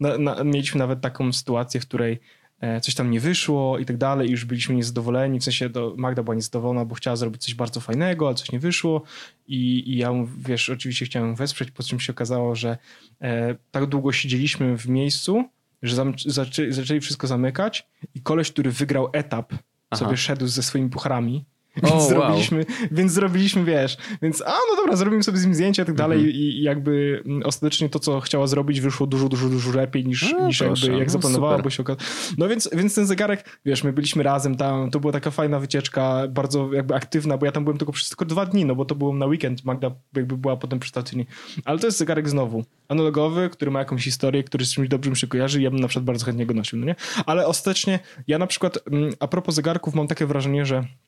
Na, 0.00 0.18
na, 0.18 0.44
mieliśmy 0.44 0.78
nawet 0.78 1.00
taką 1.00 1.32
sytuację, 1.32 1.80
w 1.80 1.86
której 1.86 2.20
e, 2.60 2.80
coś 2.80 2.94
tam 2.94 3.10
nie 3.10 3.20
wyszło 3.20 3.78
i 3.78 3.84
tak 3.84 3.96
dalej 3.96 4.28
i 4.28 4.30
już 4.30 4.44
byliśmy 4.44 4.74
niezadowoleni, 4.74 5.40
w 5.40 5.44
sensie 5.44 5.70
to 5.70 5.94
Magda 5.96 6.22
była 6.22 6.34
niezadowolona, 6.34 6.84
bo 6.84 6.94
chciała 6.94 7.16
zrobić 7.16 7.44
coś 7.44 7.54
bardzo 7.54 7.80
fajnego, 7.80 8.26
ale 8.26 8.34
coś 8.34 8.52
nie 8.52 8.58
wyszło 8.58 9.02
i, 9.46 9.90
i 9.90 9.96
ja, 9.96 10.12
wiesz, 10.38 10.70
oczywiście 10.70 11.06
chciałem 11.06 11.34
wesprzeć, 11.34 11.70
po 11.70 11.82
czym 11.82 12.00
się 12.00 12.12
okazało, 12.12 12.54
że 12.54 12.78
e, 13.20 13.54
tak 13.70 13.86
długo 13.86 14.12
siedzieliśmy 14.12 14.78
w 14.78 14.88
miejscu, 14.88 15.44
że 15.82 16.04
zaczęli, 16.26 16.72
zaczęli 16.72 17.00
wszystko 17.00 17.26
zamykać 17.26 17.86
i 18.14 18.22
koleś, 18.22 18.52
który 18.52 18.70
wygrał 18.70 19.08
etap 19.12 19.52
Aha. 19.90 20.04
sobie 20.04 20.16
szedł 20.16 20.46
ze 20.46 20.62
swoimi 20.62 20.90
pucharami. 20.90 21.46
Więc, 21.82 21.94
oh, 21.94 22.08
zrobiliśmy, 22.08 22.58
wow. 22.58 22.88
więc 22.90 23.12
zrobiliśmy, 23.12 23.64
wiesz, 23.64 23.96
więc 24.22 24.42
a 24.42 24.50
no 24.70 24.76
dobra, 24.76 24.96
zrobimy 24.96 25.22
sobie 25.22 25.38
z 25.38 25.44
nim 25.44 25.54
zdjęcia 25.54 25.82
i 25.82 25.86
tak 25.86 25.94
dalej 25.94 26.18
mm 26.18 26.30
-hmm. 26.30 26.36
i 26.36 26.62
jakby 26.62 27.22
ostatecznie 27.44 27.88
to, 27.88 27.98
co 27.98 28.20
chciała 28.20 28.46
zrobić, 28.46 28.80
wyszło 28.80 29.06
dużo, 29.06 29.28
dużo, 29.28 29.48
dużo 29.48 29.72
lepiej 29.72 30.06
niż, 30.06 30.32
no, 30.32 30.46
niż 30.46 30.60
jakby 30.60 30.98
jak 30.98 31.06
no, 31.06 31.12
zaplanowała, 31.12 31.58
bo 31.58 31.70
się 31.70 31.82
okazało. 31.82 32.10
No 32.38 32.48
więc, 32.48 32.70
więc 32.72 32.94
ten 32.94 33.06
zegarek, 33.06 33.60
wiesz, 33.64 33.84
my 33.84 33.92
byliśmy 33.92 34.22
razem 34.22 34.56
tam, 34.56 34.90
to 34.90 35.00
była 35.00 35.12
taka 35.12 35.30
fajna 35.30 35.60
wycieczka, 35.60 36.28
bardzo 36.28 36.72
jakby 36.72 36.94
aktywna, 36.94 37.38
bo 37.38 37.46
ja 37.46 37.52
tam 37.52 37.64
byłem 37.64 37.78
tylko 37.78 37.92
przez 37.92 38.08
tylko 38.08 38.24
dwa 38.24 38.46
dni, 38.46 38.64
no 38.64 38.74
bo 38.74 38.84
to 38.84 38.94
było 38.94 39.14
na 39.14 39.26
weekend, 39.26 39.64
Magda 39.64 39.90
jakby 40.16 40.36
była 40.36 40.56
potem 40.56 40.78
przy 40.78 40.90
stacji. 40.90 41.26
Ale 41.64 41.78
to 41.78 41.86
jest 41.86 41.98
zegarek 41.98 42.28
znowu 42.28 42.64
analogowy, 42.88 43.50
który 43.50 43.70
ma 43.70 43.78
jakąś 43.78 44.04
historię, 44.04 44.44
który 44.44 44.64
z 44.64 44.72
czymś 44.72 44.88
dobrym 44.88 45.16
się 45.16 45.26
kojarzy 45.26 45.60
i 45.60 45.62
ja 45.64 45.70
bym 45.70 45.80
na 45.80 45.88
przykład 45.88 46.04
bardzo 46.04 46.26
chętnie 46.26 46.46
go 46.46 46.54
nosił, 46.54 46.78
no 46.78 46.86
nie? 46.86 46.94
Ale 47.26 47.46
ostatecznie 47.46 47.98
ja 48.26 48.38
na 48.38 48.46
przykład, 48.46 48.78
mm, 48.90 49.12
a 49.20 49.28
propos 49.28 49.54
zegarków, 49.54 49.94
mam 49.94 50.06
takie 50.06 50.26
wrażenie, 50.26 50.66
że 50.66 50.78
E, 50.78 51.07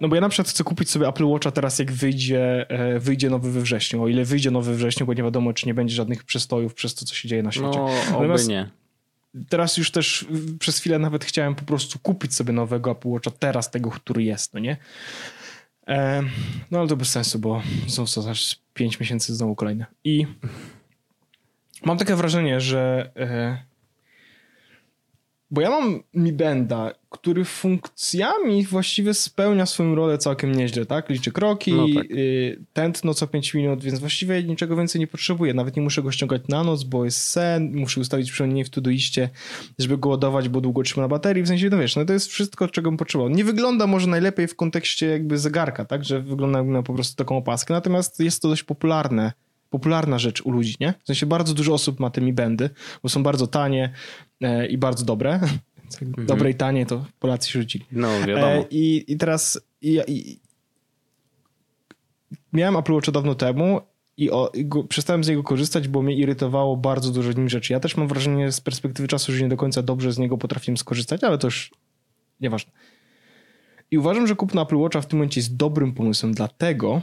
no 0.00 0.08
bo 0.08 0.14
ja 0.14 0.20
na 0.20 0.28
przykład 0.28 0.48
chcę 0.48 0.64
kupić 0.64 0.90
sobie 0.90 1.08
Apple 1.08 1.24
Watcha 1.24 1.50
teraz, 1.50 1.78
jak 1.78 1.92
wyjdzie, 1.92 2.70
e, 2.70 2.98
wyjdzie 2.98 3.30
nowy 3.30 3.52
we 3.52 3.60
wrześniu. 3.60 4.02
O 4.02 4.08
ile 4.08 4.24
wyjdzie 4.24 4.50
nowy 4.50 4.70
we 4.70 4.76
wrześniu, 4.76 5.06
bo 5.06 5.14
nie 5.14 5.22
wiadomo, 5.22 5.52
czy 5.52 5.66
nie 5.66 5.74
będzie 5.74 5.94
żadnych 5.94 6.24
przestojów 6.24 6.74
przez 6.74 6.94
to, 6.94 7.04
co 7.04 7.14
się 7.14 7.28
dzieje 7.28 7.42
na 7.42 7.52
świecie. 7.52 7.78
No, 7.78 7.88
Natomiast 8.10 8.48
nie. 8.48 8.70
Teraz 9.48 9.76
już 9.76 9.90
też 9.90 10.26
przez 10.58 10.78
chwilę 10.78 10.98
nawet 10.98 11.24
chciałem 11.24 11.54
po 11.54 11.64
prostu 11.64 11.98
kupić 11.98 12.34
sobie 12.34 12.52
nowego 12.52 12.90
Apple 12.90 13.08
Watcha, 13.08 13.30
teraz 13.30 13.70
tego, 13.70 13.90
który 13.90 14.22
jest, 14.22 14.54
no 14.54 14.60
nie? 14.60 14.76
E, 15.88 16.22
no 16.70 16.78
ale 16.78 16.88
to 16.88 16.96
bez 16.96 17.10
sensu, 17.10 17.38
bo 17.38 17.62
są 17.86 18.06
co, 18.06 18.30
aż 18.30 18.56
5 18.74 19.00
miesięcy 19.00 19.34
znowu 19.34 19.54
kolejne. 19.54 19.86
I 20.04 20.26
mam 21.84 21.98
takie 21.98 22.16
wrażenie, 22.16 22.60
że 22.60 23.10
bo 25.50 25.60
ja 25.60 25.70
mam 25.70 26.02
Mi 26.14 26.32
Benda, 26.32 26.92
który 27.10 27.44
funkcjami 27.44 28.64
właściwie 28.64 29.14
spełnia 29.14 29.66
swoją 29.66 29.94
rolę 29.94 30.18
całkiem 30.18 30.54
nieźle, 30.54 30.86
tak? 30.86 31.08
Liczy 31.08 31.32
kroki, 31.32 31.72
no 31.72 31.86
tak. 31.94 32.10
y, 32.10 32.64
tętno 32.72 33.14
co 33.14 33.26
5 33.26 33.54
minut, 33.54 33.84
więc 33.84 33.98
właściwie 33.98 34.42
niczego 34.42 34.76
więcej 34.76 35.00
nie 35.00 35.06
potrzebuję. 35.06 35.54
Nawet 35.54 35.76
nie 35.76 35.82
muszę 35.82 36.02
go 36.02 36.12
ściągać 36.12 36.42
na 36.48 36.64
noc, 36.64 36.84
bo 36.84 37.04
jest 37.04 37.24
sen, 37.28 37.76
muszę 37.76 38.00
ustawić 38.00 38.32
przynajmniej 38.32 38.64
w 38.64 38.70
Todoiście, 38.70 39.28
żeby 39.78 39.98
go 39.98 40.08
ładować, 40.08 40.48
bo 40.48 40.60
długo 40.60 40.82
trzyma 40.82 41.02
na 41.02 41.08
baterii. 41.08 41.42
W 41.42 41.48
sensie, 41.48 41.68
no 41.70 41.78
wiesz, 41.78 41.96
no 41.96 42.04
to 42.04 42.12
jest 42.12 42.26
wszystko, 42.26 42.68
czego 42.68 42.90
bym 42.90 42.96
potrzebował. 42.96 43.34
Nie 43.34 43.44
wygląda 43.44 43.86
może 43.86 44.06
najlepiej 44.06 44.48
w 44.48 44.56
kontekście 44.56 45.06
jakby 45.06 45.38
zegarka, 45.38 45.84
tak? 45.84 46.04
Że 46.04 46.20
wygląda 46.20 46.62
na 46.62 46.82
po 46.82 46.94
prostu 46.94 47.16
taką 47.16 47.36
opaskę, 47.36 47.74
natomiast 47.74 48.20
jest 48.20 48.42
to 48.42 48.48
dość 48.48 48.62
popularne 48.62 49.32
popularna 49.70 50.18
rzecz 50.18 50.42
u 50.42 50.50
ludzi, 50.50 50.76
nie? 50.80 50.94
W 51.02 51.06
sensie 51.06 51.26
bardzo 51.26 51.54
dużo 51.54 51.74
osób 51.74 52.00
ma 52.00 52.10
te 52.10 52.20
Mi 52.20 52.32
Bendy, 52.32 52.70
bo 53.02 53.08
są 53.08 53.22
bardzo 53.22 53.46
tanie 53.46 53.92
e, 54.40 54.66
i 54.66 54.78
bardzo 54.78 55.04
dobre. 55.04 55.40
Mhm. 56.02 56.26
Dobre 56.26 56.50
i 56.50 56.54
tanie 56.54 56.86
to 56.86 57.04
Polacy 57.18 57.50
się 57.50 57.60
rzucili. 57.60 57.84
No, 57.92 58.08
wiadomo. 58.26 58.46
E, 58.46 58.64
i, 58.70 59.12
I 59.12 59.16
teraz 59.16 59.60
i, 59.82 60.00
i, 60.08 60.40
miałem 62.52 62.76
Apple 62.76 62.92
Watcha 62.92 63.12
dawno 63.12 63.34
temu 63.34 63.80
i, 64.16 64.30
o, 64.30 64.50
i 64.54 64.66
go, 64.66 64.84
przestałem 64.84 65.24
z 65.24 65.28
niego 65.28 65.42
korzystać, 65.42 65.88
bo 65.88 66.02
mnie 66.02 66.14
irytowało 66.14 66.76
bardzo 66.76 67.10
dużo 67.10 67.32
nim 67.32 67.48
rzeczy. 67.48 67.72
Ja 67.72 67.80
też 67.80 67.96
mam 67.96 68.08
wrażenie 68.08 68.52
z 68.52 68.60
perspektywy 68.60 69.08
czasu, 69.08 69.32
że 69.32 69.42
nie 69.42 69.48
do 69.48 69.56
końca 69.56 69.82
dobrze 69.82 70.12
z 70.12 70.18
niego 70.18 70.38
potrafiłem 70.38 70.76
skorzystać, 70.76 71.24
ale 71.24 71.38
to 71.38 71.46
już 71.46 71.70
nieważne. 72.40 72.72
I 73.90 73.98
uważam, 73.98 74.26
że 74.26 74.36
kupno 74.36 74.62
Apple 74.62 74.76
Watcha 74.76 75.00
w 75.00 75.06
tym 75.06 75.18
momencie 75.18 75.40
jest 75.40 75.56
dobrym 75.56 75.92
pomysłem, 75.92 76.32
dlatego, 76.32 77.02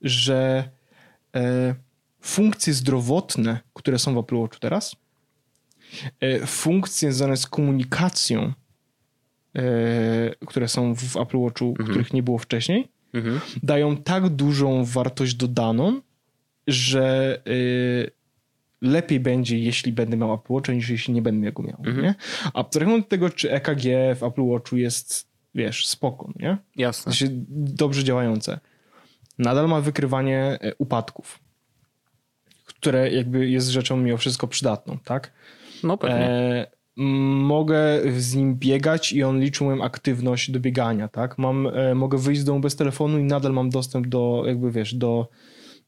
że 0.00 0.68
funkcje 2.20 2.72
zdrowotne, 2.72 3.58
które 3.74 3.98
są 3.98 4.14
w 4.14 4.18
Apple 4.18 4.36
Watchu 4.36 4.60
teraz, 4.60 4.96
e, 6.20 6.46
funkcje 6.46 7.12
związane 7.12 7.36
z 7.36 7.46
komunikacją, 7.46 8.52
e, 9.56 9.62
które 10.46 10.68
są 10.68 10.94
w 10.94 11.16
Apple 11.16 11.38
Watchu, 11.38 11.68
mhm. 11.68 11.88
których 11.88 12.12
nie 12.12 12.22
było 12.22 12.38
wcześniej, 12.38 12.88
mhm. 13.12 13.40
dają 13.62 13.96
tak 13.96 14.28
dużą 14.28 14.84
wartość 14.84 15.34
dodaną, 15.34 16.00
że 16.66 17.38
lepiej 18.82 19.20
będzie, 19.20 19.58
jeśli 19.58 19.92
będę 19.92 20.16
miał 20.16 20.34
Apple 20.34 20.52
Watcha, 20.52 20.72
niż 20.72 20.88
jeśli 20.88 21.14
nie 21.14 21.22
będę 21.22 21.52
go 21.52 21.62
miał. 21.62 21.78
Mhm. 21.78 22.02
Nie? 22.02 22.14
Abstrahując 22.54 23.04
od 23.04 23.08
tego, 23.08 23.30
czy 23.30 23.52
EKG 23.52 23.84
w 24.16 24.22
Apple 24.22 24.42
Watchu 24.42 24.76
jest, 24.76 25.28
wiesz, 25.54 25.86
spoko, 25.86 26.32
nie? 26.36 26.56
Jasne. 26.76 27.12
Znaczy, 27.12 27.28
dobrze 27.48 28.04
działające. 28.04 28.60
Nadal 29.38 29.68
ma 29.68 29.80
wykrywanie 29.80 30.58
e, 30.60 30.74
upadków, 30.78 31.40
które 32.64 33.10
jakby 33.10 33.48
jest 33.48 33.68
rzeczą 33.68 33.96
mimo 33.96 34.16
wszystko 34.16 34.48
przydatną, 34.48 34.98
tak? 35.04 35.32
No 35.82 35.98
pewnie. 35.98 36.16
E, 36.16 36.76
mogę 36.96 37.78
z 38.18 38.34
nim 38.34 38.56
biegać 38.56 39.12
i 39.12 39.22
on 39.22 39.40
liczy 39.40 39.64
moją 39.64 39.84
aktywność 39.84 40.50
do 40.50 40.60
biegania, 40.60 41.08
tak? 41.08 41.38
Mam, 41.38 41.66
e, 41.66 41.94
mogę 41.94 42.18
wyjść 42.18 42.40
z 42.40 42.44
domu 42.44 42.60
bez 42.60 42.76
telefonu 42.76 43.18
i 43.18 43.24
nadal 43.24 43.52
mam 43.52 43.70
dostęp 43.70 44.06
do, 44.06 44.42
jakby 44.46 44.70
wiesz, 44.70 44.94
do, 44.94 45.28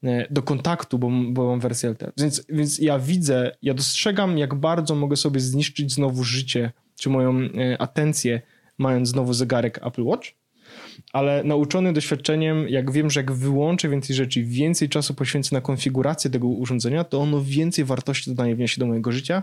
e, 0.04 0.26
do 0.30 0.42
kontaktu, 0.42 0.98
bo, 0.98 1.10
bo 1.30 1.46
mam 1.46 1.60
wersję 1.60 1.90
LTE. 1.90 2.12
Więc, 2.16 2.46
więc 2.48 2.78
ja 2.78 2.98
widzę, 2.98 3.56
ja 3.62 3.74
dostrzegam, 3.74 4.38
jak 4.38 4.54
bardzo 4.54 4.94
mogę 4.94 5.16
sobie 5.16 5.40
zniszczyć 5.40 5.92
znowu 5.92 6.24
życie, 6.24 6.72
czy 6.96 7.10
moją 7.10 7.38
e, 7.40 7.82
atencję, 7.82 8.42
mając 8.78 9.08
znowu 9.08 9.32
zegarek 9.32 9.86
Apple 9.86 10.04
Watch, 10.04 10.28
ale 11.12 11.44
nauczony 11.44 11.92
doświadczeniem, 11.92 12.68
jak 12.68 12.90
wiem, 12.92 13.10
że 13.10 13.20
jak 13.20 13.32
wyłączę 13.32 13.88
więcej 13.88 14.16
rzeczy, 14.16 14.42
więcej 14.42 14.88
czasu 14.88 15.14
poświęcę 15.14 15.54
na 15.54 15.60
konfigurację 15.60 16.30
tego 16.30 16.48
urządzenia, 16.48 17.04
to 17.04 17.20
ono 17.20 17.42
więcej 17.44 17.84
wartości 17.84 18.30
dodaje 18.30 18.56
wniesie 18.56 18.80
do 18.80 18.86
mojego 18.86 19.12
życia 19.12 19.42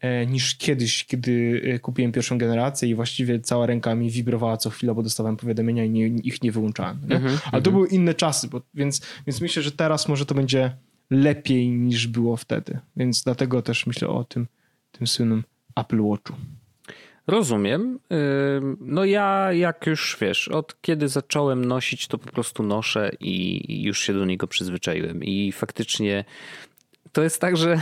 E, 0.00 0.26
niż 0.26 0.56
kiedyś, 0.56 1.04
kiedy 1.04 1.62
e, 1.64 1.78
kupiłem 1.78 2.12
pierwszą 2.12 2.38
generację 2.38 2.88
i 2.88 2.94
właściwie 2.94 3.40
cała 3.40 3.66
ręka 3.66 3.94
mi 3.94 4.10
wibrowała 4.10 4.56
co 4.56 4.70
chwilę, 4.70 4.94
bo 4.94 5.02
dostawałem 5.02 5.36
powiadomienia 5.36 5.84
i 5.84 5.90
nie, 5.90 6.06
ich 6.06 6.42
nie 6.42 6.52
wyłączałem. 6.52 7.00
Nie? 7.08 7.16
Mm 7.16 7.28
-hmm, 7.28 7.38
Ale 7.52 7.62
to 7.62 7.70
mm 7.70 7.82
-hmm. 7.82 7.86
były 7.86 7.88
inne 7.88 8.14
czasy, 8.14 8.48
bo, 8.48 8.62
więc, 8.74 9.00
więc 9.26 9.40
myślę, 9.40 9.62
że 9.62 9.72
teraz 9.72 10.08
może 10.08 10.26
to 10.26 10.34
będzie 10.34 10.76
lepiej 11.10 11.68
niż 11.68 12.06
było 12.06 12.36
wtedy. 12.36 12.78
Więc 12.96 13.22
dlatego 13.22 13.62
też 13.62 13.86
myślę 13.86 14.08
o 14.08 14.24
tym, 14.24 14.46
tym 14.92 15.06
słynnym 15.06 15.44
Apple 15.76 16.02
Watchu. 16.02 16.34
Rozumiem. 17.26 17.98
No 18.80 19.04
ja, 19.04 19.52
jak 19.52 19.86
już 19.86 20.16
wiesz, 20.20 20.48
od 20.48 20.80
kiedy 20.80 21.08
zacząłem 21.08 21.64
nosić, 21.64 22.08
to 22.08 22.18
po 22.18 22.32
prostu 22.32 22.62
noszę 22.62 23.10
i 23.20 23.82
już 23.82 24.00
się 24.00 24.14
do 24.14 24.24
niego 24.24 24.46
przyzwyczaiłem. 24.46 25.24
I 25.24 25.52
faktycznie 25.52 26.24
to 27.12 27.22
jest 27.22 27.40
tak, 27.40 27.56
że 27.56 27.80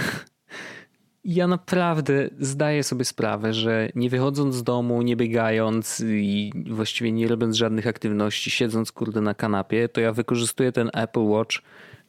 ja 1.24 1.46
naprawdę 1.46 2.28
zdaję 2.40 2.82
sobie 2.82 3.04
sprawę, 3.04 3.52
że 3.52 3.88
nie 3.94 4.10
wychodząc 4.10 4.54
z 4.54 4.62
domu, 4.62 5.02
nie 5.02 5.16
biegając 5.16 6.02
i 6.06 6.52
właściwie 6.70 7.12
nie 7.12 7.28
robiąc 7.28 7.56
żadnych 7.56 7.86
aktywności, 7.86 8.50
siedząc 8.50 8.92
kurde 8.92 9.20
na 9.20 9.34
kanapie, 9.34 9.88
to 9.88 10.00
ja 10.00 10.12
wykorzystuję 10.12 10.72
ten 10.72 10.90
Apple 10.94 11.24
Watch 11.24 11.56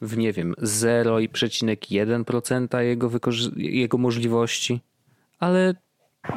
w 0.02 0.18
nie 0.18 0.34
wiem 0.34 0.54
0,1% 0.54 2.80
jego, 2.80 3.12
jego 3.56 3.98
możliwości. 3.98 4.82
Ale 5.40 5.74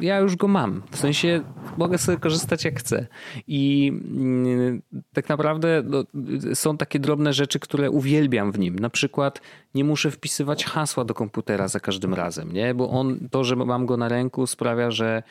ja 0.01 0.19
już 0.19 0.37
go 0.37 0.49
mam. 0.49 0.83
W 0.91 0.97
sensie 0.97 1.43
mogę 1.77 1.99
sobie 1.99 2.19
korzystać 2.19 2.65
jak 2.65 2.79
chcę. 2.79 3.07
I 3.47 3.93
mm, 4.15 4.83
tak 5.13 5.29
naprawdę 5.29 5.83
no, 5.85 6.05
są 6.55 6.77
takie 6.77 6.99
drobne 6.99 7.33
rzeczy, 7.33 7.61
które 7.61 7.91
uwielbiam 7.91 8.53
w 8.53 8.59
nim. 8.59 8.79
Na 8.79 8.91
przykład 8.91 9.41
nie 9.75 9.85
muszę 9.85 10.11
wpisywać 10.11 10.65
hasła 10.65 11.05
do 11.05 11.15
komputera 11.15 11.69
za 11.69 11.81
każdym 11.81 12.15
razem, 12.15 12.53
nie? 12.53 12.75
Bo 12.75 12.91
on, 12.91 13.29
to, 13.31 13.45
że 13.45 13.57
mam 13.57 13.87
go 13.87 13.97
na 13.97 14.09
ręku 14.09 14.47
sprawia, 14.47 14.91
że 14.91 15.23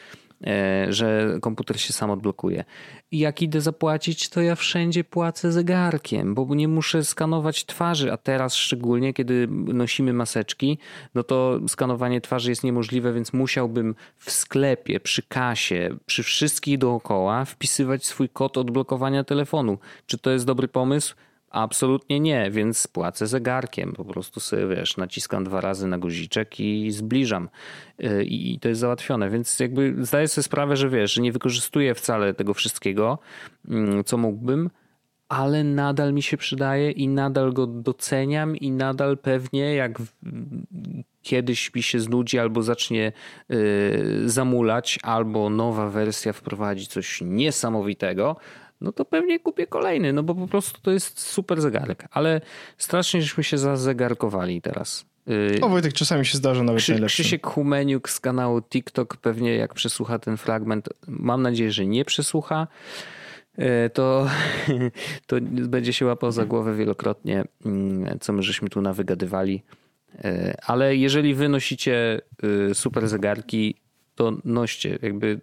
że 0.89 1.37
komputer 1.41 1.79
się 1.79 1.93
sam 1.93 2.11
odblokuje. 2.11 2.63
I 3.11 3.19
jak 3.19 3.41
idę 3.41 3.61
zapłacić, 3.61 4.29
to 4.29 4.41
ja 4.41 4.55
wszędzie 4.55 5.03
płacę 5.03 5.51
zegarkiem, 5.51 6.35
bo 6.35 6.55
nie 6.55 6.67
muszę 6.67 7.03
skanować 7.03 7.65
twarzy, 7.65 8.11
a 8.11 8.17
teraz 8.17 8.55
szczególnie, 8.55 9.13
kiedy 9.13 9.47
nosimy 9.49 10.13
maseczki, 10.13 10.77
no 11.15 11.23
to 11.23 11.59
skanowanie 11.67 12.21
twarzy 12.21 12.49
jest 12.49 12.63
niemożliwe, 12.63 13.13
więc 13.13 13.33
musiałbym 13.33 13.95
w 14.17 14.31
sklepie, 14.31 14.99
przy 14.99 15.23
kasie, 15.23 15.95
przy 16.05 16.23
wszystkich 16.23 16.77
dookoła 16.77 17.45
wpisywać 17.45 18.05
swój 18.05 18.29
kod 18.29 18.57
odblokowania 18.57 19.23
telefonu. 19.23 19.77
Czy 20.05 20.17
to 20.17 20.31
jest 20.31 20.45
dobry 20.45 20.67
pomysł? 20.67 21.15
Absolutnie 21.55 22.19
nie, 22.19 22.51
więc 22.51 22.87
płacę 22.87 23.27
zegarkiem. 23.27 23.93
Po 23.93 24.05
prostu 24.05 24.39
sobie, 24.39 24.67
wiesz, 24.67 24.97
naciskam 24.97 25.43
dwa 25.43 25.61
razy 25.61 25.87
na 25.87 25.97
guziczek 25.97 26.59
i 26.59 26.91
zbliżam. 26.91 27.49
Y, 28.03 28.23
I 28.23 28.59
to 28.59 28.69
jest 28.69 28.81
załatwione. 28.81 29.29
Więc 29.29 29.59
jakby 29.59 29.95
zdaję 30.05 30.27
sobie 30.27 30.43
sprawę, 30.43 30.77
że 30.77 30.89
wiesz, 30.89 31.13
że 31.13 31.21
nie 31.21 31.31
wykorzystuję 31.31 31.95
wcale 31.95 32.33
tego 32.33 32.53
wszystkiego, 32.53 33.19
mm, 33.69 34.03
co 34.03 34.17
mógłbym, 34.17 34.69
ale 35.29 35.63
nadal 35.63 36.13
mi 36.13 36.21
się 36.21 36.37
przydaje 36.37 36.91
i 36.91 37.07
nadal 37.07 37.53
go 37.53 37.67
doceniam 37.67 38.57
i 38.57 38.71
nadal 38.71 39.17
pewnie 39.17 39.75
jak 39.75 40.01
kiedyś 41.21 41.73
mi 41.73 41.83
się 41.83 41.99
znudzi 41.99 42.39
albo 42.39 42.63
zacznie 42.63 43.11
y, 43.51 44.23
zamulać, 44.25 44.99
albo 45.03 45.49
nowa 45.49 45.89
wersja 45.89 46.33
wprowadzi 46.33 46.87
coś 46.87 47.21
niesamowitego, 47.21 48.35
no 48.81 48.91
to 48.91 49.05
pewnie 49.05 49.39
kupię 49.39 49.67
kolejny, 49.67 50.13
no 50.13 50.23
bo 50.23 50.35
po 50.35 50.47
prostu 50.47 50.81
to 50.81 50.91
jest 50.91 51.19
super 51.19 51.61
zegarek. 51.61 52.05
Ale 52.11 52.41
strasznie 52.77 53.21
żeśmy 53.21 53.43
się 53.43 53.57
zazegarkowali 53.57 54.61
teraz. 54.61 55.05
Y, 55.29 55.61
o 55.61 55.69
Wojtek, 55.69 55.93
czasami 55.93 56.25
się 56.25 56.37
zdarza 56.37 56.63
nawet 56.63 56.81
Krzy, 56.81 56.91
najlepszy. 56.91 57.23
Krzysiek 57.23 57.47
Humeniuk 57.47 58.09
z 58.09 58.19
kanału 58.19 58.61
TikTok 58.61 59.17
pewnie 59.17 59.55
jak 59.55 59.73
przesłucha 59.73 60.19
ten 60.19 60.37
fragment, 60.37 60.89
mam 61.07 61.41
nadzieję, 61.41 61.71
że 61.71 61.85
nie 61.85 62.05
przesłucha, 62.05 62.67
y, 63.59 63.89
to, 63.89 64.29
to 65.27 65.35
będzie 65.41 65.93
się 65.93 66.05
łapał 66.05 66.31
za 66.31 66.45
głowę 66.45 66.75
wielokrotnie, 66.75 67.43
mm, 67.65 68.19
co 68.19 68.33
my 68.33 68.43
żeśmy 68.43 68.69
tu 68.69 68.81
nawygadywali. 68.81 69.63
Y, 70.25 70.55
ale 70.65 70.95
jeżeli 70.95 71.33
wy 71.33 71.49
nosicie 71.49 72.21
super 72.73 73.07
zegarki, 73.07 73.75
to 74.15 74.33
noście. 74.45 74.99
Jakby 75.01 75.41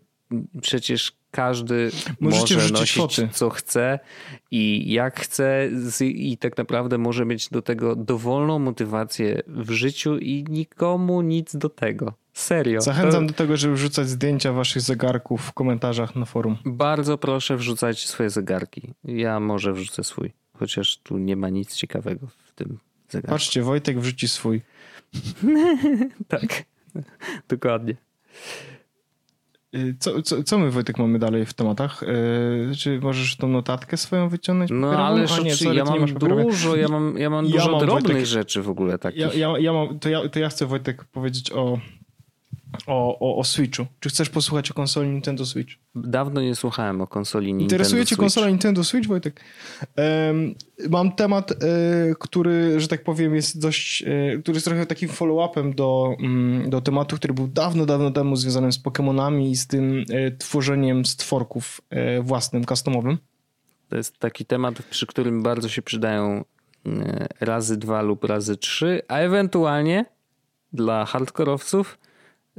przecież 0.63 1.13
każdy 1.33 1.91
Możecie 2.21 2.55
może 2.55 2.73
nosić 2.73 2.97
foty. 2.97 3.29
co 3.33 3.51
chce 3.51 3.99
i 4.51 4.93
jak 4.93 5.21
chce 5.21 5.69
i 6.01 6.39
tak 6.39 6.59
naprawdę 6.59 6.99
może 6.99 7.25
mieć 7.25 7.49
do 7.49 7.63
tego 7.63 7.97
dowolną 7.97 8.59
motywację 8.59 9.43
w 9.47 9.71
życiu 9.71 10.19
i 10.19 10.45
nikomu 10.49 11.23
nic 11.23 11.57
do 11.57 11.69
tego. 11.69 12.13
Serio. 12.33 12.81
Zachęcam 12.81 13.27
to... 13.27 13.33
do 13.33 13.39
tego, 13.39 13.57
żeby 13.57 13.75
wrzucać 13.75 14.09
zdjęcia 14.09 14.53
waszych 14.53 14.83
zegarków 14.83 15.43
w 15.43 15.53
komentarzach 15.53 16.17
na 16.17 16.25
forum. 16.25 16.57
Bardzo 16.65 17.19
proszę 17.19 17.57
wrzucać 17.57 18.07
swoje 18.09 18.31
zegarki. 18.31 18.95
Ja 19.05 19.41
może 19.41 19.73
wrzucę 19.73 20.05
swój, 20.05 20.33
chociaż 20.59 20.99
tu 20.99 21.19
nie 21.19 21.37
ma 21.37 21.49
nic 21.49 21.75
ciekawego 21.75 22.27
w 22.27 22.53
tym 22.55 22.79
zegarku. 23.09 23.35
Patrzcie, 23.35 23.63
Wojtek 23.63 24.01
wrzuci 24.01 24.29
swój. 24.29 24.63
tak, 26.29 26.65
dokładnie. 27.49 27.97
Y, 29.75 29.97
co, 29.99 30.23
co, 30.23 30.43
co 30.43 30.59
my, 30.59 30.71
Wojtek, 30.71 30.99
mamy 30.99 31.19
dalej 31.19 31.47
w 31.47 31.55
tematach? 31.55 32.03
Yy, 32.03 32.77
czy 32.77 33.01
możesz 33.01 33.37
tą 33.37 33.49
notatkę 33.49 33.97
swoją 33.97 34.29
wyciągnąć? 34.29 34.71
No 34.75 35.07
ale 35.07 35.27
A, 35.31 35.41
nie, 35.41 35.57
sorry, 35.57 35.77
ja 35.77 35.85
mam 35.85 36.07
dużo, 36.15 36.77
ja 36.77 36.89
mam, 36.89 37.19
ja 37.19 37.31
mam 37.31 37.47
dużo 37.47 37.57
ja 37.57 37.71
mam, 37.71 37.81
drobnych 37.81 38.13
Wojtek, 38.13 38.27
rzeczy 38.27 38.63
w 38.63 38.69
ogóle 38.69 38.99
takich. 38.99 39.21
Ja, 39.21 39.33
ja, 39.35 39.59
ja 39.59 39.73
mam, 39.73 39.99
to, 39.99 40.09
ja, 40.09 40.29
to 40.29 40.39
ja 40.39 40.49
chcę, 40.49 40.67
Wojtek, 40.67 41.05
powiedzieć 41.05 41.53
o 41.53 41.79
o, 42.87 43.19
o, 43.19 43.37
o 43.37 43.45
Switchu. 43.45 43.87
Czy 44.01 44.09
chcesz 44.09 44.31
posłuchać 44.31 44.71
o 44.71 44.75
konsoli 44.75 45.09
Nintendo 45.09 45.47
Switch? 45.47 45.75
Dawno 45.95 46.41
nie 46.41 46.55
słuchałem 46.55 47.01
o 47.01 47.07
konsoli 47.07 47.47
Nintendo 47.47 47.65
Interesuje 47.65 48.07
cię 48.07 48.17
konsola 48.17 48.49
Nintendo 48.49 48.85
Switch, 48.85 49.09
Wojtek? 49.09 49.41
Um, 49.97 50.55
mam 50.91 51.13
temat, 51.13 51.51
y, 51.51 51.57
który, 52.19 52.81
że 52.81 52.89
tak 52.89 53.05
powiem, 53.05 53.35
jest 53.35 53.61
dość, 53.61 54.03
y, 54.03 54.41
który 54.43 54.57
jest 54.57 54.67
trochę 54.67 54.87
takim 54.87 55.09
follow-upem 55.09 55.75
do, 55.75 56.17
y, 56.67 56.71
do 56.71 56.81
tematu, 56.81 57.17
który 57.17 57.35
był 57.35 57.49
dawno, 57.49 57.87
dawno 57.87 58.11
temu 58.11 58.37
związanym 58.37 58.73
z 58.73 58.83
Pokémonami 58.83 59.51
i 59.51 59.57
z 59.57 59.67
tym 59.67 60.05
tworzeniem 60.39 61.07
stworków 61.07 61.81
własnym, 62.23 62.65
customowym. 62.65 63.19
To 63.89 63.97
jest 63.97 64.19
taki 64.19 64.45
temat, 64.45 64.83
przy 64.83 65.07
którym 65.07 65.43
bardzo 65.43 65.69
się 65.69 65.83
przydają 65.83 66.45
razy 67.41 67.77
dwa 67.77 68.03
lub 68.03 68.25
razy 68.25 68.57
trzy, 68.57 69.03
a 69.09 69.19
ewentualnie 69.19 70.05
dla 70.73 71.05
hardkorowców 71.05 71.99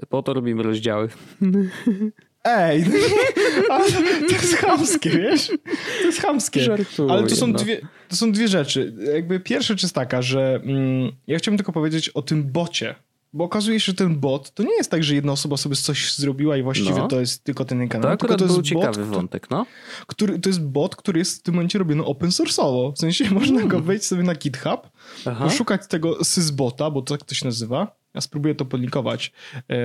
po 0.10 0.24
to 0.24 0.34
robimy 0.34 0.64
rozdziały. 0.64 1.10
Ej, 2.46 2.86
to 4.28 4.34
jest 4.36 4.56
chamskie, 4.56 5.10
wiesz? 5.10 5.48
To 6.02 6.06
jest 6.06 6.22
chamskie. 6.22 6.60
Żartuję, 6.64 7.12
Ale 7.12 7.28
to 7.28 7.36
są, 7.36 7.48
no. 7.48 7.60
dwie, 7.60 7.82
to 8.10 8.16
są 8.16 8.32
dwie 8.32 8.48
rzeczy. 8.48 8.94
Jakby 9.14 9.40
pierwsza 9.40 9.68
rzecz 9.68 9.84
jest 9.84 9.96
taka, 9.96 10.22
że 10.22 10.62
mm, 10.64 11.12
ja 11.28 11.38
chciałbym 11.38 11.58
tylko 11.58 11.72
powiedzieć 11.72 12.10
o 12.10 12.22
tym 12.22 12.52
bocie. 12.52 12.96
Bo 13.34 13.44
okazuje 13.44 13.80
się, 13.80 13.86
że 13.86 13.94
ten 13.94 14.20
bot 14.20 14.52
to 14.54 14.64
nie 14.64 14.76
jest 14.76 14.92
tak, 14.92 15.04
że 15.04 15.16
jedna 15.16 15.32
osoba 15.32 15.58
sobie 15.58 15.76
coś 15.76 16.16
zrobiła 16.16 16.58
i 16.58 16.64
właściwie 16.64 17.00
No. 17.00 17.08
to 17.08 17.20
jest 17.20 17.44
tylko 17.44 17.66
ten 17.66 17.88
kanał. 17.88 18.12
To 18.12 18.18
tylko 18.18 18.26
akurat 18.26 18.40
to 18.40 18.46
jest 18.46 18.56
był 18.56 18.80
bot, 18.80 18.94
ciekawy 18.94 19.06
wątek, 19.06 19.50
no. 19.50 19.66
który, 20.08 20.40
to 20.40 20.50
jest 20.50 20.62
bot, 20.62 20.96
który 20.96 21.20
jest 21.20 21.40
w 21.40 21.42
tym 21.42 21.54
momencie 21.56 21.80
robiony 21.80 22.06
open 22.06 22.30
source'owo. 22.30 22.94
W 22.96 23.00
sensie 23.00 23.32
można 23.40 23.62
go 23.62 23.80
wejść 23.80 24.06
sobie 24.06 24.24
na 24.24 24.36
GitHub, 24.36 24.90
Aha. 25.26 25.46
poszukać 25.46 25.88
tego 25.88 26.24
sysbota, 26.24 26.92
bo 26.92 27.02
tak 27.02 27.24
to 27.24 27.36
się 27.36 27.46
nazywa. 27.46 28.03
Ja 28.14 28.22
spróbuję 28.22 28.56
to 28.56 28.66
podlinkować. 28.66 29.32
E, 29.70 29.76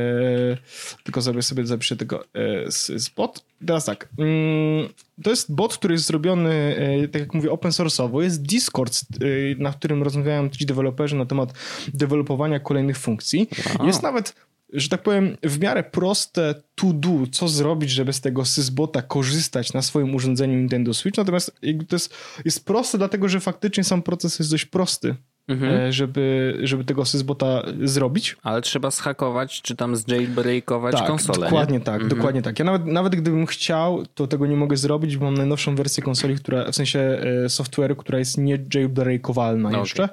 tylko 1.04 1.22
sobie 1.22 1.42
sobie 1.42 1.66
zapiszę 1.66 1.96
tego 1.96 2.24
e, 2.34 2.70
sysbot. 2.70 3.44
Teraz 3.66 3.84
tak. 3.84 4.08
Mm, 4.18 4.88
to 5.22 5.30
jest 5.30 5.54
bot, 5.54 5.74
który 5.74 5.94
jest 5.94 6.06
zrobiony, 6.06 6.76
e, 7.04 7.08
tak 7.08 7.20
jak 7.20 7.34
mówię, 7.34 7.50
open 7.50 7.70
source'owo. 7.70 8.22
Jest 8.22 8.42
Discord, 8.42 9.02
e, 9.02 9.62
na 9.62 9.72
którym 9.72 10.02
rozmawiają 10.02 10.48
ci 10.48 10.66
deweloperzy 10.66 11.16
na 11.16 11.26
temat 11.26 11.52
dewelopowania 11.94 12.60
kolejnych 12.60 12.98
funkcji. 12.98 13.48
Wow. 13.78 13.86
Jest 13.86 14.02
nawet 14.02 14.34
że 14.72 14.88
tak 14.88 15.02
powiem, 15.02 15.36
w 15.42 15.60
miarę 15.60 15.82
proste 15.82 16.54
to 16.74 16.92
do, 16.92 17.10
co 17.32 17.48
zrobić, 17.48 17.90
żeby 17.90 18.12
z 18.12 18.20
tego 18.20 18.44
sysbota 18.44 19.02
korzystać 19.02 19.72
na 19.72 19.82
swoim 19.82 20.14
urządzeniu 20.14 20.56
Nintendo 20.56 20.94
Switch. 20.94 21.18
Natomiast 21.18 21.52
to 21.88 21.96
jest, 21.96 22.14
jest 22.44 22.64
proste, 22.64 22.98
dlatego 22.98 23.28
że 23.28 23.40
faktycznie 23.40 23.84
sam 23.84 24.02
proces 24.02 24.38
jest 24.38 24.50
dość 24.50 24.64
prosty, 24.64 25.14
Mhm. 25.48 25.74
e, 25.74 25.92
żeby, 25.92 26.58
żeby 26.62 26.84
tego 26.84 27.04
sysbota 27.04 27.62
zrobić. 27.84 28.36
Ale 28.42 28.62
trzeba 28.62 28.90
zhakować, 28.90 29.62
czy 29.62 29.76
tam 29.76 29.96
zjailbreakować 29.96 30.96
Tak, 30.96 31.06
konsolę, 31.06 31.40
dokładnie 31.46 31.78
nie? 31.78 31.84
tak, 31.84 31.94
Mhm. 32.02 32.08
dokładnie 32.16 32.42
tak. 32.42 32.58
Ja 32.58 32.64
nawet, 32.64 32.86
nawet 32.86 33.16
gdybym 33.16 33.46
chciał, 33.46 34.04
to 34.14 34.26
tego 34.26 34.46
nie 34.46 34.56
mogę 34.56 34.76
zrobić, 34.76 35.16
bo 35.16 35.24
mam 35.24 35.34
najnowszą 35.34 35.74
wersję 35.74 36.02
konsoli, 36.02 36.36
która, 36.36 36.72
w 36.72 36.74
sensie 36.74 36.98
e, 37.44 37.46
software'u, 37.48 37.96
która 37.96 38.18
jest 38.18 38.38
nie 38.38 38.58
jailbreakowalna 38.74 39.70
No, 39.70 39.78
jeszcze. 39.80 40.08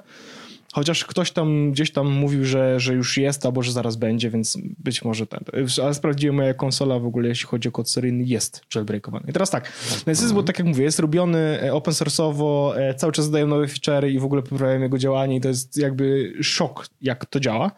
Chociaż 0.75 1.05
ktoś 1.05 1.31
tam 1.31 1.71
gdzieś 1.71 1.91
tam 1.91 2.11
mówił, 2.11 2.45
że, 2.45 2.79
że 2.79 2.93
już 2.93 3.17
jest, 3.17 3.45
albo 3.45 3.63
że 3.63 3.71
zaraz 3.71 3.95
będzie, 3.95 4.29
więc 4.29 4.57
być 4.77 5.03
może 5.03 5.27
ten. 5.27 5.39
Ale 5.83 5.93
sprawdziłem, 5.93 6.35
moja 6.35 6.53
konsola 6.53 6.99
w 6.99 7.05
ogóle, 7.05 7.29
jeśli 7.29 7.47
chodzi 7.47 7.69
o 7.69 7.71
kod 7.71 7.89
seryjny, 7.89 8.23
jest 8.23 8.61
jailbreakowana. 8.75 9.25
I 9.29 9.33
teraz 9.33 9.49
tak, 9.49 9.71
ten 10.05 10.15
system, 10.15 10.35
bo 10.35 10.43
tak 10.43 10.59
jak 10.59 10.67
mówię, 10.67 10.83
jest 10.83 10.99
robiony 10.99 11.61
e, 11.61 11.73
open 11.73 11.93
source'owo, 11.93 12.73
e, 12.77 12.93
cały 12.95 13.13
czas 13.13 13.25
dodają 13.25 13.47
nowe 13.47 13.65
feature'y 13.65 14.09
i 14.09 14.19
w 14.19 14.25
ogóle 14.25 14.41
poprawiają 14.43 14.81
jego 14.81 14.97
działanie 14.97 15.35
i 15.35 15.41
to 15.41 15.47
jest 15.47 15.77
jakby 15.77 16.33
szok, 16.41 16.87
jak 17.01 17.25
to 17.25 17.39
działa. 17.39 17.71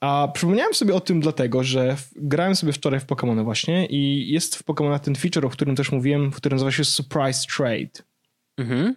A 0.00 0.28
przypomniałem 0.34 0.74
sobie 0.74 0.94
o 0.94 1.00
tym 1.00 1.20
dlatego, 1.20 1.62
że 1.64 1.96
w- 1.96 2.10
grałem 2.16 2.56
sobie 2.56 2.72
wczoraj 2.72 3.00
w 3.00 3.06
Pokémony 3.06 3.44
właśnie 3.44 3.86
i 3.86 4.30
jest 4.32 4.56
w 4.56 4.64
Pokémonach 4.64 4.98
ten 5.00 5.14
feature, 5.14 5.46
o 5.46 5.50
którym 5.50 5.76
też 5.76 5.92
mówiłem, 5.92 6.30
który 6.30 6.54
nazywa 6.54 6.70
się 6.72 6.84
Surprise 6.84 7.46
Trade. 7.56 8.02
Mhm. 8.58 8.96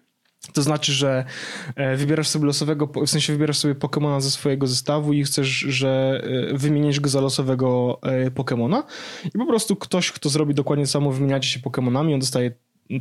To 0.53 0.61
znaczy, 0.61 0.91
że 0.91 1.25
e, 1.75 1.95
wybierasz 1.97 2.27
sobie 2.27 2.45
losowego, 2.45 2.87
w 2.87 3.09
sensie 3.09 3.33
wybierasz 3.33 3.57
sobie 3.57 3.75
Pokemona 3.75 4.19
ze 4.19 4.31
swojego 4.31 4.67
zestawu 4.67 5.13
i 5.13 5.23
chcesz, 5.23 5.47
że 5.47 6.21
e, 6.53 6.57
wymienisz 6.57 6.99
go 6.99 7.09
za 7.09 7.21
losowego 7.21 7.99
e, 8.01 8.31
Pokemona? 8.31 8.83
I 9.25 9.37
po 9.37 9.45
prostu 9.45 9.75
ktoś, 9.75 10.11
kto 10.11 10.29
zrobi 10.29 10.53
dokładnie 10.53 10.87
samo, 10.87 11.11
wymieniacie 11.11 11.49
się 11.49 11.59
Pokemonami, 11.59 12.13
on 12.13 12.19
dostaje 12.19 12.51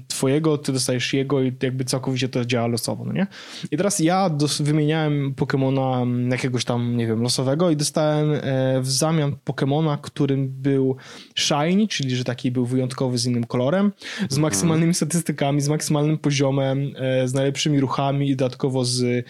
twojego, 0.08 0.58
ty 0.58 0.72
dostajesz 0.72 1.14
jego 1.14 1.42
i 1.42 1.52
jakby 1.62 1.84
całkowicie 1.84 2.28
to 2.28 2.44
działa 2.44 2.66
losowo, 2.66 3.04
no 3.04 3.12
nie? 3.12 3.26
I 3.70 3.76
teraz 3.76 3.98
ja 3.98 4.30
dos- 4.30 4.60
wymieniałem 4.60 5.34
Pokemona 5.34 6.02
mm, 6.02 6.30
jakiegoś 6.30 6.64
tam, 6.64 6.96
nie 6.96 7.06
wiem, 7.06 7.22
losowego 7.22 7.70
i 7.70 7.76
dostałem 7.76 8.32
e, 8.32 8.80
w 8.80 8.90
zamian 8.90 9.36
Pokemona, 9.44 9.98
którym 10.02 10.48
był 10.48 10.96
shiny, 11.34 11.88
czyli 11.88 12.16
że 12.16 12.24
taki 12.24 12.50
był 12.50 12.66
wyjątkowy 12.66 13.18
z 13.18 13.26
innym 13.26 13.44
kolorem, 13.44 13.92
z 14.28 14.38
maksymalnymi 14.38 14.94
statystykami, 14.94 15.60
z 15.60 15.68
maksymalnym 15.68 16.18
poziomem, 16.18 16.92
e, 16.96 17.28
z 17.28 17.34
najlepszymi 17.34 17.80
ruchami 17.80 18.30
i 18.30 18.36
dodatkowo 18.36 18.84
z 18.84 19.26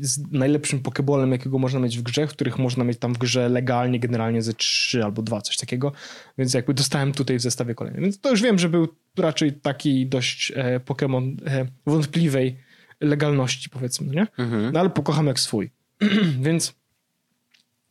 z 0.00 0.32
najlepszym 0.32 0.80
pokebolem, 0.80 1.32
jakiego 1.32 1.58
można 1.58 1.80
mieć 1.80 1.98
w 1.98 2.02
grze, 2.02 2.26
w 2.26 2.30
których 2.30 2.58
można 2.58 2.84
mieć 2.84 2.98
tam 2.98 3.14
w 3.14 3.18
grze 3.18 3.48
legalnie 3.48 4.00
generalnie 4.00 4.42
ze 4.42 4.52
3 4.52 5.04
albo 5.04 5.22
2, 5.22 5.40
coś 5.40 5.56
takiego. 5.56 5.92
Więc 6.38 6.54
jakby 6.54 6.74
dostałem 6.74 7.12
tutaj 7.12 7.38
w 7.38 7.42
zestawie 7.42 7.74
kolejnym. 7.74 8.02
Więc 8.02 8.20
to 8.20 8.30
już 8.30 8.42
wiem, 8.42 8.58
że 8.58 8.68
był 8.68 8.88
raczej 9.18 9.52
taki 9.52 10.06
dość 10.06 10.52
e, 10.56 10.80
Pokémon 10.80 11.36
e, 11.46 11.66
wątpliwej 11.86 12.56
legalności, 13.00 13.70
powiedzmy, 13.70 14.06
no 14.06 14.12
nie? 14.12 14.26
Mhm. 14.38 14.72
No 14.72 14.80
ale 14.80 14.90
pokocham 14.90 15.26
jak 15.26 15.40
swój. 15.40 15.70
Więc 16.40 16.74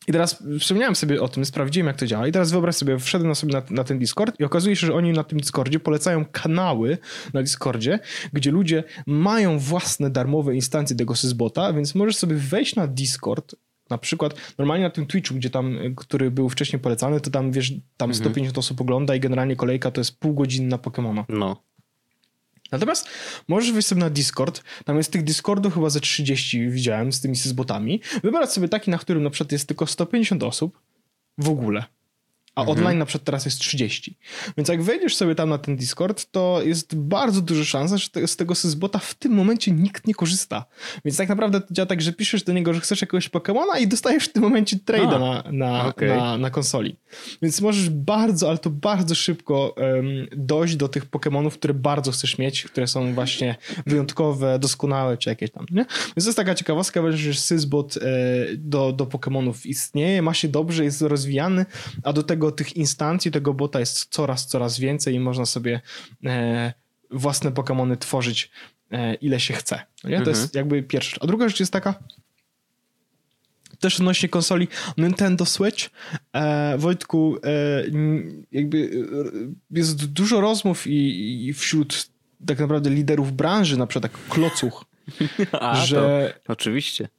i 0.08 0.12
teraz 0.12 0.44
wspomniałem 0.60 0.96
sobie 0.96 1.22
o 1.22 1.28
tym, 1.28 1.46
sprawdziłem 1.46 1.88
jak 1.88 1.98
to 1.98 2.06
działa 2.06 2.28
i 2.28 2.32
teraz 2.32 2.52
wyobraź 2.52 2.76
sobie, 2.76 3.00
wszedłem 3.00 3.36
sobie 3.36 3.54
na, 3.54 3.62
na 3.70 3.84
ten 3.84 4.00
Discord 4.00 4.40
i 4.40 4.44
okazuje 4.44 4.76
się, 4.76 4.88
że 4.88 4.94
oni 4.94 5.12
na 5.12 5.24
tym 5.24 5.40
Discordzie 5.40 5.80
polecają 5.80 6.26
kanały 6.26 6.98
na 7.34 7.42
Discordzie, 7.42 8.00
gdzie 8.34 8.52
ludzie 8.52 8.84
mają 9.08 9.60
własne 9.60 10.10
darmowe 10.10 10.56
instancje 10.56 10.96
tego 10.96 11.16
sysbota, 11.16 11.74
więc 11.74 11.96
możesz 11.96 12.16
sobie 12.16 12.36
wejść 12.36 12.76
na 12.76 12.88
Discord, 12.88 13.56
na 13.90 13.98
przykład 13.98 14.34
normalnie 14.58 14.84
na 14.84 14.90
tym 14.90 15.06
Twitchu, 15.06 15.36
gdzie 15.36 15.50
tam, 15.50 15.78
y, 15.78 15.94
który 15.96 16.32
był 16.32 16.50
wcześniej 16.50 16.80
polecany, 16.80 17.22
to 17.22 17.30
tam 17.30 17.52
wiesz, 17.52 17.74
tam 17.98 18.14
150 18.14 18.58
osób 18.58 18.82
ogląda 18.82 19.16
i 19.16 19.20
generalnie 19.20 19.56
kolejka 19.56 19.92
to 19.92 20.02
jest 20.02 20.20
pół 20.20 20.34
godziny 20.34 20.68
na 20.68 20.78
Pokemona. 20.78 21.26
No. 21.30 21.64
Natomiast 22.72 23.08
możesz 23.48 23.72
wejść 23.72 23.88
sobie 23.88 24.02
na 24.02 24.10
Discord, 24.10 24.64
tam 24.86 24.98
jest 24.98 25.12
tych 25.12 25.24
Discordów 25.24 25.74
chyba 25.74 25.90
ze 25.90 26.00
30 26.00 26.70
widziałem 26.70 27.14
z 27.14 27.22
tymi 27.22 27.36
sysbotami, 27.36 28.02
wybrać 28.24 28.54
sobie 28.54 28.70
taki, 28.70 28.92
na 28.92 28.98
którym 28.98 29.24
na 29.24 29.30
przykład 29.30 29.52
jest 29.52 29.68
tylko 29.68 29.88
150 29.88 30.44
osób 30.44 30.80
w 31.38 31.50
ogóle, 31.50 31.84
a 32.58 32.66
online 32.66 32.98
na 32.98 33.06
przykład 33.06 33.26
teraz 33.26 33.46
jest 33.46 33.60
30. 33.60 34.18
Więc 34.58 34.70
jak 34.70 34.84
wejdziesz 34.84 35.16
sobie 35.16 35.36
tam 35.36 35.50
na 35.50 35.58
ten 35.58 35.76
Discord, 35.76 36.32
to 36.32 36.62
jest 36.64 36.96
bardzo 36.96 37.42
duża 37.42 37.64
szansa, 37.64 37.98
że 37.98 38.10
te, 38.10 38.28
z 38.28 38.36
tego 38.36 38.56
sysbota 38.56 39.00
w 39.00 39.14
tym 39.14 39.32
momencie 39.32 39.72
nikt 39.72 40.08
nie 40.08 40.14
korzysta. 40.14 40.66
Więc 41.06 41.18
tak 41.18 41.30
naprawdę 41.30 41.62
to 41.62 41.74
działa 41.74 41.86
tak, 41.86 42.02
że 42.02 42.14
piszesz 42.14 42.44
do 42.44 42.54
niego, 42.54 42.74
że 42.74 42.80
chcesz 42.80 43.02
jakiegoś 43.02 43.30
Pokemona 43.30 43.80
i 43.80 43.88
dostajesz 43.88 44.26
w 44.26 44.34
tym 44.34 44.44
momencie 44.44 44.78
trade'a 44.78 45.20
na, 45.20 45.44
na, 45.52 45.86
okej. 45.86 46.10
na, 46.10 46.38
na 46.38 46.50
konsoli. 46.50 46.96
Więc 47.42 47.62
możesz 47.62 47.90
bardzo, 47.90 48.50
ale 48.50 48.58
to 48.58 48.70
bardzo 48.70 49.16
szybko 49.16 49.76
em, 49.78 50.06
dojść 50.38 50.76
do 50.76 50.88
tych 50.88 51.06
Pokemonów, 51.06 51.54
które 51.54 51.74
bardzo 51.74 52.12
chcesz 52.12 52.38
mieć, 52.38 52.64
które 52.64 52.88
są 52.88 53.14
właśnie 53.14 53.56
wyjątkowe, 53.86 54.60
doskonałe, 54.60 55.18
czy 55.18 55.30
jakieś 55.30 55.52
tam, 55.52 55.66
nie? 55.72 55.86
Więc 55.88 56.26
to 56.26 56.30
jest 56.30 56.38
taka 56.38 56.56
ciekawostka, 56.56 57.12
że 57.12 57.34
Sysbot 57.34 57.98
e, 57.98 58.00
do, 58.58 58.92
do 58.92 59.06
Pokemonów 59.06 59.66
istnieje, 59.66 60.22
ma 60.22 60.34
się 60.34 60.48
dobrze, 60.48 60.84
jest 60.84 61.02
rozwijany, 61.02 61.66
a 62.04 62.14
do 62.14 62.24
tego 62.24 62.47
tych 62.52 62.78
instancji, 62.78 63.32
tego 63.32 63.54
bota 63.54 63.80
jest 63.80 64.06
coraz, 64.10 64.48
coraz 64.48 64.80
więcej 64.80 65.16
i 65.16 65.20
można 65.20 65.46
sobie 65.46 65.82
e, 66.26 66.74
własne 67.12 67.52
Pokemony 67.52 67.98
tworzyć 67.98 68.52
e, 68.92 69.14
ile 69.14 69.40
się 69.40 69.54
chce. 69.54 69.80
No 70.04 70.10
nie? 70.10 70.22
To 70.22 70.30
jest 70.30 70.56
jakby 70.56 70.84
pierwsza 70.84 71.10
rzecz. 71.10 71.24
A 71.24 71.28
druga 71.28 71.50
rzecz 71.50 71.60
jest 71.60 71.74
taka, 71.74 71.94
też 73.80 74.00
odnośnie 74.00 74.30
konsoli 74.30 74.68
Nintendo 74.98 75.46
Switch. 75.46 75.90
E, 76.34 76.78
Wojtku, 76.78 77.38
e, 77.44 77.84
jakby 78.52 79.06
e, 79.72 79.78
jest 79.78 80.06
dużo 80.06 80.42
rozmów 80.42 80.88
i, 80.88 81.48
i 81.48 81.54
wśród 81.54 82.10
tak 82.46 82.60
naprawdę 82.60 82.90
liderów 82.90 83.32
branży, 83.32 83.78
na 83.78 83.88
przykład 83.88 84.12
tak 84.12 84.22
klocuch, 84.30 84.86
A, 85.52 85.86
że 85.86 86.34
to 86.44 86.54
oczywiście. 86.54 87.10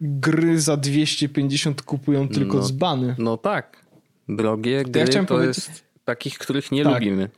gry 0.00 0.60
za 0.60 0.76
250 0.76 1.82
kupują 1.82 2.28
tylko 2.28 2.56
No. 2.56 2.62
dzbany. 2.62 3.14
No 3.18 3.36
tak. 3.36 3.84
Drogie 4.28 4.84
gry 4.84 5.04
chciałem 5.06 5.26
to 5.26 5.34
powiedzieć- 5.34 5.68
jest 5.68 5.84
takich, 6.04 6.38
których 6.38 6.72
nie 6.72 6.84
Tak. 6.84 6.94
lubimy. 6.94 7.28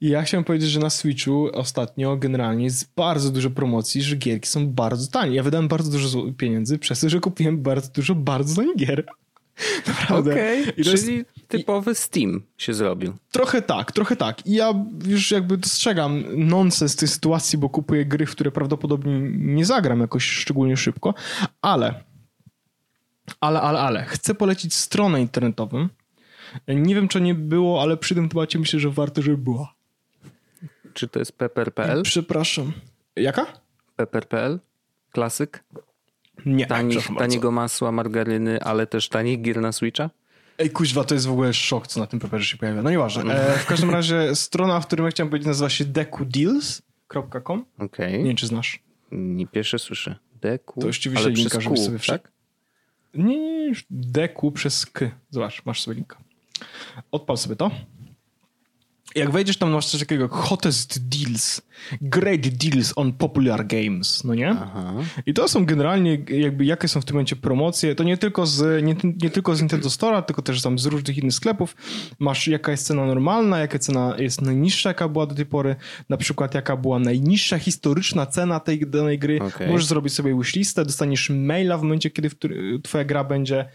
I 0.00 0.08
ja 0.08 0.22
chciałem 0.22 0.44
powiedzieć, 0.44 0.70
że 0.70 0.80
na 0.80 0.90
Switchu 0.90 1.48
ostatnio 1.52 2.16
generalnie 2.16 2.64
jest 2.64 2.94
bardzo 2.96 3.30
dużo 3.30 3.50
promocji, 3.50 4.02
że 4.02 4.16
gierki 4.16 4.48
są 4.48 4.66
bardzo 4.68 5.10
tanie. 5.10 5.36
Ja 5.36 5.42
wydałem 5.42 5.68
bardzo 5.68 5.90
dużo 5.90 6.22
pieniędzy 6.36 6.78
przez 6.78 7.00
to, 7.00 7.08
że 7.08 7.20
kupiłem 7.20 7.62
bardzo 7.62 7.90
dużo 7.92 8.14
bardzo 8.14 8.56
tanich 8.62 8.76
gier. 8.76 9.04
Naprawdę. 9.86 10.32
Okej, 10.32 10.62
I 10.76 10.84
to 10.84 10.90
jest- 10.90 11.04
czyli 11.04 11.24
typowy 11.48 11.94
Steam 11.94 12.42
się 12.58 12.74
zrobił. 12.74 13.12
Trochę 13.30 13.62
tak, 13.62 13.92
trochę 13.92 14.16
tak. 14.16 14.46
I 14.46 14.52
ja 14.54 14.84
już 15.06 15.30
jakby 15.30 15.56
dostrzegam 15.56 16.24
nonsens 16.48 16.96
tej 16.96 17.08
sytuacji, 17.08 17.58
bo 17.58 17.68
kupuję 17.68 18.04
gry, 18.04 18.26
w 18.26 18.30
które 18.30 18.50
prawdopodobnie 18.50 19.20
nie 19.30 19.64
zagram 19.64 20.00
jakoś 20.00 20.24
szczególnie 20.24 20.76
szybko, 20.76 21.14
ale, 21.62 22.04
ale, 23.40 23.60
ale, 23.60 23.80
ale, 23.80 24.04
chcę 24.04 24.34
polecić 24.34 24.74
stronę 24.74 25.20
internetową. 25.20 25.88
Nie 26.68 26.94
wiem, 26.94 27.08
czy 27.08 27.20
nie 27.20 27.34
było, 27.34 27.82
ale 27.82 27.96
przy 27.96 28.14
tym 28.14 28.28
temacie 28.28 28.58
myślę, 28.58 28.80
że 28.80 28.90
warto, 28.90 29.22
żeby 29.22 29.36
była. 29.36 29.74
Czy 30.94 31.08
to 31.08 31.18
jest 31.18 31.32
pepper.pl? 31.32 32.02
Przepraszam. 32.02 32.72
Jaka? 33.16 33.46
Pepper.pl? 33.96 34.60
Klasyk? 35.12 35.64
Nie, 36.46 36.66
Tanich, 36.66 37.08
taniego 37.18 37.50
masła, 37.50 37.92
margaryny, 37.92 38.60
ale 38.60 38.86
też 38.86 39.08
tanich 39.08 39.42
gier 39.42 39.60
na 39.60 39.72
Switcha? 39.72 40.10
Ej, 40.58 40.70
kuźwa, 40.70 41.04
to 41.04 41.14
jest 41.14 41.26
w 41.26 41.30
ogóle 41.30 41.54
szok, 41.54 41.86
co 41.86 42.00
na 42.00 42.06
tym 42.06 42.20
paperze 42.20 42.44
się 42.44 42.56
pojawia. 42.56 42.82
No 42.82 42.90
nieważne. 42.90 43.34
E, 43.34 43.58
w 43.58 43.66
każdym 43.66 43.90
razie 43.98 44.34
strona, 44.34 44.76
o 44.76 44.80
której 44.80 45.04
ja 45.04 45.10
chciałem 45.10 45.30
powiedzieć, 45.30 45.46
nazywa 45.46 45.70
się 45.70 45.84
decudeals.com. 45.84 47.64
Okej. 47.78 48.18
Nie 48.18 48.24
wiem, 48.24 48.36
czy 48.36 48.46
znasz. 48.46 48.80
Nie 49.12 49.46
pierwsze 49.46 49.78
słyszę. 49.78 50.16
Deku. 50.40 50.80
To 50.80 50.86
już 50.86 50.98
ci 50.98 51.10
wyślę 51.10 51.30
linka, 51.30 51.60
żebyś 51.60 51.80
sobie 51.80 51.98
wszedł. 51.98 52.22
tak? 52.22 52.32
Nie, 53.14 53.38
nie, 53.38 53.70
nie, 53.70 53.74
deku 53.90 54.52
przez 54.52 54.86
k. 54.86 55.10
Zobacz, 55.30 55.64
masz 55.64 55.82
sobie 55.82 55.94
linka. 55.94 56.16
Odpal 57.10 57.36
sobie 57.36 57.56
to. 57.56 57.70
Jak 59.14 59.30
wejdziesz 59.30 59.56
tam, 59.56 59.70
masz 59.70 59.86
coś 59.86 60.00
takiego 60.00 60.28
hottest 60.28 61.08
deals, 61.08 61.62
great 62.00 62.48
deals 62.48 62.92
on 62.96 63.12
popular 63.12 63.66
games, 63.66 64.24
no 64.24 64.34
nie? 64.34 64.50
Aha. 64.50 64.94
I 65.26 65.34
to 65.34 65.48
są 65.48 65.66
generalnie 65.66 66.18
jakby 66.28 66.64
jakie 66.64 66.88
są 66.88 67.00
w 67.00 67.04
tym 67.04 67.14
momencie 67.14 67.36
promocje, 67.36 67.94
to 67.94 68.04
nie 68.04 68.16
tylko 68.16 68.46
z, 68.46 68.84
nie, 68.84 68.96
nie 69.22 69.30
tylko 69.30 69.56
z 69.56 69.60
Nintendo 69.60 69.88
Store'a, 69.88 70.22
tylko 70.22 70.42
też 70.42 70.62
tam 70.62 70.78
z 70.78 70.86
różnych 70.86 71.18
innych 71.18 71.34
sklepów. 71.34 71.76
Masz 72.18 72.48
jaka 72.48 72.70
jest 72.70 72.86
cena 72.86 73.06
normalna, 73.06 73.58
jaka 73.58 73.78
cena 73.78 74.14
jest 74.18 74.42
najniższa, 74.42 74.90
jaka 74.90 75.08
była 75.08 75.26
do 75.26 75.34
tej 75.34 75.46
pory, 75.46 75.76
na 76.08 76.16
przykład 76.16 76.54
jaka 76.54 76.76
była 76.76 76.98
najniższa 76.98 77.58
historyczna 77.58 78.26
cena 78.26 78.60
tej 78.60 78.86
danej 78.86 79.18
gry. 79.18 79.42
Okay. 79.42 79.68
Możesz 79.68 79.86
zrobić 79.86 80.14
sobie 80.14 80.38
wishlistę, 80.38 80.84
dostaniesz 80.84 81.30
maila 81.30 81.78
w 81.78 81.82
momencie, 81.82 82.10
kiedy 82.10 82.30
twoja 82.82 83.04
gra 83.04 83.24
będzie 83.24 83.68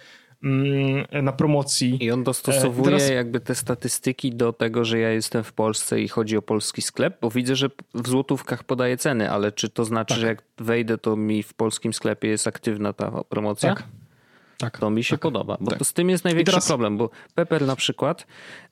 na 1.21 1.31
promocji. 1.31 2.03
I 2.03 2.11
on 2.11 2.23
dostosowuje 2.23 2.85
teraz... 2.85 3.09
jakby 3.09 3.39
te 3.39 3.55
statystyki 3.55 4.31
do 4.31 4.53
tego, 4.53 4.85
że 4.85 4.99
ja 4.99 5.09
jestem 5.09 5.43
w 5.43 5.53
Polsce 5.53 6.01
i 6.01 6.07
chodzi 6.07 6.37
o 6.37 6.41
polski 6.41 6.81
sklep, 6.81 7.17
bo 7.21 7.29
widzę, 7.29 7.55
że 7.55 7.69
w 7.93 8.07
złotówkach 8.07 8.63
podaje 8.63 8.97
ceny, 8.97 9.31
ale 9.31 9.51
czy 9.51 9.69
to 9.69 9.85
znaczy, 9.85 10.13
tak. 10.13 10.21
że 10.21 10.27
jak 10.27 10.43
wejdę, 10.57 10.97
to 10.97 11.15
mi 11.15 11.43
w 11.43 11.53
polskim 11.53 11.93
sklepie 11.93 12.27
jest 12.27 12.47
aktywna 12.47 12.93
ta 12.93 13.23
promocja? 13.29 13.75
Tak. 13.75 13.83
Tak, 14.59 14.77
to 14.77 14.89
mi 14.89 15.03
się 15.03 15.13
tak, 15.15 15.19
podoba, 15.19 15.57
bo 15.59 15.69
tak. 15.69 15.79
to 15.79 15.85
z 15.85 15.93
tym 15.93 16.09
jest 16.09 16.23
największy 16.23 16.51
teraz... 16.51 16.67
problem, 16.67 16.97
bo 16.97 17.09
Pepper 17.35 17.65
na 17.65 17.75
przykład, 17.75 18.27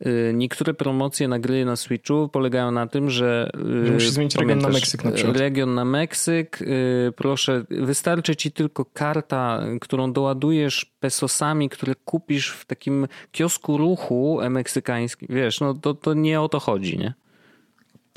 y, 0.05 0.31
niektóre 0.33 0.73
promocje 0.73 1.27
na 1.27 1.39
gry 1.39 1.65
na 1.65 1.75
Switchu 1.75 2.29
polegają 2.29 2.71
na 2.71 2.87
tym, 2.87 3.09
że... 3.09 3.51
Y, 3.87 3.91
musisz 3.91 4.09
zmienić 4.09 4.35
region 4.35 4.59
na 4.59 4.69
Meksyk 4.69 5.03
na 5.03 5.11
przykład. 5.11 5.37
Region 5.37 5.75
na 5.75 5.85
Meksyk, 5.85 6.61
y, 6.61 7.13
proszę, 7.15 7.63
wystarczy 7.69 8.35
ci 8.35 8.51
tylko 8.51 8.85
karta, 8.85 9.63
którą 9.81 10.13
doładujesz 10.13 10.85
pesosami, 10.99 11.69
które 11.69 11.95
kupisz 11.95 12.49
w 12.49 12.65
takim 12.65 13.07
kiosku 13.31 13.77
ruchu 13.77 14.39
meksykańskim, 14.49 15.27
wiesz, 15.31 15.59
no 15.59 15.73
to, 15.73 15.93
to 15.93 16.13
nie 16.13 16.41
o 16.41 16.49
to 16.49 16.59
chodzi, 16.59 16.97
nie? 16.97 17.13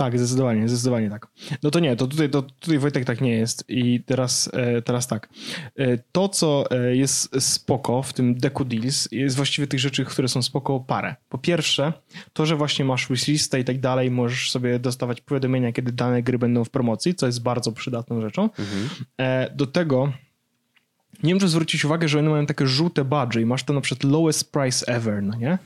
Tak, 0.00 0.18
zdecydowanie, 0.18 0.68
zdecydowanie 0.68 1.10
tak. 1.10 1.26
No 1.62 1.70
to 1.70 1.80
nie, 1.80 1.96
to 1.96 2.06
tutaj, 2.06 2.30
to 2.30 2.42
tutaj 2.42 2.78
Wojtek 2.78 3.04
tak 3.04 3.20
nie 3.20 3.32
jest 3.32 3.64
i 3.68 4.02
teraz, 4.06 4.50
e, 4.52 4.82
teraz 4.82 5.06
tak. 5.06 5.28
E, 5.76 5.98
to, 6.12 6.28
co 6.28 6.64
e, 6.70 6.96
jest 6.96 7.42
spoko 7.42 8.02
w 8.02 8.12
tym 8.12 8.34
Deku 8.34 8.64
Deals 8.64 9.08
jest 9.12 9.36
właściwie 9.36 9.66
tych 9.66 9.80
rzeczy, 9.80 10.04
które 10.04 10.28
są 10.28 10.42
spoko 10.42 10.80
parę. 10.80 11.16
Po 11.28 11.38
pierwsze, 11.38 11.92
to, 12.32 12.46
że 12.46 12.56
właśnie 12.56 12.84
masz 12.84 13.08
wishlistę 13.08 13.60
i 13.60 13.64
tak 13.64 13.80
dalej, 13.80 14.10
możesz 14.10 14.50
sobie 14.50 14.78
dostawać 14.78 15.20
powiadomienia, 15.20 15.72
kiedy 15.72 15.92
dane 15.92 16.22
gry 16.22 16.38
będą 16.38 16.64
w 16.64 16.70
promocji, 16.70 17.14
co 17.14 17.26
jest 17.26 17.42
bardzo 17.42 17.72
przydatną 17.72 18.20
rzeczą. 18.20 18.42
Mhm. 18.42 18.88
Do 19.56 19.66
tego 19.66 20.12
nie 21.22 21.30
wiem, 21.30 21.40
czy 21.40 21.48
zwrócić 21.48 21.84
uwagę, 21.84 22.08
że 22.08 22.18
one 22.18 22.30
mają 22.30 22.46
takie 22.46 22.66
żółte 22.66 23.04
badże 23.04 23.40
i 23.40 23.46
masz 23.46 23.64
to 23.64 23.72
na 23.72 23.80
przykład 23.80 24.12
lowest 24.12 24.52
price 24.52 24.86
ever, 24.86 25.22
no 25.22 25.36
nie? 25.36 25.58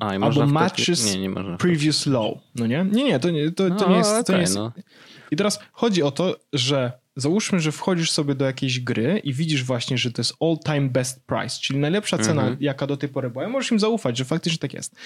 Mhm. 0.00 0.22
A, 0.22 0.26
i 0.26 0.28
Albo 0.28 0.46
matches 0.46 1.14
nie, 1.14 1.28
nie 1.28 1.56
previous 1.58 2.06
low. 2.06 2.38
No 2.54 2.66
nie? 2.66 2.86
Nie, 2.92 3.04
nie, 3.04 3.20
to 3.20 3.30
nie, 3.30 3.50
to, 3.50 3.70
to 3.70 3.84
no, 3.84 3.88
nie 3.90 3.96
jest... 3.96 4.10
Okay, 4.10 4.24
to 4.24 4.32
nie 4.32 4.40
jest... 4.40 4.54
No. 4.54 4.72
I 5.30 5.36
teraz 5.36 5.60
chodzi 5.72 6.02
o 6.02 6.10
to, 6.10 6.36
że 6.52 6.92
załóżmy, 7.16 7.60
że 7.60 7.72
wchodzisz 7.72 8.10
sobie 8.10 8.34
do 8.34 8.44
jakiejś 8.44 8.80
gry 8.80 9.20
i 9.24 9.34
widzisz 9.34 9.64
właśnie, 9.64 9.98
że 9.98 10.12
to 10.12 10.20
jest 10.20 10.34
all 10.40 10.58
time 10.64 10.88
best 10.88 11.26
price, 11.26 11.60
czyli 11.60 11.78
najlepsza 11.78 12.18
cena, 12.18 12.42
-hmm. 12.42 12.56
jaka 12.60 12.86
do 12.86 12.96
tej 12.96 13.08
pory 13.08 13.30
była. 13.30 13.48
Możesz 13.48 13.72
im 13.72 13.78
zaufać, 13.78 14.18
że 14.18 14.24
faktycznie 14.24 14.58
tak 14.58 14.74
jest. 14.74 14.96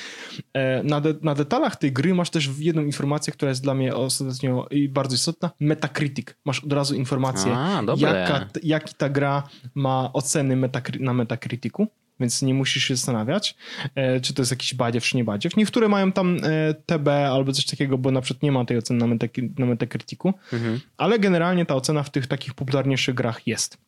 E, 0.52 0.82
na, 0.82 1.00
de, 1.00 1.14
na 1.22 1.34
detalach 1.34 1.76
tej 1.76 1.92
gry 1.92 2.14
masz 2.14 2.30
też 2.30 2.50
jedną 2.58 2.82
informację, 2.82 3.32
która 3.32 3.48
jest 3.48 3.62
dla 3.62 3.74
mnie 3.74 3.94
ostatnio 3.94 4.68
bardzo 4.88 5.14
istotna. 5.14 5.50
Metacritic. 5.60 6.28
Masz 6.44 6.64
od 6.64 6.72
razu 6.72 6.94
informację, 6.94 7.52
A, 7.56 7.82
jaka, 7.96 8.46
jaki 8.62 8.94
ta 8.94 9.08
gra 9.08 9.42
ma 9.74 10.12
oceny 10.12 10.56
metacri 10.56 11.04
na 11.04 11.14
Metacriticu 11.14 11.86
więc 12.20 12.42
nie 12.42 12.54
musisz 12.54 12.84
się 12.84 12.96
zastanawiać, 12.96 13.56
e, 13.94 14.20
czy 14.20 14.34
to 14.34 14.42
jest 14.42 14.50
jakiś 14.50 14.74
badziew, 14.74 15.04
czy 15.04 15.16
nie 15.16 15.24
badziew. 15.24 15.56
Niektóre 15.56 15.88
mają 15.88 16.12
tam 16.12 16.36
e, 16.42 16.74
TB 16.74 17.08
albo 17.08 17.52
coś 17.52 17.64
takiego, 17.64 17.98
bo 17.98 18.10
na 18.10 18.20
przykład 18.20 18.42
nie 18.42 18.52
ma 18.52 18.64
tej 18.64 18.78
oceny 18.78 19.06
na, 19.06 19.16
na 19.58 19.66
Metacriticu, 19.66 20.32
mhm. 20.52 20.80
ale 20.96 21.18
generalnie 21.18 21.66
ta 21.66 21.74
ocena 21.74 22.02
w 22.02 22.10
tych 22.10 22.26
takich 22.26 22.54
popularniejszych 22.54 23.14
grach 23.14 23.46
jest. 23.46 23.78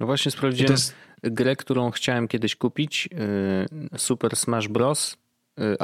No 0.00 0.06
właśnie 0.06 0.30
sprawdziłem 0.30 0.72
jest... 0.72 0.94
grę, 1.22 1.56
którą 1.56 1.90
chciałem 1.90 2.28
kiedyś 2.28 2.56
kupić, 2.56 3.08
e, 3.92 3.98
Super 3.98 4.36
Smash 4.36 4.68
Bros. 4.68 5.16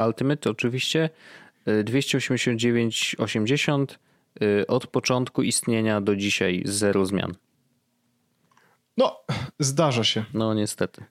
Ultimate 0.07 0.49
oczywiście, 0.49 1.09
289,80 1.67 3.85
od 4.67 4.87
początku 4.87 5.43
istnienia 5.43 6.01
do 6.01 6.15
dzisiaj 6.15 6.61
zero 6.65 7.05
zmian. 7.05 7.35
No, 8.97 9.19
zdarza 9.59 10.03
się. 10.03 10.25
No 10.33 10.53
niestety 10.53 11.05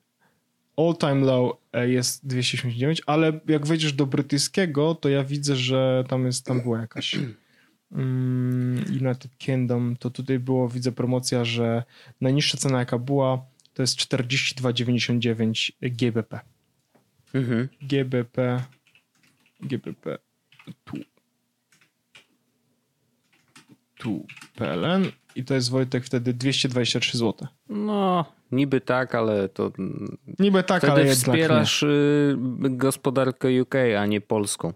all 0.76 0.96
time 0.96 1.20
low 1.26 1.56
e, 1.72 1.88
jest 1.88 2.26
289, 2.26 3.02
ale 3.06 3.40
jak 3.48 3.66
wejdziesz 3.66 3.92
do 3.92 4.06
brytyjskiego, 4.06 4.94
to 4.94 5.08
ja 5.08 5.24
widzę, 5.24 5.56
że 5.56 6.04
tam 6.08 6.26
jest, 6.26 6.46
tam 6.46 6.60
była 6.60 6.80
jakaś 6.80 7.18
um, 7.90 8.84
United 8.88 9.38
Kingdom, 9.38 9.96
to 9.96 10.10
tutaj 10.10 10.38
było, 10.38 10.68
widzę 10.68 10.92
promocja, 10.92 11.44
że 11.44 11.82
najniższa 12.20 12.58
cena 12.58 12.78
jaka 12.78 12.98
była, 12.98 13.44
to 13.74 13.82
jest 13.82 13.96
42,99 13.96 15.72
GBP. 15.80 16.40
Mhm. 17.34 17.68
GBP 17.82 18.62
GBP 19.60 20.18
tu 20.84 20.96
tu 23.98 24.26
PLN 24.54 25.12
i 25.36 25.44
to 25.44 25.54
jest 25.54 25.70
Wojtek 25.70 26.04
wtedy 26.04 26.34
223 26.34 27.18
zł. 27.18 27.48
No, 27.68 28.24
niby 28.53 28.80
tak, 28.80 29.14
ale 29.14 29.48
to. 29.48 29.72
Niby 30.38 30.62
tak, 30.62 30.84
ale 30.84 31.00
jednak 31.00 31.18
wspierasz 31.18 31.82
nie. 31.82 31.88
Y, 31.88 32.70
gospodarkę 32.70 33.62
UK, 33.62 33.74
a 33.98 34.07
nie 34.07 34.20
polską. 34.20 34.72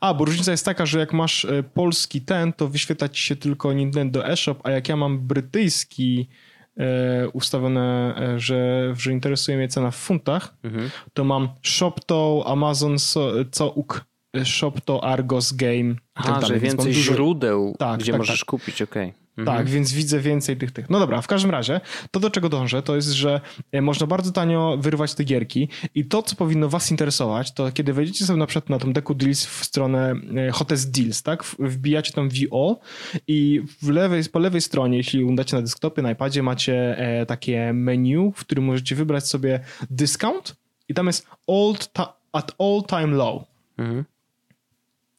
A, 0.00 0.14
bo 0.14 0.24
różnica 0.24 0.50
jest 0.50 0.64
taka, 0.64 0.86
że 0.86 0.98
jak 0.98 1.12
masz 1.12 1.44
y, 1.44 1.64
polski 1.74 2.20
ten, 2.20 2.52
to 2.52 2.68
wyświetla 2.68 3.08
ci 3.08 3.22
się 3.22 3.36
tylko 3.36 3.72
Nintendo 3.72 4.26
eShop, 4.26 4.60
a 4.66 4.70
jak 4.70 4.88
ja 4.88 4.96
mam 4.96 5.18
brytyjski 5.18 6.28
e, 6.76 7.28
ustawione, 7.28 8.14
że, 8.36 8.92
że 8.98 9.12
interesuje 9.12 9.56
mnie 9.56 9.68
cena 9.68 9.90
w 9.90 9.96
funtach, 9.96 10.54
mhm. 10.62 10.90
to 11.12 11.24
mam 11.24 11.48
ShopTo, 11.62 12.44
Amazon, 12.46 12.98
so, 12.98 13.32
Couk, 13.50 14.04
ShopTo, 14.44 15.04
Argos 15.04 15.52
Game. 15.52 15.94
A, 16.14 16.22
tak 16.22 16.46
że 16.46 16.60
więcej 16.60 16.92
dużo... 16.92 17.12
źródeł, 17.12 17.76
tak, 17.78 18.00
gdzie 18.00 18.12
tak, 18.12 18.18
możesz 18.18 18.40
tak. 18.40 18.46
kupić, 18.46 18.82
okej. 18.82 19.08
Okay. 19.08 19.20
Mhm. 19.40 19.58
Tak, 19.58 19.68
więc 19.68 19.92
widzę 19.92 20.20
więcej 20.20 20.56
tych, 20.56 20.72
tych. 20.72 20.90
No 20.90 20.98
dobra, 20.98 21.22
w 21.22 21.26
każdym 21.26 21.50
razie, 21.50 21.80
to 22.10 22.20
do 22.20 22.30
czego 22.30 22.48
dążę, 22.48 22.82
to 22.82 22.96
jest, 22.96 23.08
że 23.08 23.40
e, 23.72 23.82
można 23.82 24.06
bardzo 24.06 24.32
tanio 24.32 24.76
wyrwać 24.80 25.14
te 25.14 25.24
gierki 25.24 25.68
i 25.94 26.04
to, 26.04 26.22
co 26.22 26.36
powinno 26.36 26.68
was 26.68 26.90
interesować, 26.90 27.52
to 27.52 27.72
kiedy 27.72 27.92
wejdziecie 27.92 28.26
sobie 28.26 28.38
na 28.38 28.46
przykład 28.46 28.70
na 28.70 28.78
tą 28.78 28.92
deku 28.92 29.14
deals 29.14 29.46
w 29.46 29.64
stronę 29.64 30.14
e, 30.36 30.50
Hottest 30.50 30.90
Deals, 30.90 31.22
tak, 31.22 31.44
wbijacie 31.58 32.12
tam 32.12 32.28
VO 32.28 32.80
i 33.26 33.62
w 33.82 33.88
lewej, 33.88 34.24
po 34.24 34.38
lewej 34.38 34.60
stronie, 34.60 34.96
jeśli 34.96 35.24
udacie 35.24 35.56
na 35.56 35.62
desktopie, 35.62 36.02
na 36.02 36.10
iPadzie, 36.10 36.42
macie 36.42 36.98
e, 36.98 37.26
takie 37.26 37.72
menu, 37.72 38.32
w 38.36 38.40
którym 38.40 38.64
możecie 38.64 38.94
wybrać 38.94 39.28
sobie 39.28 39.60
discount 39.90 40.56
i 40.88 40.94
tam 40.94 41.06
jest 41.06 41.26
old 41.46 41.90
at 42.32 42.52
all 42.58 42.82
time 42.88 43.16
low. 43.16 43.42
Mhm. 43.78 44.04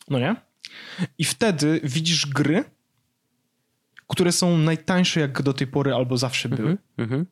No 0.10 0.20
nie? 0.20 0.36
I 1.18 1.24
wtedy 1.24 1.82
widzisz 1.84 2.28
gry, 2.28 2.64
które 4.12 4.32
są 4.32 4.58
najtańsze 4.58 5.20
jak 5.20 5.42
do 5.42 5.54
tej 5.54 5.68
pory 5.68 5.94
albo 5.94 6.18
zawsze 6.18 6.50
były. 6.50 6.78
Mm 6.98 7.10
-hmm. 7.10 7.26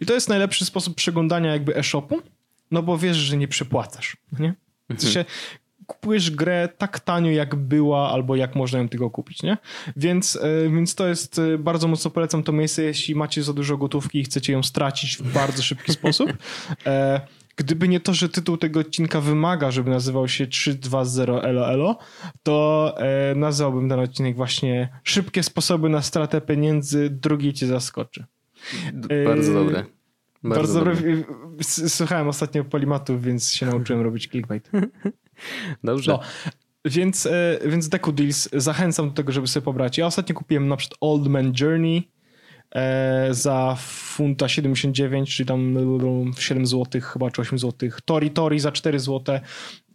I 0.00 0.06
to 0.06 0.14
jest 0.14 0.28
najlepszy 0.28 0.64
sposób 0.64 0.94
przeglądania 0.94 1.52
jakby 1.52 1.76
e-shopu, 1.76 2.22
no 2.70 2.82
bo 2.82 2.98
wiesz, 2.98 3.16
że 3.16 3.36
nie 3.36 3.48
przepłacasz, 3.48 4.16
nie? 4.38 4.54
W 4.90 5.02
sensie 5.02 5.20
mhm. 5.20 5.38
kupujesz 5.86 6.30
grę 6.30 6.68
tak 6.78 7.00
tanio 7.00 7.30
jak 7.30 7.54
była 7.54 8.10
albo 8.10 8.36
jak 8.36 8.54
można 8.54 8.78
ją 8.78 8.88
tylko 8.88 9.10
kupić, 9.10 9.42
nie? 9.42 9.56
Więc, 9.96 10.36
e, 10.36 10.70
więc 10.70 10.94
to 10.94 11.08
jest, 11.08 11.38
e, 11.38 11.58
bardzo 11.58 11.88
mocno 11.88 12.10
polecam 12.10 12.42
to 12.42 12.52
miejsce, 12.52 12.82
jeśli 12.82 13.14
macie 13.14 13.42
za 13.42 13.52
dużo 13.52 13.76
gotówki 13.76 14.18
i 14.18 14.24
chcecie 14.24 14.52
ją 14.52 14.62
stracić 14.62 15.16
w 15.16 15.32
bardzo 15.32 15.62
szybki 15.62 15.92
sposób. 15.92 16.32
E, 17.62 17.64
Gdyby 17.64 17.88
nie 17.88 18.00
to, 18.00 18.14
że 18.14 18.28
tytuł 18.28 18.56
tego 18.56 18.80
odcinka 18.80 19.20
wymaga, 19.20 19.70
żeby 19.70 19.90
nazywał 19.90 20.28
się 20.28 20.46
320 20.46 21.22
Elo 21.22 21.72
Elo, 21.72 21.98
to 22.42 22.94
e, 22.98 23.34
nazwałbym 23.34 23.88
ten 23.88 24.00
odcinek 24.00 24.36
właśnie 24.36 24.88
Szybkie 25.04 25.42
sposoby 25.42 25.88
na 25.88 26.02
stratę 26.02 26.40
pieniędzy, 26.40 27.10
drugi 27.10 27.52
cię 27.52 27.66
zaskoczy. 27.66 28.24
Bardzo 29.26 29.50
e, 29.50 29.54
dobre. 29.54 29.84
Bardzo, 30.42 30.60
bardzo 30.60 30.78
dobre. 30.78 30.94
dobre. 30.94 31.24
Słuchałem 31.88 32.28
ostatnio 32.28 32.64
polimatów, 32.64 33.22
więc 33.22 33.52
się 33.52 33.66
nauczyłem 33.66 34.02
robić 34.02 34.28
clickbait. 34.28 34.70
Dobrze. 35.84 36.12
No. 36.12 36.20
Więc, 36.84 37.26
e, 37.26 37.58
więc 37.66 37.88
Deku 37.88 38.12
Deals 38.12 38.48
zachęcam 38.52 39.08
do 39.08 39.14
tego, 39.14 39.32
żeby 39.32 39.46
sobie 39.46 39.64
pobrać. 39.64 39.98
Ja 39.98 40.06
ostatnio 40.06 40.34
kupiłem 40.34 40.68
na 40.68 40.76
przykład 40.76 40.98
Old 41.00 41.26
Man 41.26 41.52
Journey, 41.60 41.98
E, 41.98 42.21
za 43.30 43.76
funta 43.78 44.48
79, 44.48 45.36
czyli 45.36 45.46
tam 45.46 45.76
7 46.38 46.66
zł 46.66 47.00
chyba, 47.02 47.30
czy 47.30 47.40
8 47.40 47.58
zł. 47.58 47.90
Tori 48.04 48.30
Tori 48.30 48.60
za 48.60 48.72
4 48.72 49.00
zł. 49.00 49.38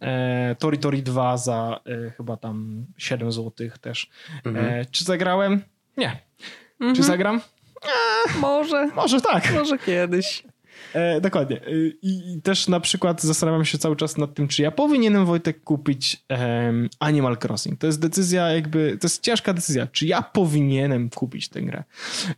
E, 0.00 0.56
Tori 0.58 0.78
Tori 0.78 1.02
2 1.02 1.36
za 1.36 1.80
e, 1.86 2.10
chyba 2.10 2.36
tam 2.36 2.86
7 2.96 3.32
zł 3.32 3.68
też. 3.80 4.10
Mhm. 4.44 4.84
Czy 4.90 5.04
zagrałem? 5.04 5.62
Nie. 5.96 6.16
Mhm. 6.80 6.96
Czy 6.96 7.02
zagram? 7.02 7.40
A, 7.82 8.38
może. 8.38 8.86
Może 8.86 9.20
tak. 9.20 9.52
Może 9.54 9.78
kiedyś. 9.78 10.44
E, 10.94 11.20
dokładnie. 11.20 11.66
E, 11.66 11.70
I, 12.02 12.32
I, 12.32 12.42
też 12.42 12.68
na 12.68 12.80
przykład 12.80 13.22
zastanawiam 13.22 13.64
się 13.64 13.78
cały 13.78 13.96
czas 13.96 14.16
nad 14.16 14.34
tym, 14.34 14.48
czy 14.48 14.62
ja 14.62 14.70
powinienem 14.70 15.26
Wojtek 15.26 15.64
kupić 15.64 16.24
um, 16.30 16.88
Animal 16.98 17.36
Crossing. 17.44 17.80
To 17.80 17.86
jest 17.86 18.00
decyzja 18.00 18.48
jakby, 18.48 18.98
to 19.00 19.06
jest 19.06 19.22
ciężka 19.22 19.52
decyzja. 19.52 19.86
Czy 19.86 20.06
ja 20.06 20.22
powinienem 20.22 21.10
kupić 21.10 21.48
tę 21.48 21.62
grę? 21.62 21.84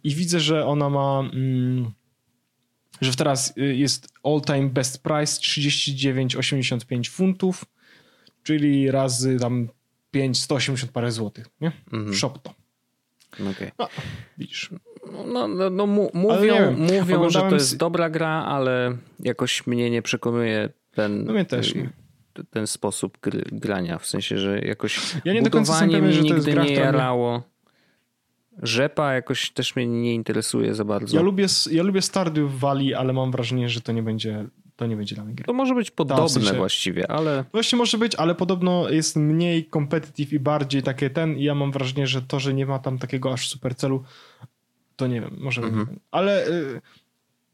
I 0.04 0.14
widzę, 0.14 0.40
że 0.40 0.66
ona 0.66 0.90
ma... 0.90 1.20
Mm, 1.20 1.90
że 3.00 3.14
teraz 3.14 3.54
y, 3.58 3.76
jest 3.76 4.08
all 4.24 4.40
time 4.40 4.68
best 4.68 5.02
price 5.02 5.40
39,85 5.40 7.08
funtów, 7.08 7.64
czyli 8.42 8.90
razy 8.90 9.36
tam 9.38 9.68
5, 10.10 10.42
180 10.42 10.92
parę 10.92 11.12
złotych, 11.12 11.46
nie? 11.60 11.72
Mhm. 11.92 12.14
Shop 12.14 12.32
to. 12.42 12.54
Okay. 13.32 13.72
No, 13.78 13.88
widzisz. 14.38 14.70
No, 15.26 15.48
no, 15.48 15.70
no 15.70 15.86
mówią, 15.86 16.76
mówią 16.76 17.30
że 17.30 17.40
to 17.40 17.54
jest 17.54 17.76
dobra 17.76 18.10
gra, 18.10 18.28
ale 18.28 18.96
jakoś 19.20 19.66
mnie 19.66 19.90
nie 19.90 20.02
przekonuje 20.02 20.68
ten, 20.94 21.24
no 21.24 21.32
mnie 21.32 21.44
też 21.44 21.74
nie. 21.74 21.90
ten 22.50 22.66
sposób 22.66 23.18
gry, 23.22 23.42
grania. 23.52 23.98
W 23.98 24.06
sensie, 24.06 24.38
że 24.38 24.58
jakoś 24.58 25.16
ja 25.24 25.32
nie 25.32 25.42
budowanie 25.42 26.00
pewien, 26.00 26.22
nigdy 26.22 26.54
nie 26.54 26.72
jarało. 26.72 27.42
Rzepa 28.62 29.14
jakoś 29.14 29.50
też 29.50 29.76
mnie 29.76 29.86
nie 29.86 30.14
interesuje 30.14 30.74
za 30.74 30.84
bardzo. 30.84 31.16
Ja 31.16 31.22
lubię, 31.22 31.46
ja 31.70 31.82
lubię 31.82 32.02
Stardew 32.02 32.58
Valley, 32.58 32.94
ale 32.94 33.12
mam 33.12 33.30
wrażenie, 33.30 33.68
że 33.68 33.80
to 33.80 33.92
nie 33.92 34.02
będzie 34.02 34.46
to 34.80 34.86
nie 34.86 34.96
będzie 34.96 35.14
dla 35.14 35.24
mnie 35.24 35.34
gry. 35.34 35.44
To 35.44 35.52
może 35.52 35.74
być 35.74 35.90
podobne 35.90 36.26
w 36.26 36.30
sensie, 36.30 36.52
właściwie, 36.54 37.10
ale... 37.10 37.44
Właśnie 37.52 37.78
może 37.78 37.98
być, 37.98 38.14
ale 38.14 38.34
podobno 38.34 38.88
jest 38.88 39.16
mniej 39.16 39.68
competitive 39.74 40.32
i 40.32 40.40
bardziej 40.40 40.82
takie 40.82 41.10
ten 41.10 41.36
i 41.36 41.44
ja 41.44 41.54
mam 41.54 41.72
wrażenie, 41.72 42.06
że 42.06 42.22
to, 42.22 42.40
że 42.40 42.54
nie 42.54 42.66
ma 42.66 42.78
tam 42.78 42.98
takiego 42.98 43.32
aż 43.32 43.48
super 43.48 43.74
celu, 43.74 44.04
to 45.00 45.06
nie 45.06 45.20
wiem, 45.20 45.36
może 45.38 45.62
mhm. 45.62 46.00
ale 46.10 46.48
y, 46.48 46.80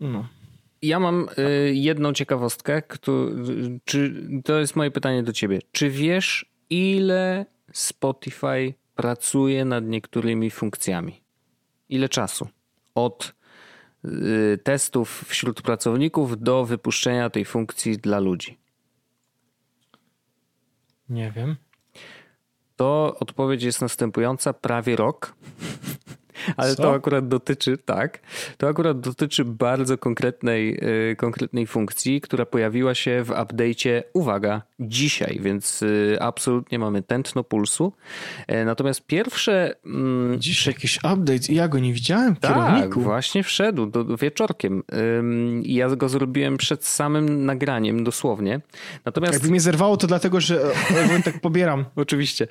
no. 0.00 0.28
Ja 0.82 1.00
mam 1.00 1.28
y, 1.38 1.74
jedną 1.74 2.12
ciekawostkę, 2.12 2.82
czy, 3.84 4.12
to 4.44 4.58
jest 4.58 4.76
moje 4.76 4.90
pytanie 4.90 5.22
do 5.22 5.32
ciebie. 5.32 5.58
Czy 5.72 5.90
wiesz, 5.90 6.52
ile 6.70 7.46
Spotify 7.72 8.74
pracuje 8.94 9.64
nad 9.64 9.84
niektórymi 9.84 10.50
funkcjami? 10.50 11.20
Ile 11.88 12.08
czasu? 12.08 12.48
Od 12.94 13.36
Y, 14.06 14.58
testów 14.64 15.24
wśród 15.28 15.62
pracowników 15.62 16.42
do 16.42 16.64
wypuszczenia 16.64 17.30
tej 17.30 17.44
funkcji 17.44 17.98
dla 17.98 18.18
ludzi? 18.18 18.58
Nie 21.08 21.30
wiem. 21.30 21.56
To 22.76 23.16
odpowiedź 23.20 23.62
jest 23.62 23.80
następująca: 23.80 24.52
prawie 24.52 24.96
rok. 24.96 25.34
Ale 26.56 26.76
Co? 26.76 26.82
to 26.82 26.94
akurat 26.94 27.28
dotyczy, 27.28 27.78
tak, 27.78 28.18
to 28.58 28.68
akurat 28.68 29.00
dotyczy 29.00 29.44
bardzo 29.44 29.98
konkretnej, 29.98 30.78
y, 31.10 31.16
konkretnej 31.16 31.66
funkcji, 31.66 32.20
która 32.20 32.46
pojawiła 32.46 32.94
się 32.94 33.22
w 33.24 33.28
update'cie, 33.28 34.02
uwaga, 34.12 34.62
dzisiaj, 34.80 35.38
więc 35.42 35.82
y, 35.82 36.16
absolutnie 36.20 36.78
mamy 36.78 37.02
tętno 37.02 37.44
pulsu. 37.44 37.92
E, 38.46 38.64
natomiast 38.64 39.06
pierwsze... 39.06 39.74
Mm, 39.86 40.40
Dziś 40.40 40.66
jakiś 40.66 40.96
update 40.96 41.52
i 41.52 41.54
ja 41.54 41.68
go 41.68 41.78
nie 41.78 41.92
widziałem 41.92 42.36
w 42.36 42.40
Tak, 42.40 42.98
właśnie 42.98 43.42
wszedł 43.42 43.86
do, 43.86 44.16
wieczorkiem 44.16 44.82
ja 45.62 45.88
go 45.96 46.08
zrobiłem 46.08 46.56
przed 46.56 46.84
samym 46.84 47.46
nagraniem, 47.46 48.04
dosłownie. 48.04 48.60
Natomiast... 49.04 49.32
Jakby 49.32 49.48
mnie 49.48 49.60
zerwało, 49.60 49.96
to 49.96 50.06
dlatego, 50.06 50.40
że 50.40 50.60
tak 51.24 51.40
pobieram. 51.40 51.84
Oczywiście. 51.96 52.46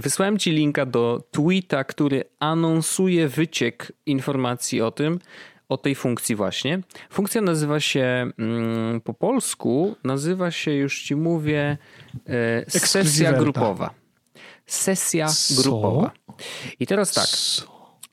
Wysłałem 0.00 0.38
ci 0.38 0.50
linka 0.50 0.86
do 0.86 1.28
tweeta, 1.30 1.84
który 1.84 2.23
anonsuje 2.38 3.28
wyciek 3.28 3.92
informacji 4.06 4.80
o 4.80 4.90
tym, 4.90 5.18
o 5.68 5.76
tej 5.76 5.94
funkcji 5.94 6.36
właśnie. 6.36 6.80
Funkcja 7.10 7.40
nazywa 7.40 7.80
się 7.80 8.30
mm, 8.38 9.00
po 9.00 9.14
polsku, 9.14 9.96
nazywa 10.04 10.50
się, 10.50 10.72
już 10.72 11.02
ci 11.02 11.16
mówię, 11.16 11.78
e, 12.28 12.70
sesja 12.80 13.32
grupowa. 13.32 13.90
Sesja 14.66 15.28
Co? 15.28 15.62
grupowa. 15.62 16.10
I 16.80 16.86
teraz 16.86 17.12
tak. 17.12 17.26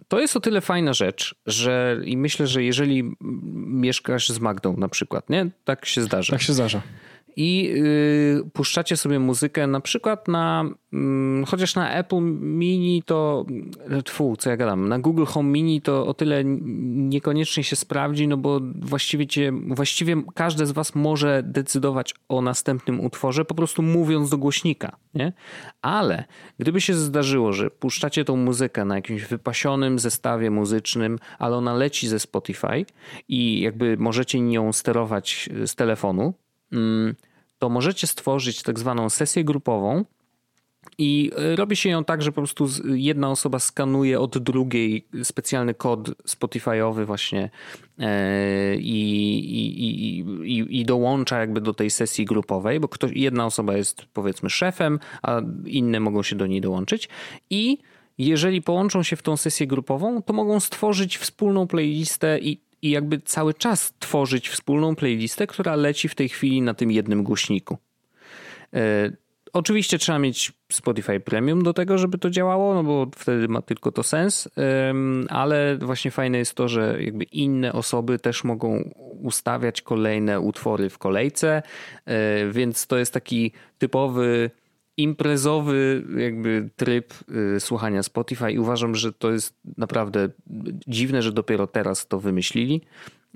To 0.08 0.20
jest 0.20 0.38
o 0.38 0.40
tyle 0.40 0.62
fajna 0.62 0.94
rzecz, 0.94 1.36
że 1.46 2.02
i 2.06 2.18
myślę, 2.18 2.48
że 2.48 2.64
jeżeli 2.64 3.16
mieszkasz 3.66 4.30
z 4.30 4.40
Magdą 4.40 4.78
na 4.78 4.88
przykład, 4.88 5.30
nie? 5.30 5.50
Tak 5.64 5.86
się 5.86 6.02
zdarza. 6.02 6.34
Tak 6.34 6.42
się 6.42 6.54
zdarza 6.54 6.82
i 7.36 7.74
y, 7.76 8.50
puszczacie 8.54 8.98
sobie 8.98 9.20
muzykę 9.20 9.68
na 9.68 9.80
przykład 9.80 10.28
na, 10.28 10.66
y, 10.94 10.98
chociaż 11.48 11.76
na 11.76 11.94
Apple 11.94 12.22
Mini 12.42 13.04
to, 13.04 13.46
tfu, 14.06 14.36
co 14.40 14.50
ja 14.50 14.58
gadam, 14.58 14.90
na 14.90 15.00
Google 15.00 15.26
Home 15.26 15.50
Mini 15.50 15.82
to 15.82 16.08
o 16.08 16.14
tyle 16.14 16.44
niekoniecznie 16.46 17.64
się 17.64 17.76
sprawdzi, 17.76 18.28
no 18.28 18.38
bo 18.38 18.60
właściwie, 18.76 19.28
cię, 19.28 19.52
właściwie 19.68 20.24
każdy 20.36 20.66
z 20.66 20.72
was 20.72 20.96
może 20.96 21.44
decydować 21.46 22.16
o 22.30 22.42
następnym 22.42 23.00
utworze, 23.00 23.46
po 23.46 23.56
prostu 23.56 23.82
mówiąc 23.82 24.30
do 24.30 24.38
głośnika, 24.38 24.96
nie? 25.14 25.34
Ale 25.82 26.24
gdyby 26.60 26.82
się 26.82 26.94
zdarzyło, 26.94 27.54
że 27.54 27.70
puszczacie 27.70 28.26
tą 28.26 28.36
muzykę 28.36 28.86
na 28.86 28.96
jakimś 28.96 29.24
wypasionym 29.24 30.00
zestawie 30.00 30.52
muzycznym, 30.52 31.20
ale 31.40 31.58
ona 31.58 31.74
leci 31.74 32.08
ze 32.08 32.20
Spotify 32.20 32.86
i 33.28 33.62
jakby 33.62 33.98
możecie 33.98 34.42
nią 34.42 34.74
sterować 34.74 35.50
z 35.66 35.76
telefonu, 35.76 36.22
Mm, 36.22 36.34
to 37.58 37.70
możecie 37.70 38.08
stworzyć 38.08 38.64
tak 38.64 38.80
zwaną 38.80 39.10
sesję 39.10 39.44
grupową. 39.44 40.06
I 40.98 41.32
e, 41.36 41.56
robi 41.56 41.76
się 41.76 41.90
ją 41.90 42.04
tak, 42.04 42.22
że 42.22 42.32
po 42.32 42.36
prostu 42.36 42.68
jedna 42.86 43.32
osoba 43.32 43.60
skanuje 43.60 44.20
od 44.20 44.38
drugiej 44.38 45.08
specjalny 45.24 45.74
kod 45.74 46.10
Spotify'owy 46.10 47.06
właśnie 47.06 47.50
e, 48.00 48.76
i, 48.76 49.00
i, 49.40 50.20
i, 50.20 50.80
i, 50.80 50.86
dołącza 50.86 51.40
jakby 51.40 51.62
do 51.62 51.74
tej 51.74 51.90
sesji 51.90 52.26
grupowej, 52.26 52.80
bo 52.80 52.88
ktoś, 52.88 53.12
jedna 53.16 53.46
osoba 53.46 53.78
jest 53.78 54.06
powiedzmy 54.14 54.50
szefem, 54.50 55.00
a 55.22 55.42
inne 55.66 56.00
mogą 56.00 56.24
się 56.24 56.36
do 56.36 56.48
niej 56.48 56.62
dołączyć 56.62 57.10
i 57.50 57.78
jeżeli 58.18 58.62
połączą 58.62 59.04
się 59.04 59.16
w 59.16 59.22
tą 59.22 59.38
sesję 59.38 59.68
grupową, 59.68 60.22
to 60.22 60.34
mogą 60.34 60.60
stworzyć 60.60 61.18
wspólną 61.18 61.68
playlistę 61.68 62.40
i 62.40 62.62
i 62.82 62.90
jakby 62.90 63.20
cały 63.20 63.54
czas 63.54 63.94
tworzyć 64.00 64.50
wspólną 64.50 64.96
playlistę, 64.96 65.48
która 65.48 65.76
leci 65.76 66.10
w 66.10 66.16
tej 66.16 66.30
chwili 66.30 66.62
na 66.62 66.74
tym 66.74 66.92
jednym 66.92 67.24
głośniku. 67.24 67.78
E, 68.74 69.12
oczywiście 69.54 69.98
trzeba 69.98 70.20
mieć 70.20 70.52
Spotify 70.72 71.20
Premium 71.20 71.64
do 71.64 71.74
tego, 71.74 71.98
żeby 71.98 72.18
to 72.18 72.30
działało, 72.30 72.74
no 72.74 72.84
bo 72.84 73.08
wtedy 73.16 73.48
ma 73.48 73.62
tylko 73.62 73.92
to 73.92 74.04
sens, 74.04 74.50
ale 75.30 75.78
właśnie 75.78 76.12
fajne 76.12 76.38
jest 76.38 76.56
to, 76.56 76.68
że 76.68 76.98
jakby 77.04 77.24
inne 77.24 77.74
osoby 77.74 78.20
też 78.20 78.44
mogą 78.44 78.94
ustawiać 79.22 79.82
kolejne 79.82 80.40
utwory 80.40 80.90
w 80.90 80.98
kolejce, 80.98 81.62
e, 82.06 82.48
więc 82.52 82.88
to 82.88 82.98
jest 82.98 83.14
taki 83.14 83.52
typowy 83.78 84.52
imprezowy 84.98 86.04
jakby 86.18 86.70
tryb 86.76 87.14
y, 87.56 87.60
słuchania 87.60 88.04
Spotify 88.04 88.52
i 88.52 88.60
uważam, 88.60 88.96
że 88.96 89.14
to 89.14 89.32
jest 89.32 89.56
naprawdę 89.78 90.30
dziwne, 90.88 91.22
że 91.22 91.32
dopiero 91.32 91.68
teraz 91.68 92.08
to 92.08 92.20
wymyślili. 92.20 92.82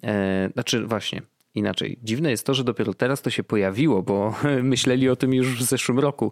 E, 0.04 0.50
znaczy 0.54 0.86
właśnie, 0.88 1.22
inaczej. 1.56 2.00
Dziwne 2.04 2.32
jest 2.32 2.46
to, 2.46 2.54
że 2.54 2.64
dopiero 2.64 2.94
teraz 2.94 3.22
to 3.22 3.30
się 3.30 3.44
pojawiło, 3.44 4.04
bo 4.04 4.34
myśleli 4.64 5.10
o 5.10 5.16
tym 5.16 5.34
już 5.34 5.60
w 5.60 5.64
zeszłym 5.64 6.00
roku. 6.00 6.32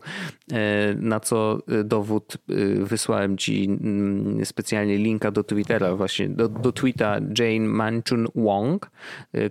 E, 0.52 0.96
na 0.96 1.20
co 1.20 1.60
e, 1.68 1.84
dowód 1.84 2.38
e, 2.50 2.54
wysłałem 2.84 3.38
ci 3.38 3.66
mm, 3.66 4.46
specjalnie 4.46 4.98
linka 4.98 5.32
do 5.32 5.44
Twittera, 5.44 5.96
właśnie 5.96 6.30
do, 6.30 6.50
do 6.50 6.72
tweeta 6.72 7.20
Jane 7.40 7.68
Manchun 7.68 8.28
Wong, 8.36 8.92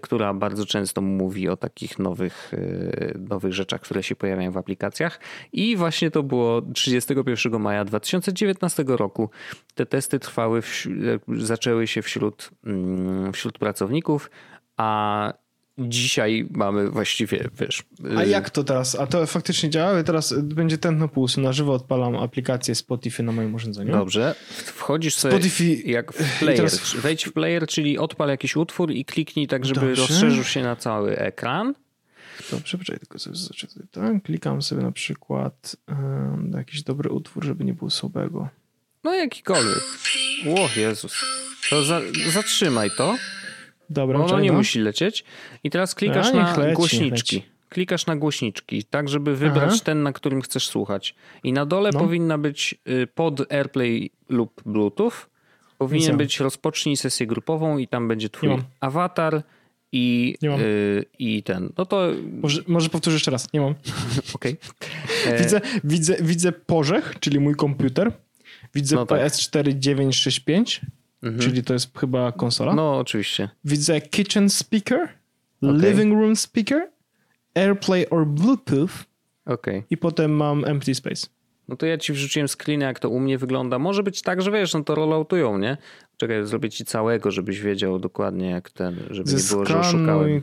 która 0.01 0.35
bardzo 0.35 0.67
często 0.67 1.01
mówi 1.01 1.49
o 1.49 1.57
takich 1.57 1.99
nowych, 1.99 2.53
nowych 3.29 3.53
rzeczach, 3.53 3.81
które 3.81 4.03
się 4.03 4.17
pojawiają 4.17 4.53
w 4.53 4.57
aplikacjach. 4.57 5.21
I 5.53 5.77
właśnie 5.77 6.11
to 6.11 6.23
było 6.23 6.63
31 6.63 7.61
maja 7.61 7.85
2019 7.85 8.85
roku. 8.87 9.31
Te 9.75 9.87
testy 9.87 10.19
trwały, 10.19 10.63
w, 10.63 10.87
zaczęły 11.37 11.87
się 11.87 12.03
wśród, 12.03 12.51
mm, 12.65 13.33
wśród 13.33 13.59
pracowników, 13.59 14.31
a 14.77 15.33
dzisiaj 15.79 16.47
mamy 16.51 16.91
właściwie, 16.91 17.49
wiesz... 17.61 17.83
A 18.17 18.23
y, 18.23 18.29
jak 18.29 18.51
to 18.51 18.65
teraz? 18.65 18.95
A 18.95 19.07
to 19.07 19.27
faktycznie 19.27 19.71
działa? 19.71 20.03
Teraz 20.03 20.35
będzie 20.43 20.79
tętno 20.79 21.09
pulsu. 21.09 21.41
Na 21.41 21.53
żywo 21.53 21.73
odpalam 21.73 22.17
aplikację 22.17 22.75
Spotify 22.75 23.23
na 23.23 23.33
moim 23.33 23.55
urządzeniu. 23.55 23.93
Dobrze. 23.93 24.35
Wchodzisz 24.49 25.15
sobie 25.15 25.35
Spotify... 25.35 25.89
jak 25.91 26.13
w 26.13 26.39
player. 26.39 26.57
Teraz... 26.57 26.95
Wejdź 26.95 27.25
w 27.25 27.33
player, 27.33 27.67
czyli 27.67 27.99
odpal 27.99 28.29
jakiś 28.29 28.57
utwór 28.57 28.91
i 28.91 29.05
kliknij 29.05 29.47
tak, 29.47 29.67
żeby 29.67 29.81
Dobrze. 29.81 30.03
rozszerzył 30.03 30.45
się 30.45 30.63
na 30.63 30.77
cały 30.77 31.19
ekran. 31.19 31.75
Dobrze, 32.51 32.79
poczekaj, 32.79 33.01
tylko 33.01 33.19
sobie 33.19 33.37
zaczekaj. 33.37 33.83
Tak? 33.91 34.23
Klikam 34.23 34.63
sobie 34.63 34.83
na 34.83 34.93
przykład 34.93 35.77
um, 35.89 36.53
jakiś 36.57 36.83
dobry 36.83 37.11
utwór, 37.11 37.45
żeby 37.45 37.65
nie 37.65 37.75
był 37.75 37.91
słabego. 37.91 38.49
No 39.05 39.15
jakikolwiek. 39.15 39.83
O 40.57 40.69
Jezus. 40.77 41.15
To 41.71 41.85
za, 41.85 42.01
zatrzymaj 42.31 42.91
to. 42.97 43.17
Dobra, 43.93 44.19
ono 44.19 44.41
nie 44.41 44.53
musi 44.53 44.79
lecieć. 44.79 45.25
I 45.65 45.71
teraz 45.71 45.95
klikasz 45.95 46.29
A, 46.29 46.33
na 46.33 46.57
leci, 46.57 46.77
głośniczki. 46.77 47.43
Klikasz 47.69 48.07
na 48.07 48.17
głośniczki, 48.17 48.85
tak 48.85 49.09
żeby 49.09 49.37
wybrać 49.37 49.71
Aha. 49.73 49.83
ten, 49.85 50.03
na 50.03 50.13
którym 50.13 50.43
chcesz 50.43 50.67
słuchać. 50.67 51.15
I 51.45 51.53
na 51.53 51.67
dole 51.67 51.91
no. 51.95 52.01
powinna 52.01 52.39
być 52.39 52.75
y, 52.89 53.07
pod 53.07 53.53
AirPlay 53.53 54.11
lub 54.29 54.63
Bluetooth 54.67 55.13
Powinien 55.79 56.17
być 56.17 56.41
rozpocznij 56.41 56.97
sesję 56.97 57.27
grupową 57.27 57.79
i 57.79 57.89
tam 57.89 58.09
będzie 58.09 58.29
twój 58.29 58.51
awatar 58.81 59.43
i, 59.93 60.37
y, 60.61 61.05
i 61.19 61.43
ten. 61.43 61.73
No 61.79 61.87
to 61.87 62.11
Może, 62.43 62.63
może 62.67 62.89
powtórzę 62.89 63.15
jeszcze 63.15 63.31
raz, 63.31 63.53
nie 63.53 63.61
mam. 63.61 63.75
okej. 64.35 64.57
Widzę, 65.39 65.61
widzę, 65.85 66.17
widzę 66.21 66.53
Porzech, 66.53 67.15
czyli 67.21 67.41
mój 67.41 67.55
komputer. 67.55 68.13
Widzę 68.75 68.97
No 68.97 69.07
tak. 69.07 69.19
PS4 71.23 71.39
965, 71.39 71.45
czyli 71.45 71.65
to 71.65 71.73
jest 71.73 71.99
chyba 71.99 72.33
konsola. 72.33 72.75
No 72.75 72.99
oczywiście. 72.99 73.49
Widzę 73.65 74.01
kitchen 74.01 74.51
speaker, 74.51 75.09
Okej. 75.63 75.81
living 75.81 76.13
room 76.13 76.37
speaker, 76.37 76.91
AirPlay 77.55 78.09
or 78.11 78.27
Bluetooth 78.27 78.91
Okej. 79.47 79.85
i 79.91 79.97
potem 79.97 80.31
mam 80.37 80.65
empty 80.65 80.95
space. 80.95 81.27
No 81.69 81.77
to 81.77 81.87
ja 81.87 81.99
ci 81.99 82.13
wrzuciłem 82.13 82.49
screena, 82.49 82.87
jak 82.87 82.99
to 82.99 83.11
u 83.11 83.21
mnie 83.21 83.39
wygląda. 83.39 83.79
Może 83.79 84.03
być 84.03 84.23
tak, 84.23 84.43
że 84.43 84.51
wiesz, 84.51 84.75
no 84.75 84.85
to 84.85 84.95
rolloutują, 84.95 85.59
nie? 85.59 85.77
Czekaj, 86.17 86.47
zrobię 86.47 86.71
ci 86.71 86.85
całego, 86.85 87.31
żebyś 87.31 87.61
wiedział 87.61 87.99
dokładnie 87.99 88.51
jak 88.51 88.71
ten, 88.71 88.95
żeby 89.11 89.31
nie 89.31 89.37
było, 89.51 89.65
że 89.65 89.75
Zeskanuj 89.75 89.81
oszukałem. 89.81 90.43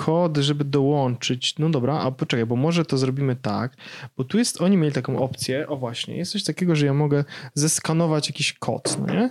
Kod, 0.00 0.36
żeby 0.36 0.64
dołączyć. 0.64 1.58
No 1.58 1.70
dobra, 1.70 1.98
a 1.98 2.10
poczekaj, 2.10 2.46
bo 2.46 2.56
może 2.56 2.84
to 2.84 2.98
zrobimy 2.98 3.36
tak, 3.36 3.76
bo 4.16 4.24
tu 4.24 4.38
jest, 4.38 4.62
oni 4.62 4.76
mieli 4.76 4.92
taką 4.92 5.18
opcję, 5.18 5.68
o 5.68 5.76
właśnie, 5.76 6.16
jest 6.16 6.32
coś 6.32 6.44
takiego, 6.44 6.76
że 6.76 6.86
ja 6.86 6.94
mogę 6.94 7.24
zeskanować 7.54 8.28
jakiś 8.28 8.52
kod, 8.52 8.98
no 8.98 9.14
nie? 9.14 9.30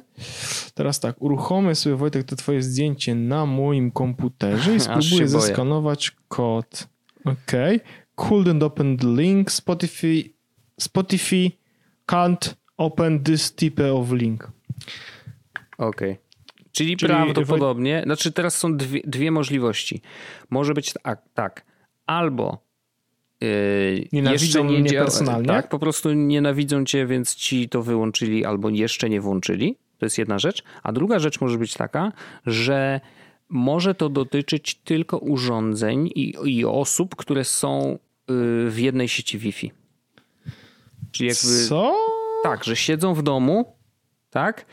Teraz 0.73 0.99
tak, 0.99 1.21
uruchomię 1.21 1.75
sobie 1.75 1.95
Wojtek 1.95 2.23
to 2.23 2.35
twoje 2.35 2.61
zdjęcie 2.61 3.15
na 3.15 3.45
moim 3.45 3.91
komputerze 3.91 4.75
i 4.75 4.79
spróbuję 4.89 5.27
zeskanować 5.27 6.11
kod. 6.27 6.87
Ok. 7.25 7.51
Couldn't 8.17 8.63
open 8.63 8.97
the 8.97 9.07
link. 9.07 9.51
Spotify, 9.51 10.33
Spotify 10.81 11.51
can't 12.11 12.53
open 12.77 13.23
this 13.23 13.55
type 13.55 13.93
of 13.93 14.11
link. 14.11 14.51
Okej. 15.77 16.28
Czyli, 16.71 16.97
Czyli 16.97 17.13
prawdopodobnie, 17.13 18.01
znaczy 18.05 18.31
teraz 18.31 18.57
są 18.57 18.77
dwie, 18.77 19.01
dwie 19.03 19.31
możliwości. 19.31 20.01
Może 20.49 20.73
być 20.73 20.93
tak, 21.03 21.21
tak. 21.33 21.65
albo 22.05 22.63
yy, 23.41 24.07
Nienawidzą 24.11 24.43
jeszcze 24.43 24.63
nie 24.63 24.79
mnie 24.79 24.91
personalnie? 24.91 25.47
Tak, 25.47 25.69
po 25.69 25.79
prostu 25.79 26.13
nienawidzą 26.13 26.85
cię, 26.85 27.05
więc 27.05 27.35
ci 27.35 27.69
to 27.69 27.83
wyłączyli 27.83 28.45
albo 28.45 28.69
jeszcze 28.69 29.09
nie 29.09 29.21
włączyli. 29.21 29.77
To 29.97 30.05
jest 30.05 30.17
jedna 30.17 30.39
rzecz. 30.39 30.63
A 30.83 30.91
druga 30.91 31.19
rzecz 31.19 31.41
może 31.41 31.57
być 31.57 31.73
taka, 31.73 32.11
że 32.45 33.01
może 33.49 33.95
to 33.95 34.09
dotyczyć 34.09 34.75
tylko 34.75 35.17
urządzeń 35.17 36.09
i, 36.15 36.35
i 36.45 36.65
osób, 36.65 37.15
które 37.15 37.43
są 37.43 37.97
yy, 38.29 38.69
w 38.69 38.79
jednej 38.79 39.07
sieci 39.07 39.37
Wi-Fi. 39.37 39.71
Czyli 41.11 41.29
jakby 41.29 41.67
Co? 41.67 41.95
tak, 42.43 42.63
że 42.63 42.75
siedzą 42.75 43.13
w 43.13 43.23
domu, 43.23 43.75
tak? 44.29 44.65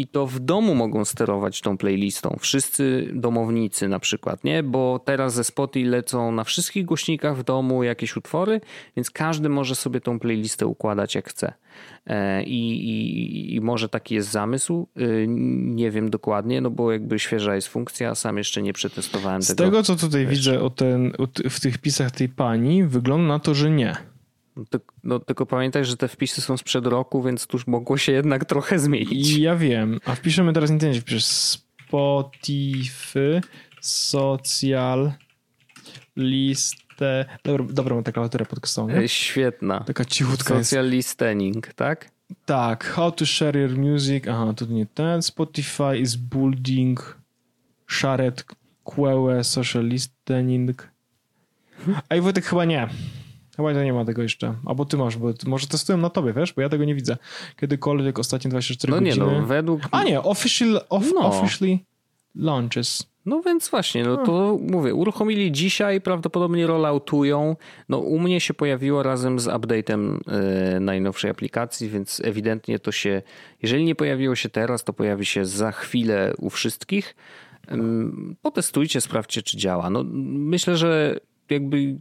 I 0.00 0.06
to 0.06 0.26
w 0.26 0.38
domu 0.40 0.74
mogą 0.74 1.04
sterować 1.04 1.60
tą 1.60 1.76
playlistą. 1.78 2.36
Wszyscy 2.40 3.10
domownicy 3.14 3.88
na 3.88 3.98
przykład, 3.98 4.44
nie? 4.44 4.62
Bo 4.62 5.00
teraz 5.04 5.34
ze 5.34 5.44
Spotify 5.44 5.88
lecą 5.90 6.32
na 6.32 6.44
wszystkich 6.44 6.84
głośnikach 6.84 7.36
w 7.36 7.42
domu 7.42 7.82
jakieś 7.82 8.16
utwory, 8.16 8.60
więc 8.96 9.10
każdy 9.10 9.48
może 9.48 9.74
sobie 9.74 10.00
tą 10.00 10.18
playlistę 10.18 10.66
układać 10.66 11.14
jak 11.14 11.28
chce. 11.28 11.52
E, 12.06 12.42
I, 12.44 12.88
i, 12.90 13.54
i 13.54 13.60
może 13.60 13.88
taki 13.88 14.14
jest 14.14 14.30
zamysł. 14.30 14.88
Y, 15.00 15.26
Nie 15.28 15.90
wiem 15.90 16.10
dokładnie, 16.10 16.60
no 16.60 16.70
bo 16.70 16.92
jakby 16.92 17.18
świeża 17.18 17.54
jest 17.54 17.68
funkcja, 17.68 18.14
sam 18.14 18.38
jeszcze 18.38 18.62
nie 18.62 18.72
przetestowałem 18.72 19.42
Z 19.42 19.46
tego. 19.48 19.64
tego, 19.64 19.82
co 19.82 19.96
tutaj 19.96 20.26
widzę 20.26 20.60
o 20.60 20.70
ten, 20.70 21.12
o 21.18 21.26
w 21.50 21.60
tych 21.60 21.78
pisach 21.78 22.10
tej 22.10 22.28
pani, 22.28 22.84
wygląda 22.84 23.28
na 23.28 23.38
to, 23.38 23.54
że 23.54 23.70
nie. 23.70 23.96
No, 24.56 24.64
ty- 25.18 25.26
tylko 25.26 25.46
pamiętaj, 25.46 25.84
że 25.84 25.96
te 25.96 26.08
wpisy 26.08 26.40
są 26.40 26.56
sprzed 26.56 26.86
roku, 26.86 27.22
więc 27.22 27.46
tuż 27.46 27.66
mogło 27.66 27.98
się 27.98 28.12
jednak 28.12 28.44
trochę 28.44 28.78
zmienić. 28.78 29.36
Ja 29.36 29.56
wiem. 29.56 30.00
A 30.04 30.14
wpiszemy 30.14 30.52
teraz 30.52 30.70
internecie, 30.70 31.00
wpisz 31.00 31.24
Spotify, 31.24 33.40
social, 33.80 35.12
listę. 36.16 37.24
Dobra, 37.44 37.66
dobra 37.70 37.94
mam 37.94 38.04
taką 38.04 38.14
klawiaturę 38.14 38.46
podcastową, 38.46 38.88
nie? 38.88 38.96
E, 38.96 39.08
Świetna. 39.08 39.80
Taka 39.80 40.04
cichutka 40.04 40.54
jest. 40.54 40.70
Social 40.70 40.88
listening, 40.90 41.74
tak? 41.74 42.10
Tak, 42.44 42.84
how 42.84 43.12
to 43.12 43.26
share 43.26 43.60
your 43.60 43.78
music. 43.78 44.28
Aha, 44.28 44.52
to 44.56 44.66
nie 44.66 44.86
ten. 44.86 45.20
Spotify 45.22 45.98
is 46.00 46.16
building 46.16 47.18
shared 47.88 48.44
queue 48.84 49.44
social 49.44 49.84
listening. 49.84 50.88
Ej, 52.10 52.20
Wojtek, 52.20 52.44
chyba 52.44 52.64
nie. 52.64 52.88
Chyba 53.68 53.84
nie 53.84 53.92
ma 53.92 54.04
tego 54.04 54.22
jeszcze. 54.22 54.54
Albo 54.66 54.84
ty 54.84 54.96
masz, 54.96 55.16
bo 55.16 55.32
może 55.46 55.66
testują 55.66 55.98
na 55.98 56.10
tobie, 56.10 56.32
wiesz? 56.32 56.52
Bo 56.52 56.62
ja 56.62 56.68
tego 56.68 56.84
nie 56.84 56.94
widzę. 56.94 57.16
Kiedykolwiek 57.60 58.18
ostatnie 58.18 58.50
24 58.50 58.90
No 58.92 59.00
nie, 59.00 59.10
godziny. 59.16 59.40
no 59.40 59.46
według... 59.46 59.80
A 59.90 60.04
nie, 60.04 60.22
official, 60.22 60.80
off, 60.88 61.12
No. 61.14 61.20
officially 61.26 61.78
launches. 62.34 63.10
No 63.26 63.42
więc 63.42 63.68
właśnie, 63.68 64.04
no 64.04 64.16
to 64.16 64.58
mówię, 64.70 64.94
uruchomili 64.94 65.52
dzisiaj, 65.52 66.00
prawdopodobnie 66.00 66.66
rolloutują. 66.66 67.56
No 67.88 67.98
u 67.98 68.18
mnie 68.18 68.40
się 68.40 68.54
pojawiło 68.54 69.02
razem 69.02 69.38
z 69.40 69.46
update'em 69.46 70.18
e, 70.76 70.80
najnowszej 70.80 71.30
aplikacji, 71.30 71.88
więc 71.88 72.20
ewidentnie 72.24 72.78
to 72.78 72.92
się, 72.92 73.22
jeżeli 73.62 73.84
nie 73.84 73.94
pojawiło 73.94 74.34
się 74.34 74.48
teraz, 74.48 74.84
to 74.84 74.92
pojawi 74.92 75.26
się 75.26 75.46
za 75.46 75.72
chwilę 75.72 76.34
u 76.38 76.50
wszystkich. 76.50 77.16
Ym, 77.72 78.36
Potestujcie, 78.42 79.00
sprawdźcie, 79.00 79.42
czy 79.42 79.56
działa. 79.56 79.90
No 79.90 80.04
myślę, 80.24 80.76
że 80.76 81.20
jakby 81.50 81.96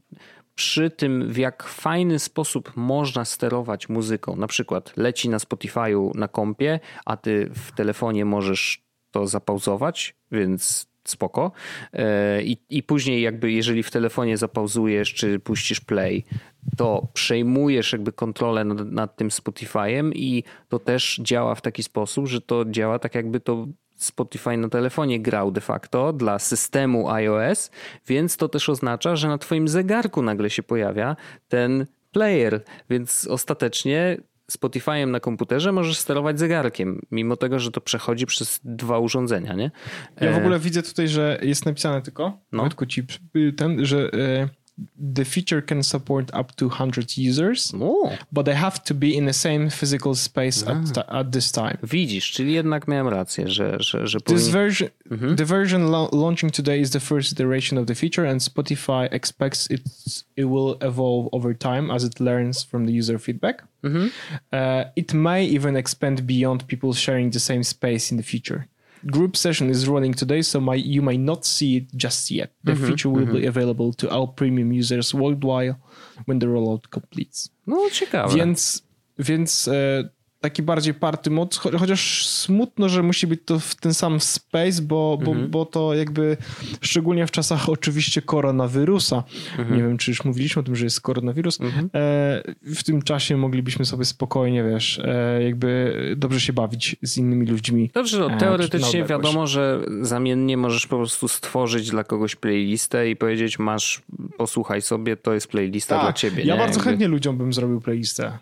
przy 0.59 0.89
tym, 0.89 1.33
w 1.33 1.37
jak 1.37 1.63
fajny 1.63 2.19
sposób 2.19 2.71
można 2.75 3.25
sterować 3.25 3.89
muzyką, 3.89 4.35
na 4.35 4.47
przykład 4.47 4.93
leci 4.97 5.29
na 5.29 5.37
Spotify'u 5.37 6.15
na 6.15 6.27
kompie, 6.27 6.79
a 7.05 7.17
ty 7.17 7.49
w 7.53 7.71
telefonie 7.71 8.25
możesz 8.25 8.83
to 9.11 9.27
zapauzować, 9.27 10.15
więc 10.31 10.87
spoko. 11.07 11.51
E, 11.93 12.43
I, 12.43 12.57
I 12.69 12.83
później 12.83 13.21
jakby 13.21 13.51
jeżeli 13.51 13.83
w 13.83 13.91
telefonie 13.91 14.37
zapauzujesz 14.37 15.13
czy 15.13 15.39
puścisz 15.39 15.79
play, 15.79 16.25
to 16.77 17.07
przejmujesz 17.13 17.91
jakby 17.91 18.11
kontrolę 18.11 18.65
nad, 18.65 18.91
nad 18.91 19.15
tym 19.15 19.29
Spotify'em 19.29 20.11
i 20.15 20.43
to 20.69 20.79
też 20.79 21.19
działa 21.23 21.55
w 21.55 21.61
taki 21.61 21.83
sposób, 21.83 22.27
że 22.27 22.41
to 22.41 22.65
działa 22.65 22.99
tak 22.99 23.15
jakby 23.15 23.39
to 23.39 23.67
Spotify 23.99 24.57
na 24.57 24.69
telefonie 24.69 25.19
grał 25.19 25.51
de 25.51 25.61
facto 25.61 26.13
dla 26.13 26.39
systemu 26.39 27.09
iOS, 27.09 27.71
więc 28.07 28.37
to 28.37 28.49
też 28.49 28.69
oznacza, 28.69 29.15
że 29.15 29.27
na 29.27 29.37
twoim 29.37 29.67
zegarku 29.67 30.21
nagle 30.21 30.49
się 30.49 30.63
pojawia 30.63 31.15
ten 31.47 31.85
player, 32.11 32.63
więc 32.89 33.27
ostatecznie 33.27 34.17
Spotify'em 34.51 35.07
na 35.07 35.19
komputerze 35.19 35.71
możesz 35.71 35.97
sterować 35.97 36.39
zegarkiem, 36.39 37.01
mimo 37.11 37.35
tego, 37.35 37.59
że 37.59 37.71
to 37.71 37.81
przechodzi 37.81 38.25
przez 38.25 38.59
dwa 38.63 38.99
urządzenia, 38.99 39.53
nie? 39.53 39.71
Ja 40.21 40.31
w 40.31 40.35
E, 40.35 40.37
ogóle 40.37 40.59
widzę 40.59 40.83
tutaj, 40.83 41.07
że 41.07 41.39
jest 41.41 41.65
napisane 41.65 42.01
tylko, 42.01 42.39
No. 42.51 42.61
Wojtku, 42.61 42.85
ci 42.85 43.03
ten, 43.57 43.85
że 43.85 44.09
e, 44.13 44.49
the 45.15 45.25
feature 45.25 45.61
can 45.61 45.83
support 45.83 46.31
up 46.35 46.55
to 46.55 46.65
100 46.67 47.17
users, 47.17 47.73
O, 47.81 48.11
but 48.31 48.45
they 48.45 48.55
have 48.55 48.79
to 48.83 48.93
be 48.93 49.07
in 49.07 49.25
the 49.25 49.33
same 49.33 49.69
physical 49.69 50.15
space 50.15 50.63
at, 50.67 50.93
ta- 50.93 51.05
at 51.19 51.31
this 51.31 51.51
time. 51.51 51.77
widzisz, 51.83 52.31
czyli 52.31 52.53
jednak 52.53 52.87
miałem 52.87 53.07
rację, 53.07 53.47
że, 53.47 53.77
że, 53.79 54.07
że 54.07 54.19
This 54.21 54.25
powinien... 54.33 54.51
version, 54.51 54.89
Mhm. 55.11 55.35
the 55.35 55.45
version 55.45 55.81
la- 55.91 56.09
launching 56.11 56.53
today 56.53 56.79
is 56.79 56.89
the 56.89 56.99
first 56.99 57.31
iteration 57.31 57.79
of 57.79 57.85
the 57.85 57.95
feature, 57.95 58.29
and 58.29 58.41
Spotify 58.43 59.07
expects 59.11 59.71
it 59.71 59.81
it 60.37 60.45
will 60.45 60.75
evolve 60.81 61.29
over 61.31 61.57
time 61.57 61.91
as 61.93 62.03
it 62.03 62.19
learns 62.19 62.63
from 62.63 62.85
the 62.87 62.99
user 62.99 63.19
feedback. 63.19 63.63
Mhm. 63.83 64.09
Uh, 64.53 64.85
it 64.95 65.13
may 65.13 65.45
even 65.55 65.75
expand 65.75 66.21
beyond 66.23 66.63
people 66.67 66.93
sharing 66.93 67.31
the 67.33 67.39
same 67.39 67.63
space 67.63 68.11
in 68.15 68.21
the 68.21 68.27
future. 68.31 68.67
Group 69.05 69.37
session 69.37 69.69
is 69.69 69.87
running 69.87 70.13
today, 70.15 70.41
so 70.43 70.59
my, 70.59 70.75
you 70.75 71.01
may 71.01 71.17
not 71.17 71.45
see 71.45 71.77
it 71.77 71.83
just 71.95 72.31
yet. 72.31 72.49
The 72.63 72.73
Mhm, 72.73 72.87
feature 72.87 73.09
will 73.09 73.25
be 73.41 73.47
available 73.47 73.93
to 73.93 74.09
all 74.09 74.27
premium 74.27 74.71
users 74.73 75.13
worldwide 75.13 75.75
when 76.25 76.39
the 76.39 76.47
rollout 76.47 76.89
completes. 76.89 77.49
No 77.67 77.89
ciekawe. 77.89 78.35
Więc, 78.35 78.81
więc 79.19 79.67
e, 79.67 80.09
taki 80.41 80.63
bardziej 80.63 80.93
party 80.93 81.29
mod, 81.29 81.55
cho- 81.55 81.77
chociaż 81.79 82.27
smutno, 82.27 82.89
że 82.89 83.03
musi 83.03 83.27
być 83.27 83.39
to 83.45 83.59
w 83.59 83.75
ten 83.75 83.93
sam 83.93 84.19
space, 84.19 84.81
bo, 84.81 85.17
bo, 85.23 85.31
Mhm. 85.31 85.51
bo 85.51 85.65
to 85.65 85.93
jakby 85.93 86.37
szczególnie 86.81 87.27
w 87.27 87.31
czasach 87.31 87.69
oczywiście 87.69 88.21
koronawirusa. 88.21 89.23
Mhm. 89.57 89.77
Nie 89.77 89.83
wiem, 89.83 89.97
czy 89.97 90.11
już 90.11 90.23
mówiliśmy 90.25 90.59
o 90.59 90.63
tym, 90.63 90.75
że 90.75 90.85
jest 90.85 91.01
koronawirus. 91.01 91.59
E, 91.61 91.67
w 92.61 92.83
tym 92.83 93.01
czasie 93.01 93.37
moglibyśmy 93.37 93.85
sobie 93.85 94.05
spokojnie, 94.05 94.63
wiesz, 94.63 94.99
e, 95.03 95.43
jakby 95.43 95.95
dobrze 96.17 96.41
się 96.41 96.53
bawić 96.53 96.95
z 97.01 97.17
innymi 97.17 97.45
ludźmi. 97.47 97.91
Dobrze, 97.93 98.25
E, 98.25 98.29
no, 98.29 98.37
teoretycznie 98.37 98.87
odległość. 99.03 99.09
wiadomo, 99.09 99.47
że 99.47 99.81
zamiennie 100.01 100.57
możesz 100.57 100.87
po 100.87 100.97
prostu 100.97 101.27
stworzyć 101.27 101.89
dla 101.89 102.03
kogoś 102.03 102.35
playlistę 102.35 103.09
i 103.09 103.15
powiedzieć 103.15 103.59
masz, 103.59 104.01
posłuchaj 104.37 104.81
sobie, 104.81 105.17
to 105.17 105.33
jest 105.33 105.47
playlista 105.47 105.95
Tak, 105.95 106.03
dla 106.05 106.13
ciebie. 106.13 106.43
Ja 106.43 106.53
nie? 106.53 106.59
bardzo 106.59 106.73
Jakby- 106.79 106.89
chętnie 106.89 107.07
ludziom 107.07 107.37
bym 107.37 107.53
zrobił 107.53 107.81
playlistę. 107.81 108.37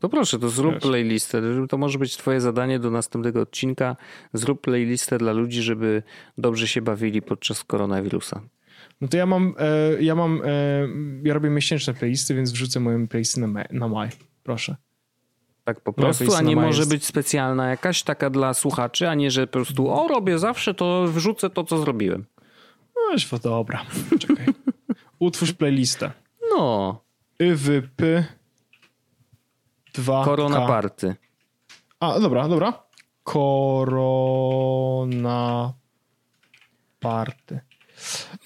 To 0.00 0.08
proszę, 0.08 0.38
to 0.38 0.48
zrób 0.48 0.74
Wiesz. 0.74 0.82
playlistę. 0.82 1.42
To 1.68 1.78
może 1.78 1.98
być 1.98 2.16
twoje 2.16 2.40
zadanie 2.40 2.78
do 2.78 2.90
następnego 2.90 3.40
odcinka. 3.40 3.96
Zrób 4.32 4.60
playlistę 4.60 5.18
dla 5.18 5.32
ludzi, 5.32 5.62
żeby 5.62 6.02
dobrze 6.38 6.68
się 6.68 6.82
bawili 6.82 7.22
podczas 7.22 7.64
koronawirusa. 7.64 8.40
No 9.00 9.08
to 9.08 9.16
ja 9.16 9.26
mam, 9.26 9.54
e, 9.58 10.02
ja 10.02 10.14
mam, 10.14 10.42
e, 10.44 10.48
ja 11.22 11.34
robię 11.34 11.50
miesięczne 11.50 11.94
playlisty, 11.94 12.34
więc 12.34 12.52
wrzucę 12.52 12.80
moją 12.80 13.08
playlisty 13.08 13.40
na, 13.40 13.46
ma- 13.46 13.64
na 13.70 13.88
maj. 13.88 14.08
Proszę. 14.42 14.76
Tak 15.64 15.80
po 15.80 15.92
prostu, 15.92 16.34
a 16.34 16.42
nie 16.42 16.56
może 16.56 16.86
być 16.86 17.04
specjalna 17.04 17.68
jakaś 17.68 18.02
taka 18.02 18.30
dla 18.30 18.54
słuchaczy, 18.54 19.08
a 19.08 19.14
nie, 19.14 19.30
że 19.30 19.46
po 19.46 19.52
prostu 19.52 19.90
o, 19.90 20.08
robię 20.08 20.38
zawsze, 20.38 20.74
to 20.74 21.04
wrzucę 21.08 21.50
to, 21.50 21.64
co 21.64 21.78
zrobiłem. 21.78 22.24
No, 22.96 23.38
dobra. 23.42 23.84
Czekaj. 24.18 24.46
Utwórz 25.18 25.52
playlistę. 25.52 26.10
No. 26.50 27.00
YWP 27.38 28.24
2 29.96 30.24
Korona 30.24 30.66
Party. 30.66 31.14
A, 32.00 32.20
dobra, 32.20 32.48
dobra. 32.48 32.72
Korona 34.06 34.92
Party. 37.00 37.60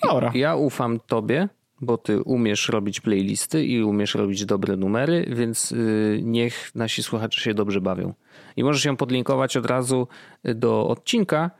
Dobra. 0.03 0.33
Ja 0.35 0.57
ufam 0.57 1.01
tobie, 1.01 1.49
bo 1.81 1.99
ty 1.99 2.23
umiesz 2.23 2.69
robić 2.69 3.01
playlisty 3.01 3.65
i 3.65 3.83
umiesz 3.83 4.15
robić 4.15 4.45
dobre 4.45 4.77
numery, 4.77 5.27
więc 5.29 5.73
y, 5.73 6.21
niech 6.23 6.75
nasi 6.75 7.03
słuchacze 7.03 7.41
się 7.41 7.55
dobrze 7.55 7.81
bawią. 7.81 8.15
I 8.57 8.65
możesz 8.65 8.85
ją 8.85 8.97
podlinkować 8.97 9.57
od 9.57 9.67
razu 9.67 10.09
do 10.45 10.89
odcinka, 10.89 11.51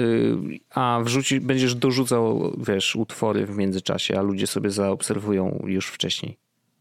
y, 0.00 0.36
a 0.70 1.00
wrzuci, 1.04 1.40
będziesz 1.40 1.74
dorzucał, 1.74 2.52
wiesz, 2.58 2.96
utwory 2.96 3.46
w 3.46 3.56
międzyczasie, 3.56 4.18
a 4.18 4.22
ludzie 4.22 4.46
sobie 4.46 4.70
zaobserwują 4.70 5.62
już 5.66 5.86
wcześniej. 5.86 6.38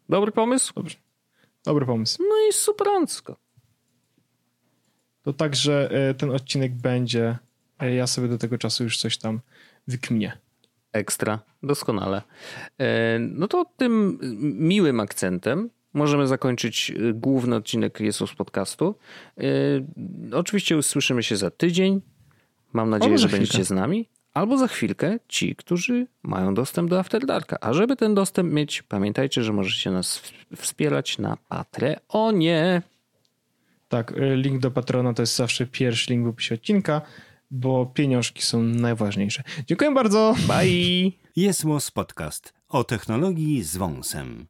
Dobry 0.09 0.31
pomysł? 0.31 0.73
Dobrze. 0.75 0.97
Dobry 1.65 1.85
pomysł. 1.85 2.23
No 2.29 2.35
i 2.49 2.53
superancko. 2.53 3.35
To 5.21 5.33
także 5.33 5.89
e, 5.91 6.13
ten 6.13 6.31
odcinek 6.31 6.73
będzie, 6.73 7.37
e, 7.79 7.95
ja 7.95 8.07
sobie 8.07 8.27
do 8.27 8.37
tego 8.37 8.57
czasu 8.57 8.83
już 8.83 8.97
coś 8.97 9.17
tam 9.17 9.39
wykminię. 9.87 10.37
Ekstra, 10.93 11.39
doskonale. 11.63 12.21
E, 12.79 13.19
no 13.19 13.47
to 13.47 13.65
tym 13.77 14.19
miłym 14.41 14.99
akcentem 14.99 15.69
możemy 15.93 16.27
zakończyć 16.27 16.93
główny 17.13 17.55
odcinek 17.55 17.99
Jesus 17.99 18.33
Podcastu. 18.33 18.95
Oczywiście 20.33 20.77
usłyszymy 20.77 21.23
się 21.23 21.37
za 21.37 21.51
tydzień. 21.51 22.01
Mam 22.73 22.89
nadzieję, 22.89 23.17
że 23.17 23.29
będziecie 23.29 23.63
z 23.63 23.71
nami. 23.71 24.09
Albo 24.33 24.57
za 24.57 24.67
chwilkę 24.67 25.17
ci, 25.27 25.55
którzy 25.55 26.07
mają 26.23 26.53
dostęp 26.53 26.89
do 26.89 26.99
After 26.99 27.25
Darka. 27.25 27.57
A 27.61 27.73
żeby 27.73 27.95
ten 27.95 28.15
dostęp 28.15 28.53
mieć, 28.53 28.81
pamiętajcie, 28.81 29.43
że 29.43 29.53
możecie 29.53 29.91
nas 29.91 30.21
wspierać 30.55 31.17
na 31.17 31.37
Patreonie. 31.49 32.81
Tak, 33.89 34.11
y, 34.11 34.35
link 34.35 34.59
do 34.59 34.71
Patrona 34.71 35.13
to 35.13 35.21
jest 35.21 35.35
zawsze 35.35 35.65
pierwszy 35.65 36.13
link 36.13 36.25
w 36.25 36.29
opisie 36.29 36.55
odcinka, 36.55 37.01
bo 37.51 37.85
pieniążki 37.85 38.41
są 38.41 38.61
najważniejsze. 38.63 39.43
Dziękuję 39.67 39.91
bardzo. 39.91 40.35
Bye. 40.47 41.11
Jest 41.35 41.63
Podcast 41.93 42.53
o 42.69 42.83
technologii 42.83 43.63
z 43.63 43.77
wąsem. 43.77 44.47